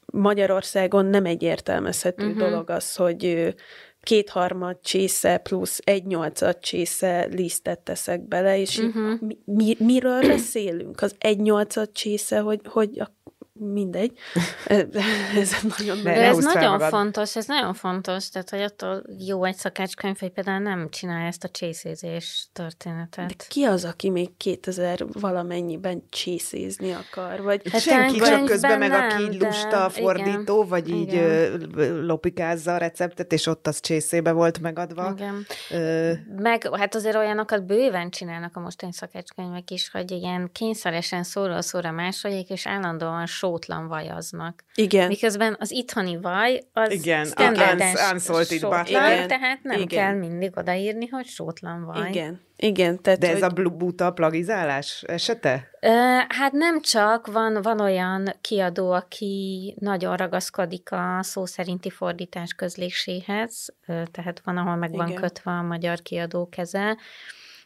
Magyarországon 0.06 1.04
nem 1.04 1.24
egy 1.24 1.42
értelmezhető 1.42 2.26
uh-huh. 2.26 2.40
dolog 2.40 2.70
az, 2.70 2.96
hogy 2.96 3.54
kétharmad 4.02 4.78
csésze 4.82 5.38
plusz 5.38 5.80
egy 5.84 6.04
nyolcad 6.06 6.58
csésze 6.58 7.26
lisztet 7.30 7.78
teszek 7.78 8.28
bele, 8.28 8.58
és 8.58 8.78
uh-huh. 8.78 9.20
mi, 9.20 9.38
mi, 9.44 9.76
miről 9.78 10.20
beszélünk? 10.26 11.00
Az 11.00 11.14
egy 11.18 11.40
nyolcad 11.40 11.92
csésze, 11.92 12.38
hogy, 12.38 12.60
hogy 12.64 12.98
a 12.98 13.14
mindegy. 13.60 14.18
ez 15.40 15.56
nagyon, 15.78 16.02
De 16.02 16.14
ez 16.14 16.44
nagyon 16.44 16.70
magad. 16.70 16.88
fontos, 16.88 17.36
ez 17.36 17.46
nagyon 17.46 17.74
fontos, 17.74 18.28
tehát 18.28 18.50
hogy 18.50 18.60
attól 18.60 19.02
jó 19.18 19.44
egy 19.44 19.56
szakácskönyv, 19.56 20.18
hogy 20.18 20.30
például 20.30 20.58
nem 20.58 20.88
csinálja 20.90 21.26
ezt 21.26 21.44
a 21.44 21.48
csészézés 21.48 22.48
történetet. 22.52 23.26
De 23.26 23.34
ki 23.48 23.64
az, 23.64 23.84
aki 23.84 24.10
még 24.10 24.36
2000 24.36 25.04
valamennyiben 25.12 26.02
csészézni 26.10 26.92
akar? 26.92 27.42
Vagy 27.42 27.70
hát 27.70 27.80
senki, 27.80 28.18
csak 28.18 28.44
közben 28.44 28.78
meg 28.78 28.88
nem, 28.88 29.08
aki 29.08 29.38
lusta 29.38 29.84
a 29.84 29.90
fordító, 29.90 30.56
igen, 30.56 30.68
vagy 30.68 30.88
így 30.88 31.12
igen. 31.12 32.04
lopikázza 32.06 32.74
a 32.74 32.76
receptet, 32.76 33.32
és 33.32 33.46
ott 33.46 33.66
az 33.66 33.80
csészébe 33.80 34.32
volt 34.32 34.60
megadva. 34.60 35.12
Igen. 35.16 35.46
Ö... 35.70 36.12
Meg 36.36 36.68
hát 36.72 36.94
azért 36.94 37.16
olyanokat 37.16 37.66
bőven 37.66 38.10
csinálnak 38.10 38.56
a 38.56 38.60
mostani 38.60 38.92
szakácskönyvek 38.92 39.70
is, 39.70 39.90
hogy 39.90 40.10
ilyen 40.10 40.50
kényszeresen 40.52 41.22
szóról 41.22 41.60
szóra 41.60 41.90
másoljék, 41.90 42.50
és 42.50 42.66
állandóan 42.66 43.26
sótlan 43.44 43.88
vajaznak. 43.88 44.64
Igen. 44.74 45.08
Miközben 45.08 45.56
az 45.58 45.70
itthoni 45.70 46.16
vaj 46.20 46.60
az 46.72 46.92
Igen, 46.92 47.24
standardes 47.24 48.12
unsalted 48.12 48.58
sótlan, 48.58 48.86
Igen. 48.86 49.28
tehát 49.28 49.62
nem 49.62 49.80
Igen. 49.80 49.86
kell 49.98 50.14
mindig 50.14 50.56
odaírni, 50.56 51.06
hogy 51.06 51.26
sótlan 51.26 51.84
vaj. 51.84 52.08
Igen. 52.08 52.40
Igen, 52.56 53.02
tehát, 53.02 53.18
De 53.18 53.30
ez 53.30 53.42
hogy... 53.42 53.64
a 53.64 53.68
buta 53.70 54.12
plagizálás 54.12 55.02
esete? 55.06 55.68
Hát 56.28 56.52
nem 56.52 56.80
csak, 56.80 57.26
van, 57.26 57.62
van 57.62 57.80
olyan 57.80 58.28
kiadó, 58.40 58.92
aki 58.92 59.74
nagyon 59.80 60.16
ragaszkodik 60.16 60.92
a 60.92 61.18
szó 61.22 61.46
szerinti 61.46 61.90
fordítás 61.90 62.52
közléséhez, 62.52 63.74
tehát 63.86 64.40
van, 64.44 64.56
ahol 64.56 64.76
meg 64.76 64.92
Igen. 64.92 65.06
van 65.06 65.14
kötve 65.14 65.50
a 65.50 65.62
magyar 65.62 66.02
kiadó 66.02 66.48
keze, 66.48 66.96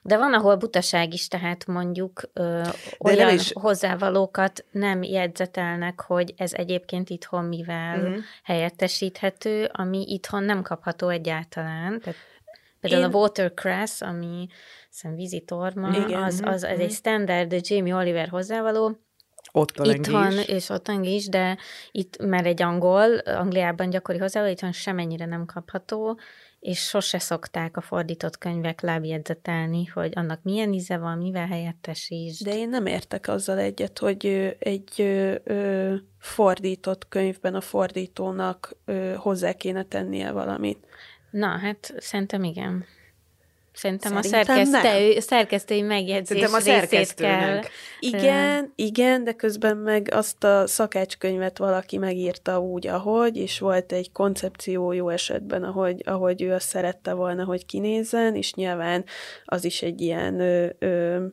de 0.02 0.16
van, 0.16 0.34
ahol 0.34 0.56
butaság 0.56 1.12
is, 1.12 1.28
tehát 1.28 1.66
mondjuk 1.66 2.20
ö, 2.32 2.62
olyan 2.98 3.26
nem 3.26 3.34
is... 3.34 3.52
hozzávalókat 3.52 4.64
nem 4.70 5.02
jegyzetelnek, 5.02 6.00
hogy 6.00 6.34
ez 6.36 6.52
egyébként 6.52 7.10
itthon 7.10 7.44
mivel 7.44 7.98
uh-huh. 7.98 8.16
helyettesíthető, 8.42 9.68
ami 9.72 10.04
itthon 10.08 10.42
nem 10.42 10.62
kapható 10.62 11.08
egyáltalán. 11.08 12.00
Tehát 12.00 12.18
például 12.80 13.02
Én... 13.02 13.08
a 13.08 13.16
watercress, 13.16 14.00
ami 14.00 14.46
hiszem 14.90 15.14
vízitorma, 15.14 15.88
Igen. 15.88 16.22
az, 16.22 16.40
az, 16.44 16.52
az 16.52 16.62
uh-huh. 16.62 16.78
egy 16.78 16.86
mhm. 16.86 16.94
standard 16.94 17.54
Jamie 17.68 17.94
Oliver 17.94 18.28
hozzávaló, 18.28 18.98
ott 19.52 19.86
Itthon 19.86 20.32
is. 20.32 20.46
és 20.46 20.68
ott 20.68 20.88
is, 20.88 21.28
de 21.28 21.58
itt, 21.90 22.18
mert 22.18 22.46
egy 22.46 22.62
angol, 22.62 23.18
Angliában 23.18 23.90
gyakori 23.90 24.18
hozzávaló, 24.18 24.52
itthon 24.52 24.72
semennyire 24.72 25.24
nem 25.24 25.44
kapható, 25.44 26.18
és 26.60 26.78
sose 26.78 27.18
szokták 27.18 27.76
a 27.76 27.80
fordított 27.80 28.38
könyvek 28.38 28.80
lábjegyzetelni, 28.80 29.84
hogy 29.84 30.12
annak 30.14 30.42
milyen 30.42 30.72
íze 30.72 30.98
van, 30.98 31.18
mivel 31.18 31.46
helyettesítsd. 31.46 32.44
De 32.44 32.56
én 32.56 32.68
nem 32.68 32.86
értek 32.86 33.28
azzal 33.28 33.58
egyet, 33.58 33.98
hogy 33.98 34.26
egy 34.58 35.00
ö, 35.44 35.94
fordított 36.18 37.08
könyvben 37.08 37.54
a 37.54 37.60
fordítónak 37.60 38.76
ö, 38.84 39.14
hozzá 39.16 39.52
kéne 39.52 39.82
tennie 39.82 40.30
valamit. 40.30 40.86
Na, 41.30 41.46
hát 41.46 41.94
szerintem 41.98 42.44
igen. 42.44 42.84
Szerintem, 43.78 44.22
Szerintem 44.22 44.42
a 44.42 44.44
szerkesztő, 44.44 45.20
szerkesztői 45.20 45.82
megjegyzés 45.82 46.48
Szerintem 46.48 46.76
a 46.76 46.80
részét 46.80 47.14
kell. 47.14 47.60
Igen, 48.00 48.72
igen, 48.74 49.24
de 49.24 49.32
közben 49.32 49.76
meg 49.76 50.08
azt 50.12 50.44
a 50.44 50.66
szakácskönyvet 50.66 51.58
valaki 51.58 51.98
megírta 51.98 52.60
úgy, 52.60 52.86
ahogy, 52.86 53.36
és 53.36 53.58
volt 53.58 53.92
egy 53.92 54.12
koncepció 54.12 54.92
jó 54.92 55.08
esetben, 55.08 55.64
ahogy, 55.64 56.02
ahogy 56.04 56.42
ő 56.42 56.52
azt 56.52 56.68
szerette 56.68 57.12
volna, 57.12 57.44
hogy 57.44 57.66
kinézzen, 57.66 58.34
és 58.34 58.54
nyilván 58.54 59.04
az 59.44 59.64
is 59.64 59.82
egy 59.82 60.00
ilyen 60.00 60.40
ö, 60.40 60.66
ö, 60.78 61.24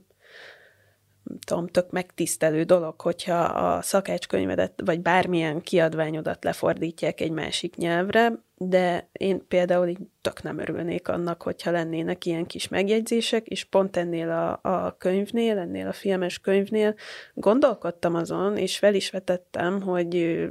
tudom, 1.45 1.67
tök 1.67 1.91
megtisztelő 1.91 2.63
dolog, 2.63 3.01
hogyha 3.01 3.43
a 3.43 3.81
szakácskönyvedet, 3.81 4.81
vagy 4.85 5.01
bármilyen 5.01 5.61
kiadványodat 5.61 6.43
lefordítják 6.43 7.21
egy 7.21 7.31
másik 7.31 7.75
nyelvre, 7.75 8.43
de 8.57 9.09
én 9.11 9.47
például 9.47 9.87
így 9.87 9.99
tök 10.21 10.43
nem 10.43 10.59
örülnék 10.59 11.07
annak, 11.07 11.41
hogyha 11.41 11.71
lennének 11.71 12.25
ilyen 12.25 12.45
kis 12.45 12.67
megjegyzések, 12.67 13.47
és 13.47 13.63
pont 13.63 13.97
ennél 13.97 14.29
a, 14.29 14.59
a 14.69 14.97
könyvnél, 14.97 15.57
ennél 15.57 15.87
a 15.87 15.93
filmes 15.93 16.39
könyvnél 16.39 16.95
gondolkodtam 17.33 18.15
azon, 18.15 18.57
és 18.57 18.77
fel 18.77 18.93
is 18.93 19.09
vetettem, 19.09 19.81
hogy 19.81 20.45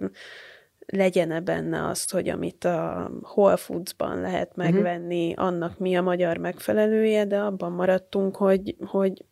legyen-e 0.87 1.41
benne 1.41 1.87
azt, 1.87 2.13
hogy 2.13 2.29
amit 2.29 2.65
a 2.65 3.11
Whole 3.23 3.57
Foods-ban 3.57 4.21
lehet 4.21 4.57
mhm. 4.57 4.65
megvenni, 4.65 5.31
uh-huh. 5.31 5.47
annak 5.47 5.79
mi 5.79 5.97
a 5.97 6.03
magyar 6.03 6.37
megfelelője, 6.37 7.25
de 7.25 7.39
abban 7.39 7.73
maradtunk, 7.73 8.37
hogy, 8.37 8.77
hogy 8.87 9.25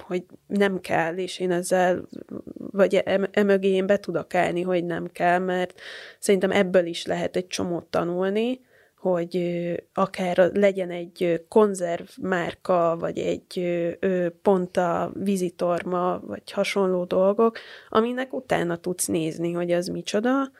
hogy 0.00 0.24
nem 0.46 0.80
kell, 0.80 1.16
és 1.16 1.38
én 1.38 1.50
ezzel, 1.50 2.06
vagy 2.56 2.94
emögé 3.30 3.68
én 3.68 3.86
be 3.86 3.96
tudok 3.98 4.34
állni, 4.34 4.62
hogy 4.62 4.84
nem 4.84 5.06
kell, 5.12 5.38
mert 5.38 5.80
szerintem 6.18 6.50
ebből 6.50 6.86
is 6.86 7.06
lehet 7.06 7.36
egy 7.36 7.46
csomót 7.46 7.84
tanulni, 7.84 8.60
hogy 8.98 9.62
akár 9.94 10.50
legyen 10.54 10.90
egy 10.90 11.44
konzervmárka, 11.48 12.96
vagy 13.00 13.18
egy 13.18 13.60
pont 14.42 14.76
a 14.76 15.12
vizitorma, 15.14 16.20
vagy 16.26 16.52
hasonló 16.52 17.04
dolgok, 17.04 17.58
aminek 17.88 18.32
utána 18.32 18.76
tudsz 18.76 19.06
nézni, 19.06 19.52
hogy 19.52 19.72
az 19.72 19.86
micsoda, 19.86 20.50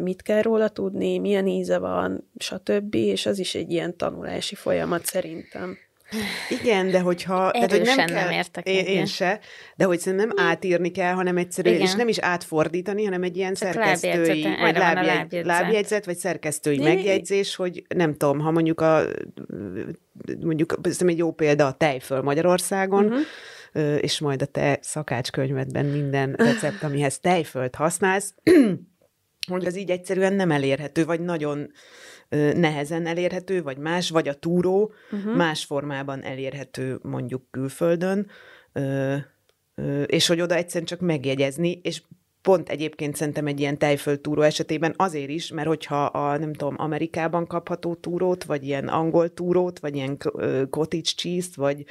mit 0.00 0.22
kell 0.22 0.42
róla 0.42 0.68
tudni, 0.68 1.18
milyen 1.18 1.46
íze 1.46 1.78
van, 1.78 2.30
stb., 2.38 2.94
és 2.94 3.26
az 3.26 3.38
is 3.38 3.54
egy 3.54 3.70
ilyen 3.70 3.96
tanulási 3.96 4.54
folyamat 4.54 5.04
szerintem. 5.04 5.78
Igen, 6.62 6.90
de 6.90 7.00
hogyha... 7.00 7.50
Erősen 7.50 7.68
tehát, 7.68 7.70
hogy 7.70 7.96
nem, 7.96 8.06
kell, 8.06 8.24
nem 8.24 8.30
értek 8.30 8.66
én, 8.66 8.84
én 8.84 9.06
se, 9.06 9.40
de 9.76 9.84
hogy 9.84 9.98
szerintem 9.98 10.28
nem 10.28 10.46
átírni 10.46 10.90
kell, 10.90 11.12
hanem 11.12 11.36
egyszerűen, 11.36 11.74
Igen. 11.74 11.86
és 11.86 11.94
nem 11.94 12.08
is 12.08 12.18
átfordítani, 12.18 13.04
hanem 13.04 13.22
egy 13.22 13.36
ilyen 13.36 13.54
Csak 13.54 13.72
szerkesztői, 13.72 14.42
vagy 14.60 14.76
lábjegy, 14.76 15.06
lábjegyzet. 15.06 15.44
lábjegyzet, 15.44 16.04
vagy 16.04 16.16
szerkesztői 16.16 16.78
megjegyzés, 16.78 17.56
hogy 17.56 17.82
nem 17.88 18.16
tudom, 18.16 18.38
ha 18.40 18.50
mondjuk 18.50 18.80
a 18.80 19.02
mondjuk 20.40 20.78
szerintem 20.82 21.08
egy 21.08 21.18
jó 21.18 21.32
példa 21.32 21.66
a 21.66 21.72
tejföl 21.72 22.22
Magyarországon, 22.22 23.04
uh-huh. 23.04 24.02
és 24.02 24.20
majd 24.20 24.42
a 24.42 24.46
te 24.46 24.78
szakácskönyvedben 24.82 25.86
minden 25.86 26.32
recept, 26.38 26.82
amihez 26.82 27.18
tejfölt 27.18 27.74
használsz, 27.74 28.34
hogy 29.50 29.66
az 29.66 29.76
így 29.76 29.90
egyszerűen 29.90 30.32
nem 30.32 30.50
elérhető, 30.50 31.04
vagy 31.04 31.20
nagyon 31.20 31.72
nehezen 32.54 33.06
elérhető, 33.06 33.62
vagy 33.62 33.78
más, 33.78 34.10
vagy 34.10 34.28
a 34.28 34.34
túró 34.34 34.92
uh-huh. 35.10 35.36
más 35.36 35.64
formában 35.64 36.22
elérhető 36.22 36.98
mondjuk 37.02 37.42
külföldön, 37.50 38.26
és 40.06 40.26
hogy 40.26 40.40
oda 40.40 40.54
egyszerűen 40.54 40.86
csak 40.86 41.00
megjegyezni, 41.00 41.80
és 41.82 42.02
pont 42.42 42.68
egyébként 42.68 43.16
szerintem 43.16 43.46
egy 43.46 43.60
ilyen 43.60 43.78
tejföld 43.78 44.20
túró 44.20 44.42
esetében 44.42 44.94
azért 44.96 45.30
is, 45.30 45.50
mert 45.50 45.68
hogyha 45.68 46.04
a, 46.04 46.38
nem 46.38 46.52
tudom, 46.52 46.74
Amerikában 46.78 47.46
kapható 47.46 47.94
túrót, 47.94 48.44
vagy 48.44 48.64
ilyen 48.64 48.88
angol 48.88 49.34
túrót, 49.34 49.78
vagy 49.78 49.96
ilyen 49.96 50.18
cottage 50.70 51.10
cheese 51.16 51.48
vagy 51.54 51.84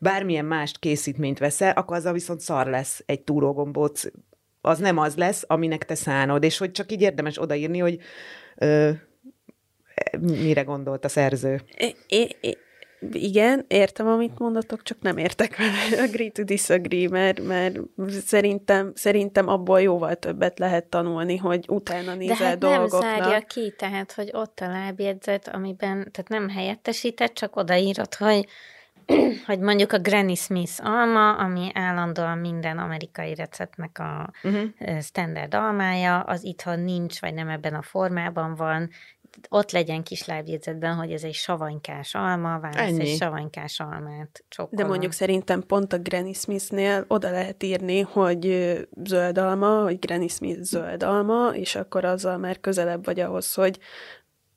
bármilyen 0.00 0.44
mást 0.44 0.78
készítményt 0.78 1.38
veszel, 1.38 1.72
akkor 1.72 1.96
azzal 1.96 2.12
viszont 2.12 2.40
szar 2.40 2.66
lesz 2.66 3.02
egy 3.06 3.20
túrógombóc 3.20 4.04
az 4.60 4.78
nem 4.78 4.98
az 4.98 5.16
lesz, 5.16 5.44
aminek 5.46 5.84
te 5.84 5.94
szánod, 5.94 6.42
és 6.42 6.58
hogy 6.58 6.70
csak 6.70 6.92
így 6.92 7.00
érdemes 7.00 7.40
odaírni, 7.40 7.78
hogy 7.78 7.98
ö, 8.56 8.90
mire 10.20 10.62
gondolt 10.62 11.04
a 11.04 11.08
szerző. 11.08 11.60
É, 11.76 11.94
é, 12.08 12.36
igen, 13.12 13.64
értem, 13.68 14.06
amit 14.06 14.38
mondatok, 14.38 14.82
csak 14.82 14.98
nem 15.00 15.16
értek 15.16 15.56
vele. 15.56 16.02
Agree 16.08 16.30
to 16.30 16.44
disagree, 16.44 17.08
mert, 17.08 17.42
mert 17.46 17.78
szerintem, 18.26 18.92
szerintem 18.94 19.48
abból 19.48 19.80
jóval 19.80 20.14
többet 20.14 20.58
lehet 20.58 20.84
tanulni, 20.84 21.36
hogy 21.36 21.64
utána 21.68 22.10
De 22.10 22.14
nézel 22.14 22.36
hát 22.46 22.58
nem 22.58 22.70
dolgoknak. 22.70 23.22
zárja 23.22 23.40
ki, 23.40 23.74
tehát, 23.78 24.12
hogy 24.12 24.30
ott 24.32 24.60
a 24.60 24.66
lábjegyzet, 24.66 25.48
amiben, 25.48 25.96
tehát 25.96 26.28
nem 26.28 26.48
helyettesített, 26.48 27.34
csak 27.34 27.56
odaírod, 27.56 28.14
hogy 28.14 28.46
hogy 29.46 29.58
mondjuk 29.58 29.92
a 29.92 29.98
Granny 29.98 30.34
Smith 30.34 30.72
alma, 30.82 31.32
ami 31.32 31.70
állandóan 31.74 32.38
minden 32.38 32.78
amerikai 32.78 33.34
receptnek 33.34 33.98
a 33.98 34.30
Uh-huh. 34.42 35.00
standard 35.00 35.54
almája, 35.54 36.20
az 36.20 36.44
itthon 36.44 36.80
nincs, 36.80 37.20
vagy 37.20 37.34
nem 37.34 37.48
ebben 37.48 37.74
a 37.74 37.82
formában 37.82 38.54
van, 38.54 38.90
ott 39.48 39.70
legyen 39.70 40.02
kis 40.02 40.26
lábjegyzetben, 40.26 40.94
hogy 40.94 41.12
ez 41.12 41.22
egy 41.22 41.34
savanykás 41.34 42.14
alma, 42.14 42.58
válasz 42.58 42.76
Ennyi. 42.76 43.00
egy 43.00 43.16
savanykás 43.16 43.80
almát. 43.80 44.44
Csokkolom. 44.48 44.84
De 44.84 44.90
mondjuk 44.90 45.12
szerintem 45.12 45.66
pont 45.66 45.92
a 45.92 45.98
Granny 45.98 46.32
Smithnél 46.32 47.04
oda 47.08 47.30
lehet 47.30 47.62
írni, 47.62 48.00
hogy 48.00 48.74
zöld 49.04 49.38
alma, 49.38 49.82
hogy 49.82 49.98
Granny 49.98 50.28
Smith 50.28 50.60
zöld 50.60 51.02
alma, 51.02 51.50
és 51.54 51.74
akkor 51.74 52.04
azzal 52.04 52.36
már 52.36 52.60
közelebb 52.60 53.04
vagy 53.04 53.20
ahhoz, 53.20 53.54
hogy 53.54 53.78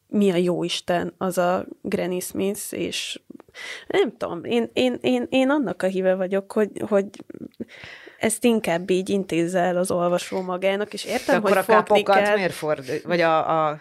mi 0.07 0.31
a 0.31 0.35
jó 0.35 0.63
Isten 0.63 1.13
az 1.17 1.37
a 1.37 1.65
Granny 1.81 2.19
Smith, 2.19 2.61
és 2.69 3.21
nem 3.87 4.17
tudom, 4.17 4.43
én, 4.43 4.69
én, 4.73 4.97
én, 5.01 5.27
én 5.29 5.49
annak 5.49 5.81
a 5.81 5.87
híve 5.87 6.15
vagyok, 6.15 6.51
hogy, 6.51 6.69
hogy 6.87 7.05
ezt 8.19 8.43
inkább 8.43 8.89
így 8.89 9.09
intézze 9.09 9.59
el 9.59 9.77
az 9.77 9.91
olvasó 9.91 10.41
magának, 10.41 10.93
és 10.93 11.03
De 11.03 11.11
értem, 11.11 11.35
akkor 11.35 11.49
hogy 11.49 11.57
a 11.57 11.63
fogni 11.63 12.03
kapokat 12.03 12.23
kell. 12.23 12.35
miért 12.35 12.53
fordít, 12.53 13.03
vagy 13.03 13.21
a, 13.21 13.67
a 13.69 13.79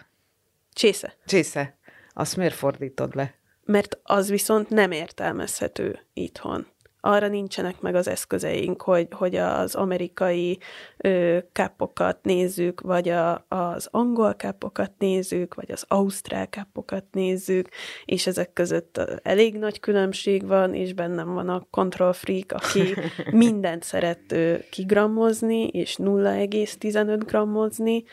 Csésze. 0.73 1.15
csésze, 1.25 1.77
azt 2.13 2.37
miért 2.37 2.55
fordítod 2.55 3.15
le? 3.15 3.41
mert 3.65 3.99
az 4.03 4.29
viszont 4.29 4.69
nem 4.69 4.91
értelmezhető 4.91 5.99
itthon. 6.13 6.67
Arra 7.05 7.27
nincsenek 7.27 7.81
meg 7.81 7.95
az 7.95 8.07
eszközeink, 8.07 8.81
hogy, 8.81 9.07
hogy 9.11 9.35
az 9.35 9.75
amerikai 9.75 10.57
ö, 10.97 11.37
kápokat 11.51 12.17
nézzük, 12.21 12.81
vagy 12.81 13.09
a, 13.09 13.45
az 13.47 13.87
angol 13.91 14.35
kápokat 14.35 14.91
nézzük, 14.97 15.53
vagy 15.53 15.71
az 15.71 15.85
ausztrál 15.87 16.49
kápokat 16.49 17.03
nézzük, 17.11 17.69
és 18.05 18.27
ezek 18.27 18.53
között 18.53 18.97
elég 19.23 19.57
nagy 19.57 19.79
különbség 19.79 20.47
van, 20.47 20.73
és 20.73 20.93
bennem 20.93 21.33
van 21.33 21.49
a 21.49 21.67
control 21.69 22.13
freak, 22.13 22.51
aki 22.51 22.95
mindent 23.31 23.83
szeret 23.83 24.31
ö, 24.31 24.55
kigrammozni, 24.69 25.67
és 25.67 25.95
0,15 25.95 27.21
grammozni, 27.25 28.03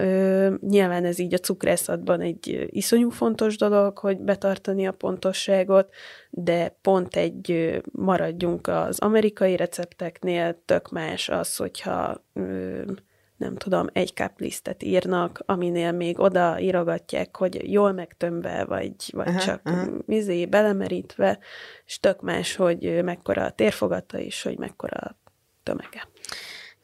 Ö, 0.00 0.54
nyilván 0.60 1.04
ez 1.04 1.18
így 1.18 1.34
a 1.34 1.38
cukrászatban 1.38 2.20
egy 2.20 2.68
iszonyú 2.70 3.10
fontos 3.10 3.56
dolog, 3.56 3.98
hogy 3.98 4.18
betartani 4.18 4.86
a 4.86 4.92
pontosságot, 4.92 5.94
de 6.30 6.78
pont 6.82 7.16
egy 7.16 7.78
maradjunk 7.92 8.66
az 8.66 8.98
amerikai 8.98 9.56
recepteknél, 9.56 10.62
tök 10.64 10.90
más 10.90 11.28
az, 11.28 11.56
hogyha 11.56 12.24
ö, 12.32 12.82
nem 13.36 13.56
tudom, 13.56 13.86
egy 13.92 14.14
kaplisztet 14.14 14.82
írnak, 14.82 15.42
aminél 15.46 15.92
még 15.92 16.18
oda 16.20 16.60
írogatják, 16.60 17.36
hogy 17.36 17.72
jól 17.72 17.92
megtömve, 17.92 18.64
vagy, 18.64 18.94
vagy 19.12 19.28
Aha, 19.28 19.38
csak 19.38 19.60
aha. 19.64 19.86
vizé 20.06 20.46
belemerítve, 20.46 21.38
és 21.86 22.00
tök 22.00 22.20
más, 22.20 22.56
hogy 22.56 23.04
mekkora 23.04 23.44
a 23.44 23.50
térfogata, 23.50 24.18
és 24.18 24.42
hogy 24.42 24.58
mekkora 24.58 24.96
a 24.96 25.16
tömege. 25.62 26.08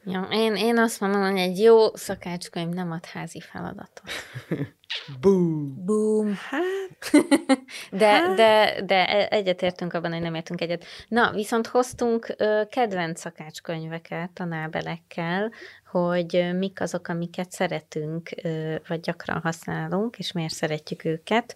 Ja, 0.06 0.28
én, 0.30 0.54
én 0.54 0.78
azt 0.78 1.00
mondom, 1.00 1.20
hogy 1.22 1.38
egy 1.38 1.58
jó 1.58 1.94
szakácskönyv 1.96 2.68
nem 2.68 2.90
ad 2.90 3.04
házi 3.04 3.40
feladatot. 3.40 4.02
Bú! 5.20 5.66
Boom. 5.84 6.34
Hát, 6.50 7.24
De, 7.90 8.06
Hát. 8.06 8.36
de, 8.36 8.82
de 8.86 9.06
e- 9.08 9.28
egyetértünk 9.36 9.92
abban, 9.92 10.12
hogy 10.12 10.20
nem 10.20 10.34
értünk 10.34 10.60
egyet. 10.60 10.84
Na, 11.08 11.30
viszont 11.32 11.66
hoztunk 11.66 12.34
ö, 12.36 12.62
kedvenc 12.70 13.20
szakácskönyveket 13.20 14.38
a 14.40 14.44
nábelekkel, 14.44 15.52
hogy 15.90 16.36
ö, 16.36 16.52
mik 16.52 16.80
azok, 16.80 17.08
amiket 17.08 17.52
szeretünk, 17.52 18.28
ö, 18.42 18.74
vagy 18.88 19.00
gyakran 19.00 19.40
használunk, 19.40 20.18
és 20.18 20.32
miért 20.32 20.54
szeretjük 20.54 21.04
őket. 21.04 21.54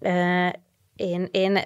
Ö, 0.00 0.48
Én, 0.96 1.28
én 1.30 1.58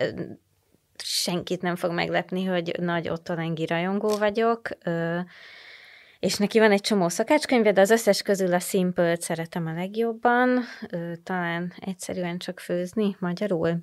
senkit 1.02 1.62
nem 1.62 1.76
fog 1.76 1.92
meglepni, 1.92 2.44
hogy 2.44 2.74
nagy 2.80 3.08
Otto 3.08 3.34
Lengi 3.34 3.66
rajongó 3.66 4.08
vagyok, 4.16 4.68
ö, 4.84 5.18
és 6.24 6.36
neki 6.36 6.58
van 6.58 6.72
egy 6.72 6.80
csomó 6.80 7.08
szakácskönyve, 7.08 7.72
de 7.72 7.80
az 7.80 7.90
összes 7.90 8.22
közül 8.22 8.54
a 8.54 8.58
simple 8.58 9.16
szeretem 9.20 9.66
a 9.66 9.72
legjobban, 9.72 10.60
talán 11.22 11.72
egyszerűen 11.78 12.38
csak 12.38 12.60
főzni 12.60 13.16
magyarul. 13.18 13.82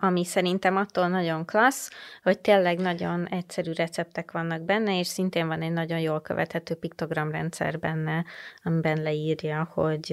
Ami 0.00 0.24
szerintem 0.24 0.76
attól 0.76 1.08
nagyon 1.08 1.44
klassz, 1.46 1.90
hogy 2.22 2.38
tényleg 2.38 2.78
nagyon 2.78 3.26
egyszerű 3.28 3.72
receptek 3.72 4.30
vannak 4.30 4.60
benne, 4.62 4.98
és 4.98 5.06
szintén 5.06 5.46
van 5.46 5.62
egy 5.62 5.72
nagyon 5.72 5.98
jól 5.98 6.20
követhető 6.20 6.74
piktogramrendszer 6.74 7.78
benne, 7.78 8.24
amiben 8.62 9.02
leírja, 9.02 9.70
hogy 9.74 10.12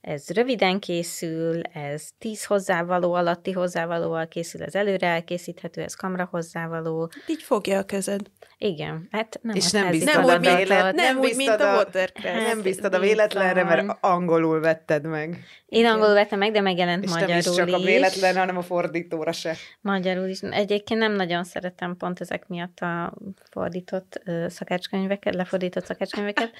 ez 0.00 0.28
röviden 0.28 0.78
készül, 0.78 1.60
ez 1.62 2.08
10 2.18 2.44
hozzávaló 2.44 3.12
alatti 3.14 3.52
hozzávalóval 3.52 4.28
készül, 4.28 4.62
ez 4.62 4.74
előre 4.74 5.06
elkészíthető, 5.06 5.82
ez 5.82 5.94
kamra 5.94 6.28
hozzávaló. 6.30 7.10
így 7.26 7.42
fogja 7.42 7.78
a 7.78 7.84
kezed. 7.84 8.20
Igen, 8.58 9.08
hát 9.10 9.38
nem 9.42 9.54
És 9.56 9.70
nem 9.70 9.90
bíztad 9.90 10.14
Nem 10.14 10.24
a 10.24 10.34
úgy, 10.34 10.40
mint- 10.40 10.56
vélet, 10.56 10.94
nem 10.94 11.16
úgy, 11.18 11.22
mint 11.22 11.36
bíztad 11.36 11.60
a 11.60 11.76
watercress. 11.76 12.32
Hát, 12.32 12.46
Nem 12.46 12.62
bíztad 12.62 12.94
a 12.94 12.98
véletlenre, 12.98 13.64
mert 13.64 13.96
angolul 14.00 14.60
vetted 14.60 15.04
meg. 15.06 15.44
Én 15.66 15.86
angolul 15.86 16.14
vettem 16.14 16.38
meg, 16.38 16.52
de 16.52 16.60
megjelent 16.60 17.04
És 17.04 17.10
magyarul 17.10 17.28
nem 17.34 17.38
is 17.38 17.54
csak 17.56 17.74
a 17.74 17.78
is. 17.78 17.84
véletlen, 17.84 18.36
hanem 18.50 18.64
a 18.64 18.74
fordítóra 18.74 19.32
se. 19.32 19.54
Magyarul 19.80 20.26
is. 20.26 20.40
Egyébként 20.40 21.00
nem 21.00 21.12
nagyon 21.12 21.44
szeretem 21.44 21.96
pont 21.96 22.20
ezek 22.20 22.48
miatt 22.48 22.78
a 22.78 23.14
fordított 23.50 24.20
ö, 24.24 24.46
szakácskönyveket, 24.48 25.34
lefordított 25.34 25.84
szakácskönyveket. 25.84 26.50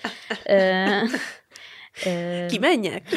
Ö, 0.44 0.84
ö, 2.06 2.46
Kimenjek? 2.46 3.08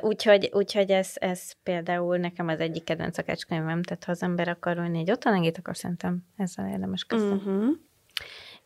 Úgyhogy, 0.00 0.50
úgyhogy 0.52 0.90
ez, 0.90 1.12
ez 1.14 1.52
például 1.62 2.16
nekem 2.16 2.48
az 2.48 2.60
egyik 2.60 2.84
kedvenc 2.84 3.14
szakácskönyvem, 3.14 3.82
tehát 3.82 4.04
ha 4.04 4.12
az 4.12 4.22
ember 4.22 4.48
akar 4.48 4.76
venni 4.76 4.98
egy 4.98 5.10
ottanegét, 5.10 5.58
akkor 5.58 5.76
szerintem 5.76 6.24
ezzel 6.36 6.68
érdemes 6.68 7.04
kezdeni. 7.04 7.32
Uh-huh. 7.32 7.76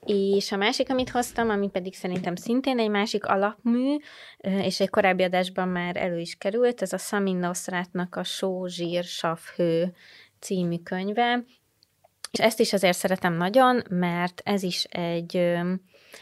És 0.04 0.52
a 0.52 0.56
másik, 0.56 0.90
amit 0.90 1.10
hoztam, 1.10 1.50
ami 1.50 1.68
pedig 1.68 1.94
szerintem 1.94 2.34
szintén 2.34 2.78
egy 2.78 2.90
másik 2.90 3.24
alapmű, 3.24 3.96
és 4.40 4.80
egy 4.80 4.90
korábbi 4.90 5.22
adásban 5.22 5.68
már 5.68 5.96
elő 5.96 6.18
is 6.18 6.34
került, 6.34 6.82
ez 6.82 6.92
a 6.92 6.98
Samin 6.98 7.36
Nosratnak 7.36 8.16
a 8.16 8.24
Só, 8.24 8.66
Zsír, 8.66 9.04
Sav, 9.04 9.38
Hő 9.56 9.94
című 10.40 10.76
könyve, 10.78 11.44
és 12.30 12.38
ezt 12.38 12.60
is 12.60 12.72
azért 12.72 12.96
szeretem 12.96 13.32
nagyon, 13.32 13.82
mert 13.88 14.42
ez 14.44 14.62
is 14.62 14.84
egy 14.84 15.56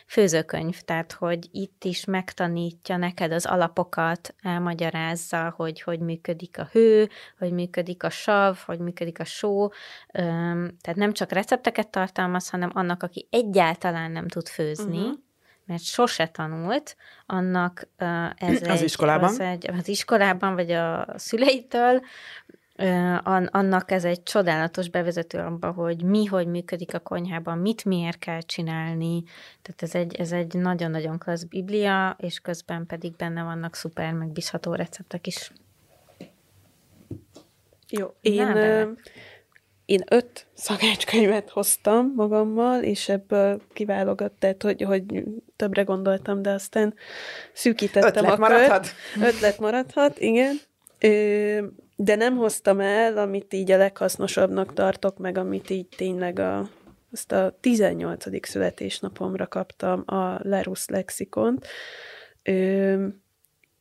főzőkönyv, 0.07 0.81
tehát 0.81 1.13
hogy 1.13 1.49
itt 1.53 1.85
is 1.85 2.05
megtanítja 2.05 2.97
neked 2.97 3.33
az 3.33 3.47
alapokat, 3.47 4.35
elmagyarázza, 4.43 5.55
hogy 5.57 5.83
hogy 5.83 6.01
működik 6.01 6.59
a 6.59 6.69
hő, 6.73 7.09
hogy 7.39 7.53
működik 7.53 8.03
a 8.03 8.11
sav, 8.11 8.59
hogy 8.67 8.79
működik 8.79 9.21
a 9.21 9.25
só, 9.25 9.69
tehát 10.13 10.95
nem 10.95 11.13
csak 11.13 11.33
recepteket 11.33 11.89
tartalmaz, 11.89 12.51
hanem 12.51 12.71
annak, 12.73 13.03
aki 13.03 13.29
egyáltalán 13.31 14.11
nem 14.11 14.29
tud 14.29 14.49
főzni, 14.49 14.99
uh-huh. 14.99 15.19
mert 15.65 15.83
sose 15.83 16.27
tanult, 16.27 16.97
annak 17.27 17.89
ez 18.37 18.63
Az 18.63 18.69
egy, 18.69 18.83
iskolában? 18.83 19.29
Az, 19.29 19.41
egy, 19.41 19.71
az 19.71 19.89
iskolában, 19.89 20.55
vagy 20.55 20.71
a 20.71 21.07
szüleitől, 21.17 22.03
annak 23.51 23.91
ez 23.91 24.05
egy 24.05 24.23
csodálatos 24.23 24.89
bevezető 24.89 25.39
abba, 25.39 25.71
hogy 25.71 26.03
mi, 26.03 26.25
hogy 26.25 26.47
működik 26.47 26.95
a 26.95 26.99
konyhában, 26.99 27.59
mit 27.59 27.85
miért 27.85 28.19
kell 28.19 28.41
csinálni. 28.41 29.23
Tehát 29.63 29.83
ez 29.83 29.95
egy, 29.95 30.15
ez 30.15 30.33
egy 30.33 30.55
nagyon-nagyon 30.55 31.19
klassz 31.19 31.45
biblia, 31.45 32.17
és 32.21 32.39
közben 32.39 32.87
pedig 32.87 33.17
benne 33.17 33.43
vannak 33.43 33.75
szuper 33.75 34.13
megbízható 34.13 34.75
receptek 34.75 35.27
is. 35.27 35.53
Jó, 37.89 38.15
én, 38.21 38.57
ö, 38.57 38.91
én 39.85 40.03
öt 40.11 40.47
szakácskönyvet 40.53 41.51
hoztam 41.51 42.13
magammal, 42.17 42.83
és 42.83 43.09
ebből 43.09 43.63
kiválogatott, 43.73 44.63
hogy, 44.63 44.83
hogy 44.83 45.25
többre 45.57 45.83
gondoltam, 45.83 46.43
de 46.43 46.51
aztán 46.51 46.95
szűkítettem 47.53 48.25
Ötlet 48.25 48.33
a 48.33 48.37
maradhat. 48.37 48.89
Kört. 49.15 49.35
Ötlet 49.35 49.59
maradhat, 49.59 50.19
igen. 50.19 50.55
Ö, 50.99 51.67
de 51.97 52.15
nem 52.15 52.37
hoztam 52.37 52.81
el, 52.81 53.19
amit 53.19 53.53
így 53.53 53.71
a 53.71 53.77
leghasznosabbnak 53.77 54.73
tartok, 54.73 55.19
meg 55.19 55.39
amit 55.39 55.71
így 55.71 55.89
tényleg 55.97 56.39
a, 56.39 56.69
azt 57.13 57.33
a 57.33 57.57
18. 57.61 58.47
születésnapomra 58.49 59.47
kaptam 59.47 60.03
a 60.07 60.39
Lerus 60.43 60.87
lexikont. 60.87 61.67
Ö, 62.43 63.07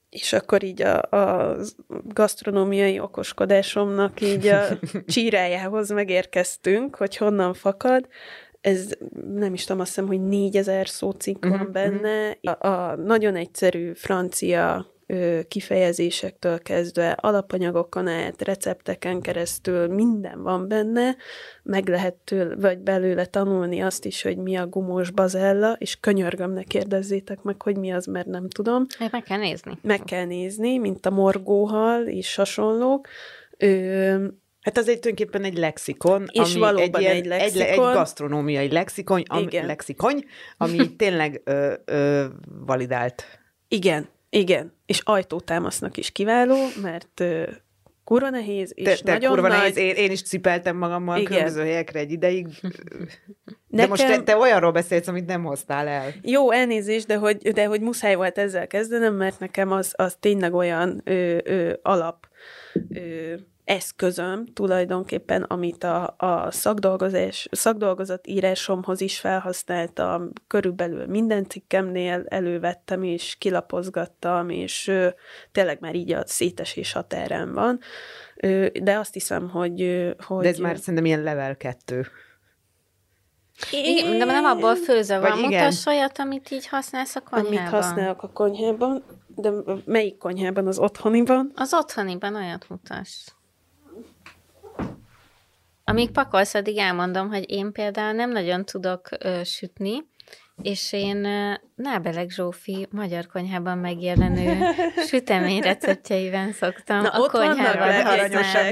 és 0.09 0.33
akkor 0.33 0.63
így 0.63 0.81
a, 0.81 1.01
a 1.01 1.55
gasztronómiai 2.03 2.99
okoskodásomnak 2.99 4.21
így 4.21 4.47
a 4.47 4.63
csírájához 5.05 5.89
megérkeztünk, 5.89 6.95
hogy 6.95 7.17
honnan 7.17 7.53
fakad. 7.53 8.07
Ez 8.61 8.89
nem 9.35 9.53
is 9.53 9.63
tudom, 9.65 9.81
azt 9.81 9.89
hiszem, 9.89 10.07
hogy 10.07 10.21
négyezer 10.21 10.87
szócikk 10.87 11.45
van 11.45 11.59
Mhm, 11.59 11.71
benne. 11.71 12.37
A, 12.41 12.67
a 12.67 12.95
nagyon 12.95 13.35
egyszerű 13.35 13.93
francia 13.93 14.92
kifejezésektől 15.47 16.59
kezdve 16.61 17.11
alapanyagokon 17.11 18.07
át, 18.07 18.41
recepteken 18.41 19.21
keresztül 19.21 19.87
minden 19.87 20.43
van 20.43 20.67
benne, 20.67 21.15
meg 21.63 21.87
lehet 21.87 22.13
től, 22.13 22.59
vagy 22.59 22.77
belőle 22.79 23.25
tanulni 23.25 23.81
azt 23.81 24.05
is, 24.05 24.21
hogy 24.21 24.37
mi 24.37 24.55
a 24.55 24.67
gumós 24.67 25.11
bazella, 25.11 25.75
és 25.79 25.95
könyörgöm, 25.99 26.51
ne 26.53 26.63
kérdezzétek 26.63 27.41
meg, 27.41 27.61
hogy 27.61 27.77
mi 27.77 27.91
az, 27.91 28.05
mert 28.05 28.27
nem 28.27 28.49
tudom. 28.49 28.85
Meg 29.11 29.23
kell 29.23 29.37
nézni. 29.39 29.77
Meg 29.81 30.01
kell 30.03 30.25
nézni, 30.25 30.77
mint 30.77 31.05
a 31.05 31.09
morgóhal 31.09 32.03
és 32.07 32.35
hasonlók. 32.35 33.07
Ö, 33.57 34.25
Hát 34.61 34.77
az 34.77 34.87
egy 34.87 34.99
tulajdonképpen 34.99 35.43
egy 35.43 35.57
lexikon, 35.57 36.25
És 36.31 36.39
ami 36.39 36.59
valóban 36.59 36.81
egy, 36.81 37.01
ilyen, 37.01 37.15
egy 37.15 37.27
egy, 37.27 37.41
egy 37.41 37.55
lexikon. 37.55 37.93
gasztronómiai 37.93 38.71
lexikon, 38.71 39.23
ami, 39.27 39.41
Igen. 39.41 39.65
lexikony, 39.65 40.23
ami 40.57 40.77
tényleg 40.95 41.41
ö, 41.43 41.73
ö, 41.85 42.25
validált. 42.65 43.23
igen, 43.67 44.07
igen. 44.33 44.73
És 44.85 44.99
ajtótámasznak 45.03 45.97
is 45.97 46.11
kiváló, 46.11 46.55
mert 46.81 47.23
kurva 48.03 48.29
nehéz, 48.29 48.71
és 48.75 48.83
Te, 48.83 49.03
te 49.03 49.11
nagyon 49.13 49.31
kurva 49.31 49.47
nagy. 49.47 49.57
nehéz, 49.57 49.77
én, 49.77 49.95
én 49.95 50.11
is 50.11 50.21
cipeltem 50.21 50.77
magammal 50.77 51.17
Igen. 51.17 51.27
különböző 51.29 51.61
helyekre 51.61 51.99
egy 51.99 52.11
ideig. 52.11 52.47
De 53.67 53.81
Nekem- 53.81 53.89
most 53.89 54.07
te, 54.07 54.23
te 54.23 54.37
olyanról 54.37 54.71
beszélsz, 54.71 55.07
amit 55.07 55.25
nem 55.25 55.43
hoztál 55.43 55.87
el. 55.87 56.13
Jó, 56.21 56.51
elnézést, 56.51 57.07
de 57.07 57.15
hogy, 57.15 57.37
de 57.37 57.65
hogy 57.65 57.81
muszáj 57.81 58.15
volt 58.15 58.37
ezzel 58.37 58.67
kezdenem, 58.67 59.15
mert 59.15 59.39
nekem 59.39 59.71
az, 59.71 59.93
az 59.95 60.15
tényleg 60.19 60.53
olyan 60.53 61.01
ö, 61.03 61.37
ö, 61.43 61.73
alap 61.81 62.27
ö, 62.89 63.33
eszközöm 63.65 64.45
tulajdonképpen, 64.45 65.43
amit 65.43 65.83
a, 65.83 66.15
a 66.17 66.51
szakdolgozás, 66.51 67.47
szakdolgozat 67.51 68.27
írásomhoz 68.27 69.01
is 69.01 69.19
felhasználtam, 69.19 70.29
körülbelül 70.47 71.05
minden 71.05 71.49
cikkemnél 71.49 72.23
elővettem 72.27 73.03
és 73.03 73.35
kilapozgattam, 73.39 74.49
és 74.49 74.87
ö, 74.87 75.07
tényleg 75.51 75.79
már 75.79 75.95
így 75.95 76.11
a 76.11 76.23
szétesés 76.25 76.91
határán 76.91 77.53
van. 77.53 77.79
Ö, 78.35 78.67
de 78.81 78.97
azt 78.97 79.13
hiszem, 79.13 79.49
hogy... 79.49 79.81
ö, 79.81 80.11
hogy 80.25 80.43
De 80.43 80.49
ez 80.49 80.57
már 80.57 80.77
szerintem 80.77 81.05
ilyen 81.05 81.23
level 81.23 81.57
kettő. 81.57 82.07
Igen, 83.71 84.17
de 84.17 84.25
nem 84.25 84.45
abból 84.45 84.75
főzve 84.75 85.19
Vagy. 85.19 85.41
Mutass 85.41 85.85
olyat, 85.85 86.19
amit 86.19 86.51
így 86.51 86.67
használsz 86.67 87.15
a 87.15 87.21
konyhában. 87.21 87.57
Amit 87.57 87.69
használok 87.69 88.23
a 88.23 88.29
konyhában, 88.29 89.03
de 89.27 89.51
melyik 89.85 90.17
konyhában? 90.17 90.67
Az 90.67 90.79
otthoniban? 90.79 91.51
Az 91.55 91.73
otthoniban 91.73 92.35
olyat 92.35 92.69
mutass. 92.69 93.25
Amíg 95.85 96.11
pakolsz, 96.11 96.53
addig 96.53 96.77
elmondom, 96.77 97.29
hogy 97.29 97.51
én 97.51 97.71
például 97.71 98.13
nem 98.13 98.31
nagyon 98.31 98.65
tudok 98.65 99.09
ö, 99.19 99.41
sütni, 99.43 100.11
és 100.61 100.93
én 100.93 101.25
ö, 101.25 101.53
Nábelek 101.75 102.29
Zsófi 102.29 102.87
magyar 102.91 103.27
konyhában 103.27 103.77
megjelenő 103.77 104.57
sütemény 105.09 105.61
receptjeiben 105.61 106.51
szoktam 106.51 107.01
Na, 107.01 107.09
a 107.09 107.19
ott 107.19 107.31
konyhában 107.31 108.03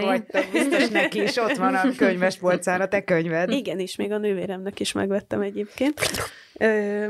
vagy, 0.02 0.26
te 0.26 0.44
biztos 0.52 0.90
neki 0.90 1.22
is 1.22 1.38
ott 1.38 1.56
van 1.56 1.76
a 1.76 1.96
könyves 1.98 2.38
polcán 2.38 2.82
a 2.82 2.88
te 2.88 3.04
könyved. 3.04 3.50
Igen, 3.50 3.80
és 3.80 3.96
még 3.96 4.12
a 4.12 4.18
nővéremnek 4.18 4.80
is 4.80 4.92
megvettem 4.92 5.42
egyébként. 5.42 6.00
Ö, 6.54 7.06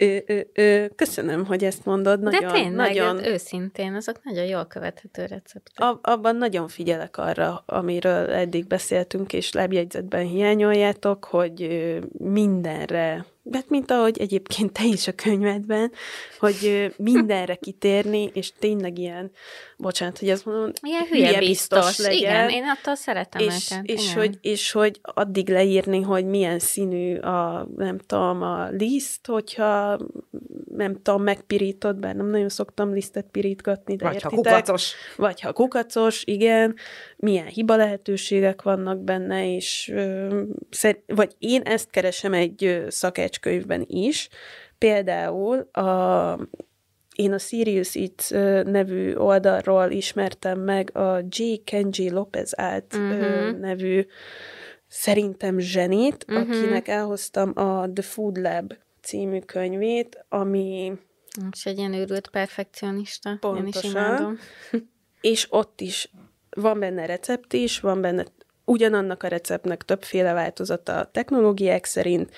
ö, 0.00 0.16
ö, 0.26 0.40
ö, 0.54 0.84
köszönöm, 0.96 1.44
hogy 1.44 1.64
ezt 1.64 1.84
mondod. 1.84 2.20
De 2.20 2.30
Nagyon, 2.30 2.52
tényleg, 2.52 2.74
nagyon, 2.74 3.24
őszintén, 3.24 3.94
azok 3.94 4.20
nagyon 4.22 4.44
jól 4.44 4.66
követhető 4.66 5.22
receptek. 5.22 5.84
a, 5.84 5.98
abban 6.02 6.36
nagyon 6.36 6.68
figyelek 6.68 7.16
arra, 7.16 7.62
amiről 7.66 8.30
eddig 8.30 8.66
beszéltünk, 8.66 9.32
és 9.32 9.52
lábjegyzetben 9.52 10.26
hiányoljátok, 10.26 11.24
hogy 11.24 11.62
ö, 11.62 11.98
mindenre, 13.42 13.58
hát 13.58 13.68
mint 13.68 13.90
ahogy 13.90 14.18
egyébként 14.18 14.72
te 14.72 14.84
is 14.84 15.08
a 15.08 15.12
könyvedben, 15.12 15.92
hogy 16.38 16.92
mindenre 16.96 17.54
kitérni, 17.54 18.30
és 18.32 18.52
tényleg 18.58 18.98
ilyen, 18.98 19.30
bocsánat, 19.76 20.18
hogy 20.18 20.28
ezt 20.28 20.44
mondom, 20.44 20.70
Ilyen 20.82 21.06
hülye 21.10 21.38
biztos. 21.38 21.98
Igen, 21.98 22.48
én 22.48 22.64
attól 22.64 22.94
szeretem 22.94 23.40
és, 23.40 23.70
őket. 23.70 23.86
és, 23.86 24.02
igen. 24.02 24.16
hogy, 24.16 24.38
és 24.40 24.72
hogy 24.72 25.00
addig 25.02 25.48
leírni, 25.48 26.02
hogy 26.02 26.24
milyen 26.24 26.58
színű 26.58 27.16
a, 27.16 27.68
nem 27.76 27.98
tudom, 27.98 28.42
a 28.42 28.68
liszt, 28.68 29.26
hogyha 29.26 29.98
nem 30.76 31.02
tudom, 31.02 31.22
megpirítod, 31.22 31.96
bár 31.96 32.14
nem 32.14 32.26
nagyon 32.26 32.48
szoktam 32.48 32.92
lisztet 32.92 33.26
pirítgatni, 33.30 33.96
de 33.96 34.04
Vagy 34.04 34.22
ha 34.22 34.28
értitek? 34.32 34.52
kukacos. 34.52 34.94
Vagy 35.16 35.40
ha 35.40 35.52
kukacos, 35.52 36.22
igen, 36.24 36.74
milyen 37.16 37.46
hiba 37.46 37.76
lehetőségek 37.76 38.62
vannak 38.62 38.98
benne, 38.98 39.54
és 39.54 39.90
ö, 39.94 40.40
szer- 40.70 41.02
vagy 41.06 41.34
én 41.38 41.62
ezt 41.62 41.90
keresem 41.90 42.32
egy 42.32 42.64
ö, 42.64 42.84
szakácskönyvben 43.30 43.84
is, 43.86 44.28
például 44.78 45.58
a 45.58 46.38
én 47.14 47.32
a 47.32 47.38
Sirius 47.38 47.94
It 47.94 48.26
nevű 48.64 49.14
oldalról 49.14 49.90
ismertem 49.90 50.60
meg 50.60 50.96
a 50.96 51.18
J. 51.28 51.54
Kenji 51.64 52.10
Lopez 52.10 52.52
Alt 52.52 52.94
uh-huh. 52.94 53.48
Mhm. 53.48 53.60
nevű 53.60 54.06
szerintem 54.86 55.58
zsenit, 55.58 56.26
Mhm. 56.26 56.36
uh-huh. 56.40 56.56
akinek 56.58 56.88
elhoztam 56.88 57.52
a 57.54 57.88
The 57.92 58.02
Food 58.02 58.36
Lab 58.36 58.72
című 59.02 59.38
könyvét, 59.38 60.24
ami 60.28 60.92
És 61.52 61.66
egy 61.66 61.78
ilyen 61.78 61.94
őrült 61.94 62.28
perfekcionista. 62.28 63.28
Én 63.30 63.36
is 63.36 63.40
Pontosan. 63.40 63.90
imádom. 63.90 64.38
és 65.20 65.46
ott 65.50 65.80
is 65.80 66.10
van 66.50 66.78
benne 66.78 67.06
recept 67.06 67.52
is, 67.52 67.80
van 67.80 68.00
benne 68.00 68.24
ugyanannak 68.64 69.22
a 69.22 69.28
receptnek 69.28 69.82
többféle 69.82 70.32
változata 70.32 70.98
a 70.98 71.10
technológiák 71.10 71.84
szerint, 71.84 72.30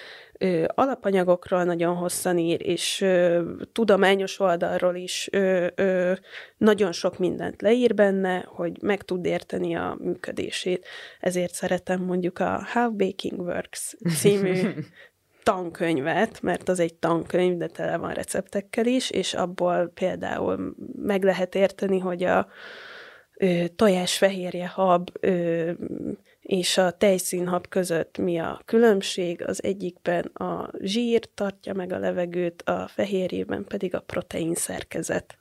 ö, 0.43 0.65
alapanyagokról 0.75 1.65
nagyon 1.65 1.95
hosszan 1.95 2.39
ír, 2.39 2.67
és 2.67 3.01
ö, 3.01 3.43
tudományos 3.73 4.41
oldalról 4.41 4.95
is 4.95 5.29
ö, 5.33 5.67
ö, 5.75 6.13
nagyon 6.57 6.93
sok 6.93 7.19
mindent 7.19 7.63
leír 7.63 7.95
benne, 7.95 8.45
hogy 8.47 8.83
meg 8.83 9.03
tud 9.03 9.27
érteni 9.27 9.75
a 9.77 9.97
működését. 10.01 10.87
Ezért 11.21 11.55
szeretem 11.55 12.01
mondjuk 12.01 12.39
a 12.39 12.67
How 12.73 12.91
Baking 12.91 13.41
Works 13.41 13.95
című 14.17 14.61
tankönyvet, 15.43 16.43
mert 16.43 16.69
az 16.69 16.81
egy 16.81 16.95
tankönyv, 16.95 17.57
de 17.57 17.67
tele 17.67 17.97
van 17.97 18.13
receptekkel 18.13 18.87
is, 18.87 19.11
és 19.11 19.35
abból 19.35 19.91
például 19.95 20.75
meg 20.97 21.25
lehet 21.25 21.55
érteni, 21.55 21.99
hogy 21.99 22.23
a 22.23 22.47
ö, 23.37 23.65
tojásfehérje 23.77 24.69
hab 24.69 25.11
ö, 25.21 25.71
és 26.43 26.79
a 26.79 26.91
tejszínhab 26.91 27.69
között 27.69 28.19
mi 28.19 28.39
a 28.39 28.61
különbség. 28.65 29.43
Az 29.47 29.63
egyikben 29.63 30.25
a 30.25 30.71
zsír 30.79 31.29
tartja 31.35 31.75
meg 31.75 31.93
a 31.93 31.99
levegőt, 31.99 32.63
a 32.63 32.89
fehérjében 32.89 33.65
pedig 33.65 33.95
a 33.95 34.01
protein 34.01 34.55
szerkezet. 34.55 35.39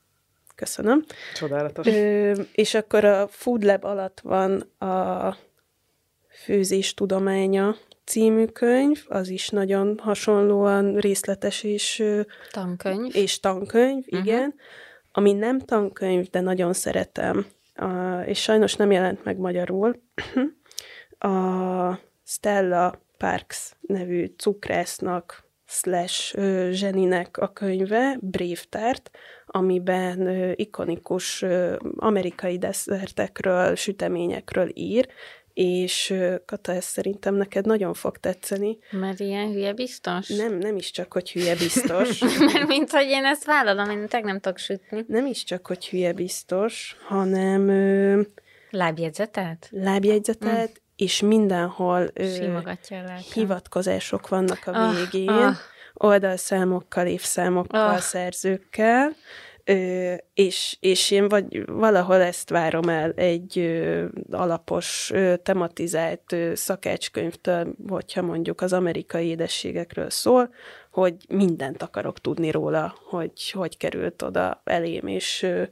Köszönöm. 0.56 1.04
Csodálatos. 1.36 1.88
Ö, 1.88 2.34
és 2.54 2.74
akkor 2.74 3.06
a 3.06 3.28
Food 3.28 3.64
Lab 3.64 3.84
alatt 3.84 4.20
van 4.20 4.60
a 4.80 5.38
Főzés 6.44 6.94
tudománya 6.94 7.76
című 8.06 8.46
könyv, 8.46 9.04
az 9.08 9.30
is 9.30 9.50
nagyon 9.50 10.00
hasonlóan 10.02 10.96
részletes 10.96 11.64
és, 11.64 12.04
Tankönyv. 12.52 13.16
és 13.16 13.40
tankönyv, 13.40 14.04
uh-huh. 14.08 14.26
igen. 14.26 14.56
Ami 15.12 15.34
nem 15.34 15.60
tankönyv, 15.60 16.30
de 16.30 16.40
nagyon 16.40 16.74
szeretem, 16.74 17.46
a, 17.76 18.20
és 18.26 18.42
sajnos 18.42 18.76
nem 18.76 18.92
jelent 18.92 19.24
meg 19.24 19.38
magyarul, 19.38 20.02
a 21.22 22.00
Stella 22.26 23.02
Parks 23.18 23.72
nevű 23.82 24.34
cukrásznak 24.38 25.50
slash 25.66 26.38
Zseninek 26.72 27.38
a 27.38 27.54
könyve, 27.54 28.18
Brévtárt, 28.20 29.10
amiben 29.46 30.54
ikonikus 30.56 31.46
amerikai 31.96 32.58
desszertekről, 32.58 33.76
süteményekről 33.76 34.70
ír, 34.74 35.08
és 35.54 36.14
Kata, 36.46 36.72
ez 36.72 36.86
szerintem 36.86 37.36
neked 37.36 37.66
nagyon 37.66 37.94
fog 37.94 38.18
tetszeni. 38.18 38.78
Mert 38.92 39.20
ilyen 39.20 39.52
hülye 39.52 39.74
biztos? 39.74 40.28
Nem, 40.28 40.58
nem 40.58 40.76
is 40.76 40.92
csak, 40.92 41.14
hogy 41.14 41.32
hülye 41.32 41.56
biztos. 41.56 42.20
Mert 42.54 42.68
mint 42.68 42.92
hogy 42.92 43.08
én 43.08 43.26
ezt 43.26 43.46
vállalom, 43.46 43.90
én 43.90 44.08
teg 44.08 44.24
nem 44.24 44.40
tudok 44.40 44.58
sütni. 44.58 45.06
Nem 45.08 45.26
is 45.26 45.44
csak, 45.44 45.68
hogy 45.68 45.90
hülye 45.90 46.14
biztos, 46.14 46.98
hanem... 47.08 47.70
Lábjegyzetet? 48.70 49.68
Lábjegyzetet, 49.72 50.70
mm. 50.70 50.91
És 51.02 51.22
mindenhol 51.22 52.10
ö, 52.14 52.26
hivatkozások 53.34 54.30
vannak 54.30 54.60
a 54.66 54.72
ah, 54.72 54.96
végén, 54.96 55.30
ah, 55.30 55.46
ah. 55.46 55.56
oldalszámokkal, 55.94 57.08
évszámokkal, 57.08 57.90
ah. 57.90 57.98
szerzőkkel, 57.98 59.12
Ö, 59.64 60.14
és, 60.34 60.78
és 60.80 61.12
én 61.12 61.28
vagy 61.28 61.66
valahol 61.66 62.22
ezt 62.22 62.50
várom 62.50 62.90
el 62.90 63.12
egy 63.12 63.60
ö, 63.60 64.06
alapos, 64.32 65.12
ö, 65.14 65.36
tematizált 65.44 66.32
ö, 66.32 66.52
szakácskönyvtől, 66.56 67.76
hogyha 67.88 68.22
mondjuk 68.22 68.62
az 68.62 68.74
amerikai 68.74 69.28
édességekről 69.28 70.10
szól, 70.10 70.54
hogy 70.92 71.16
mindent 71.30 71.82
akarok 71.82 72.20
tudni 72.20 72.52
róla, 72.52 72.96
hogy 73.10 73.52
hogy 73.52 73.78
került 73.78 74.22
oda 74.22 74.62
elém, 74.64 75.08
és, 75.08 75.42
ö, 75.42 75.64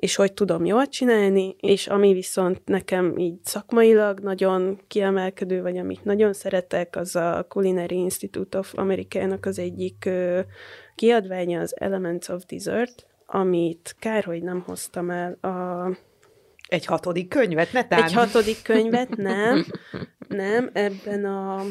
és 0.00 0.14
hogy 0.14 0.32
tudom 0.32 0.64
jól 0.64 0.86
csinálni, 0.86 1.56
és 1.58 1.86
ami 1.86 2.12
viszont 2.12 2.60
nekem 2.64 3.18
így 3.18 3.34
szakmailag 3.42 4.20
nagyon 4.20 4.80
kiemelkedő, 4.88 5.62
vagy 5.62 5.78
amit 5.78 6.04
nagyon 6.04 6.32
szeretek, 6.32 6.96
az 6.96 7.16
a 7.16 7.46
Culinary 7.48 7.96
Institute 7.96 8.58
of 8.58 8.72
America-nak 8.76 9.46
az 9.46 9.58
egyik 9.58 10.08
kiadványa, 10.94 11.60
az 11.60 11.80
Elements 11.80 12.28
of 12.28 12.44
Dessert, 12.44 13.06
amit 13.26 13.96
kár, 13.98 14.24
hogy 14.24 14.42
nem 14.42 14.62
hoztam 14.66 15.10
el 15.10 15.32
a... 15.32 15.88
Egy 16.68 16.84
hatodik 16.84 17.28
könyvet, 17.28 17.72
ne 17.72 17.86
tán. 17.86 18.02
Egy 18.02 18.12
hatodik 18.12 18.62
könyvet, 18.62 19.16
nem. 19.32 19.64
Nem, 20.28 20.70
ebben 20.72 21.24
a 21.24 21.62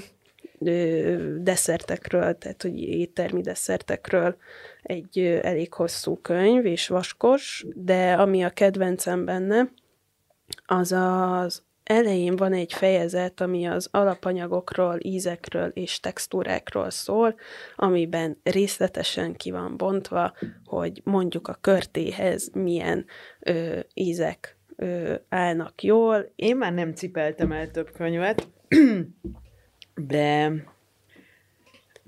ö, 0.60 1.36
desszertekről, 1.38 2.38
tehát 2.38 2.62
hogy 2.62 2.80
éttermi 2.80 3.42
desszertekről 3.42 4.38
egy 4.90 5.20
elég 5.42 5.74
hosszú 5.74 6.18
könyv, 6.22 6.66
és 6.66 6.88
vaskos, 6.88 7.66
de 7.76 8.14
ami 8.14 8.44
a 8.44 8.50
kedvencem 8.50 9.26
benne, 9.26 9.72
az 10.66 10.92
az 10.92 11.64
elején 11.84 12.36
van 12.36 12.54
egy 12.54 12.74
fejezet, 12.74 13.42
ami 13.42 13.66
az 13.66 13.88
alapanyagokról, 13.92 14.98
ízekről 15.02 15.68
és 15.68 16.00
textúrákról 16.00 16.90
szól, 16.90 17.36
amiben 17.76 18.40
részletesen 18.44 19.36
ki 19.36 19.52
van 19.52 19.78
bontva, 19.78 20.34
hogy 20.66 21.02
mondjuk 21.04 21.48
a 21.48 21.58
körtéhez 21.62 22.50
milyen 22.54 23.06
ö, 23.40 23.80
ízek 23.94 24.58
ö, 24.76 25.16
állnak 25.30 25.84
jól. 25.84 26.32
Én 26.36 26.58
már 26.58 26.74
nem 26.74 26.94
cipeltem 26.94 27.52
el 27.52 27.72
több 27.72 27.92
könyvet, 27.92 28.48
de 30.12 30.54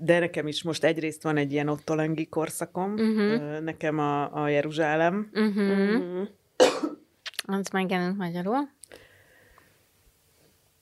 de 0.04 0.18
nekem 0.18 0.46
is 0.46 0.62
most 0.62 0.84
egyrészt 0.84 1.22
van 1.22 1.36
egy 1.36 1.52
ilyen 1.52 1.68
ottolengi 1.68 2.28
korszakom, 2.28 2.92
uh-huh. 2.92 3.60
nekem 3.60 3.98
a, 3.98 4.42
a 4.42 4.48
Jeruzsálem. 4.48 5.30
Uh-huh. 5.32 5.68
Uh-huh. 5.68 6.28
Az 7.46 7.68
megjelent 7.68 8.16
magyarul. 8.16 8.68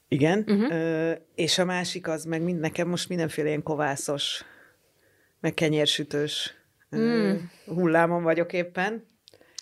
Igen, 0.08 0.44
uh-huh. 0.46 0.72
ö, 0.72 1.12
és 1.34 1.58
a 1.58 1.64
másik 1.64 2.08
az 2.08 2.24
meg 2.24 2.42
mind, 2.42 2.60
nekem 2.60 2.88
most 2.88 3.08
mindenféle 3.08 3.48
ilyen 3.48 3.62
kovászos, 3.62 4.44
meg 5.40 5.54
kenyérsütős 5.54 6.54
mm. 6.96 7.34
hullámon 7.66 8.22
vagyok 8.22 8.52
éppen. 8.52 9.08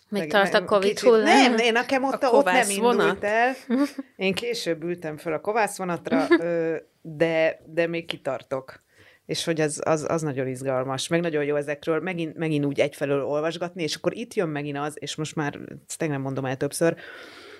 Még 0.09 0.21
meg, 0.21 0.29
tart 0.29 0.53
a 0.53 0.65
Covid 0.65 0.89
kicsit, 0.89 1.09
hullám? 1.09 1.51
Nem, 1.51 1.57
én 1.57 1.71
nekem 1.71 2.03
ott, 2.03 2.23
a 2.23 2.29
ott 2.29 2.45
nem 2.45 2.69
indult 2.69 2.95
vonat. 2.95 3.23
el. 3.23 3.55
Én 4.15 4.33
később 4.33 4.83
ültem 4.83 5.17
fel 5.17 5.33
a 5.33 5.41
kovászvonatra, 5.41 6.27
de, 7.01 7.61
de 7.65 7.87
még 7.87 8.05
kitartok. 8.05 8.87
És 9.29 9.43
hogy 9.43 9.61
az, 9.61 9.81
az, 9.85 10.05
az 10.07 10.21
nagyon 10.21 10.47
izgalmas, 10.47 11.07
meg 11.07 11.21
nagyon 11.21 11.43
jó 11.43 11.55
ezekről 11.55 11.99
megint, 11.99 12.37
megint 12.37 12.65
úgy 12.65 12.79
egyfelől 12.79 13.23
olvasgatni, 13.23 13.83
és 13.83 13.95
akkor 13.95 14.17
itt 14.17 14.33
jön 14.33 14.49
megint 14.49 14.77
az, 14.77 14.93
és 14.99 15.15
most 15.15 15.35
már 15.35 15.59
ezt 15.87 16.07
nem 16.07 16.21
mondom 16.21 16.45
el 16.45 16.57
többször, 16.57 16.95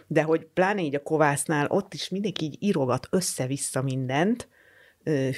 de 0.07 0.21
hogy 0.21 0.45
pláne 0.53 0.81
így 0.81 0.95
a 0.95 1.03
kovásznál 1.03 1.67
ott 1.69 1.93
is 1.93 2.09
mindenki 2.09 2.45
így 2.45 2.57
írogat 2.59 3.07
össze-vissza 3.11 3.81
mindent, 3.81 4.47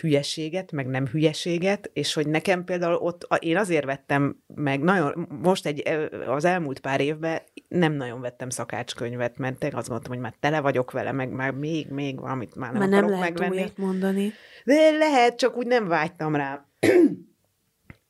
hülyeséget, 0.01 0.71
meg 0.71 0.87
nem 0.87 1.07
hülyeséget, 1.07 1.89
és 1.93 2.13
hogy 2.13 2.27
nekem 2.27 2.63
például 2.63 2.95
ott, 2.95 3.27
én 3.39 3.57
azért 3.57 3.85
vettem 3.85 4.43
meg, 4.55 4.79
nagyon, 4.79 5.27
most 5.41 5.65
egy, 5.65 5.83
az 6.27 6.45
elmúlt 6.45 6.79
pár 6.79 7.01
évben 7.01 7.41
nem 7.67 7.93
nagyon 7.93 8.21
vettem 8.21 8.49
szakácskönyvet, 8.49 9.37
mert 9.37 9.63
azt 9.63 9.71
gondoltam, 9.71 10.13
hogy 10.13 10.21
már 10.21 10.35
tele 10.39 10.59
vagyok 10.59 10.91
vele, 10.91 11.11
meg 11.11 11.29
már 11.29 11.51
még, 11.51 11.89
még 11.89 12.19
valamit 12.19 12.55
már 12.55 12.73
nem 12.73 12.81
akarok 12.81 13.09
nem 13.09 13.19
lehet 13.19 13.39
megvenni. 13.39 13.71
mondani. 13.75 14.33
De 14.63 14.91
lehet, 14.91 15.35
csak 15.35 15.57
úgy 15.57 15.67
nem 15.67 15.87
vágytam 15.87 16.35
rá. 16.35 16.65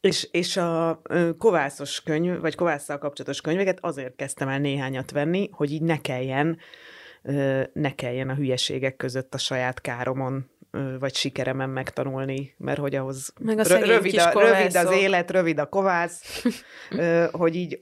És, 0.01 0.27
és 0.31 0.57
a 0.57 1.01
kovászos 1.37 2.01
könyv, 2.03 2.39
vagy 2.39 2.55
kovásszal 2.55 2.97
kapcsolatos 2.97 3.41
könyveket 3.41 3.77
azért 3.81 4.15
kezdtem 4.15 4.47
el 4.47 4.59
néhányat 4.59 5.11
venni, 5.11 5.49
hogy 5.51 5.71
így 5.71 5.81
ne 5.81 5.97
kelljen, 5.97 6.57
ne 7.73 7.95
kelljen 7.95 8.29
a 8.29 8.35
hülyeségek 8.35 8.95
között 8.95 9.33
a 9.33 9.37
saját 9.37 9.81
káromon 9.81 10.50
vagy 10.99 11.15
sikeremen 11.15 11.69
megtanulni, 11.69 12.53
mert 12.57 12.79
hogy 12.79 12.95
ahhoz 12.95 13.33
Meg 13.39 13.59
a 13.59 13.63
rövid, 13.63 14.19
a, 14.19 14.39
rövid 14.39 14.75
az 14.75 14.91
élet, 14.91 15.31
rövid 15.31 15.59
a 15.59 15.65
kovász, 15.65 16.43
hogy 17.31 17.55
így 17.55 17.79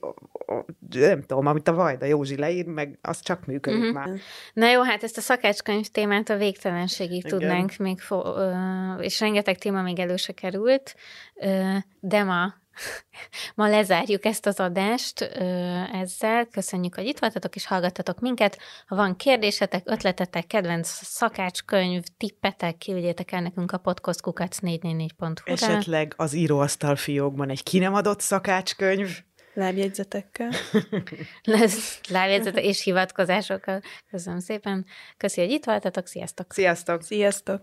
nem 0.88 1.22
tudom, 1.22 1.46
amit 1.46 1.68
a 1.68 1.72
Vajda 1.72 2.06
Józsi 2.06 2.36
leír, 2.36 2.66
meg 2.66 2.98
az 3.02 3.20
csak 3.20 3.46
működik 3.46 3.78
uh-huh. 3.78 3.94
már. 3.94 4.08
Na 4.52 4.70
jó, 4.70 4.82
hát 4.82 5.02
ezt 5.02 5.16
a 5.16 5.20
szakácskönyv 5.20 5.86
témát 5.86 6.28
a 6.28 6.36
végtelenségig 6.36 7.24
Igen. 7.24 7.38
tudnánk 7.38 7.76
még, 7.76 8.00
fo- 8.00 8.38
és 9.00 9.20
rengeteg 9.20 9.58
téma 9.58 9.82
még 9.82 9.98
előse 9.98 10.32
került, 10.32 10.94
de 12.00 12.22
ma 12.22 12.54
Ma 13.54 13.68
lezárjuk 13.68 14.24
ezt 14.24 14.46
az 14.46 14.60
adást 14.60 15.20
ezzel. 15.92 16.46
Köszönjük, 16.46 16.94
hogy 16.94 17.06
itt 17.06 17.18
voltatok 17.18 17.54
és 17.54 17.66
hallgattatok 17.66 18.20
minket. 18.20 18.58
Ha 18.86 18.96
van 18.96 19.16
kérdésetek, 19.16 19.82
ötletetek, 19.84 20.46
kedvenc 20.46 20.88
szakácskönyv, 20.88 22.02
tippetek, 22.16 22.78
küldjétek 22.78 23.32
el 23.32 23.40
nekünk 23.40 23.72
a 23.72 23.80
podcastkukac444.hu-ra. 23.84 25.52
Esetleg 25.52 26.14
az 26.16 26.32
íróasztal 26.32 26.96
fiókban 26.96 27.50
egy 27.50 27.62
ki 27.62 27.78
nem 27.78 27.94
adott 27.94 28.20
szakácskönyv. 28.20 29.18
Lábjegyzetekkel. 29.54 30.50
Lábjegyzetek 32.08 32.64
és 32.64 32.82
hivatkozásokkal. 32.82 33.80
Köszönöm 34.10 34.38
szépen. 34.38 34.86
Köszi, 35.16 35.40
hogy 35.40 35.50
itt 35.50 35.64
voltatok. 35.64 36.06
Sziasztok! 36.06 36.52
Sziasztok! 36.52 37.02
Sziasztok! 37.02 37.62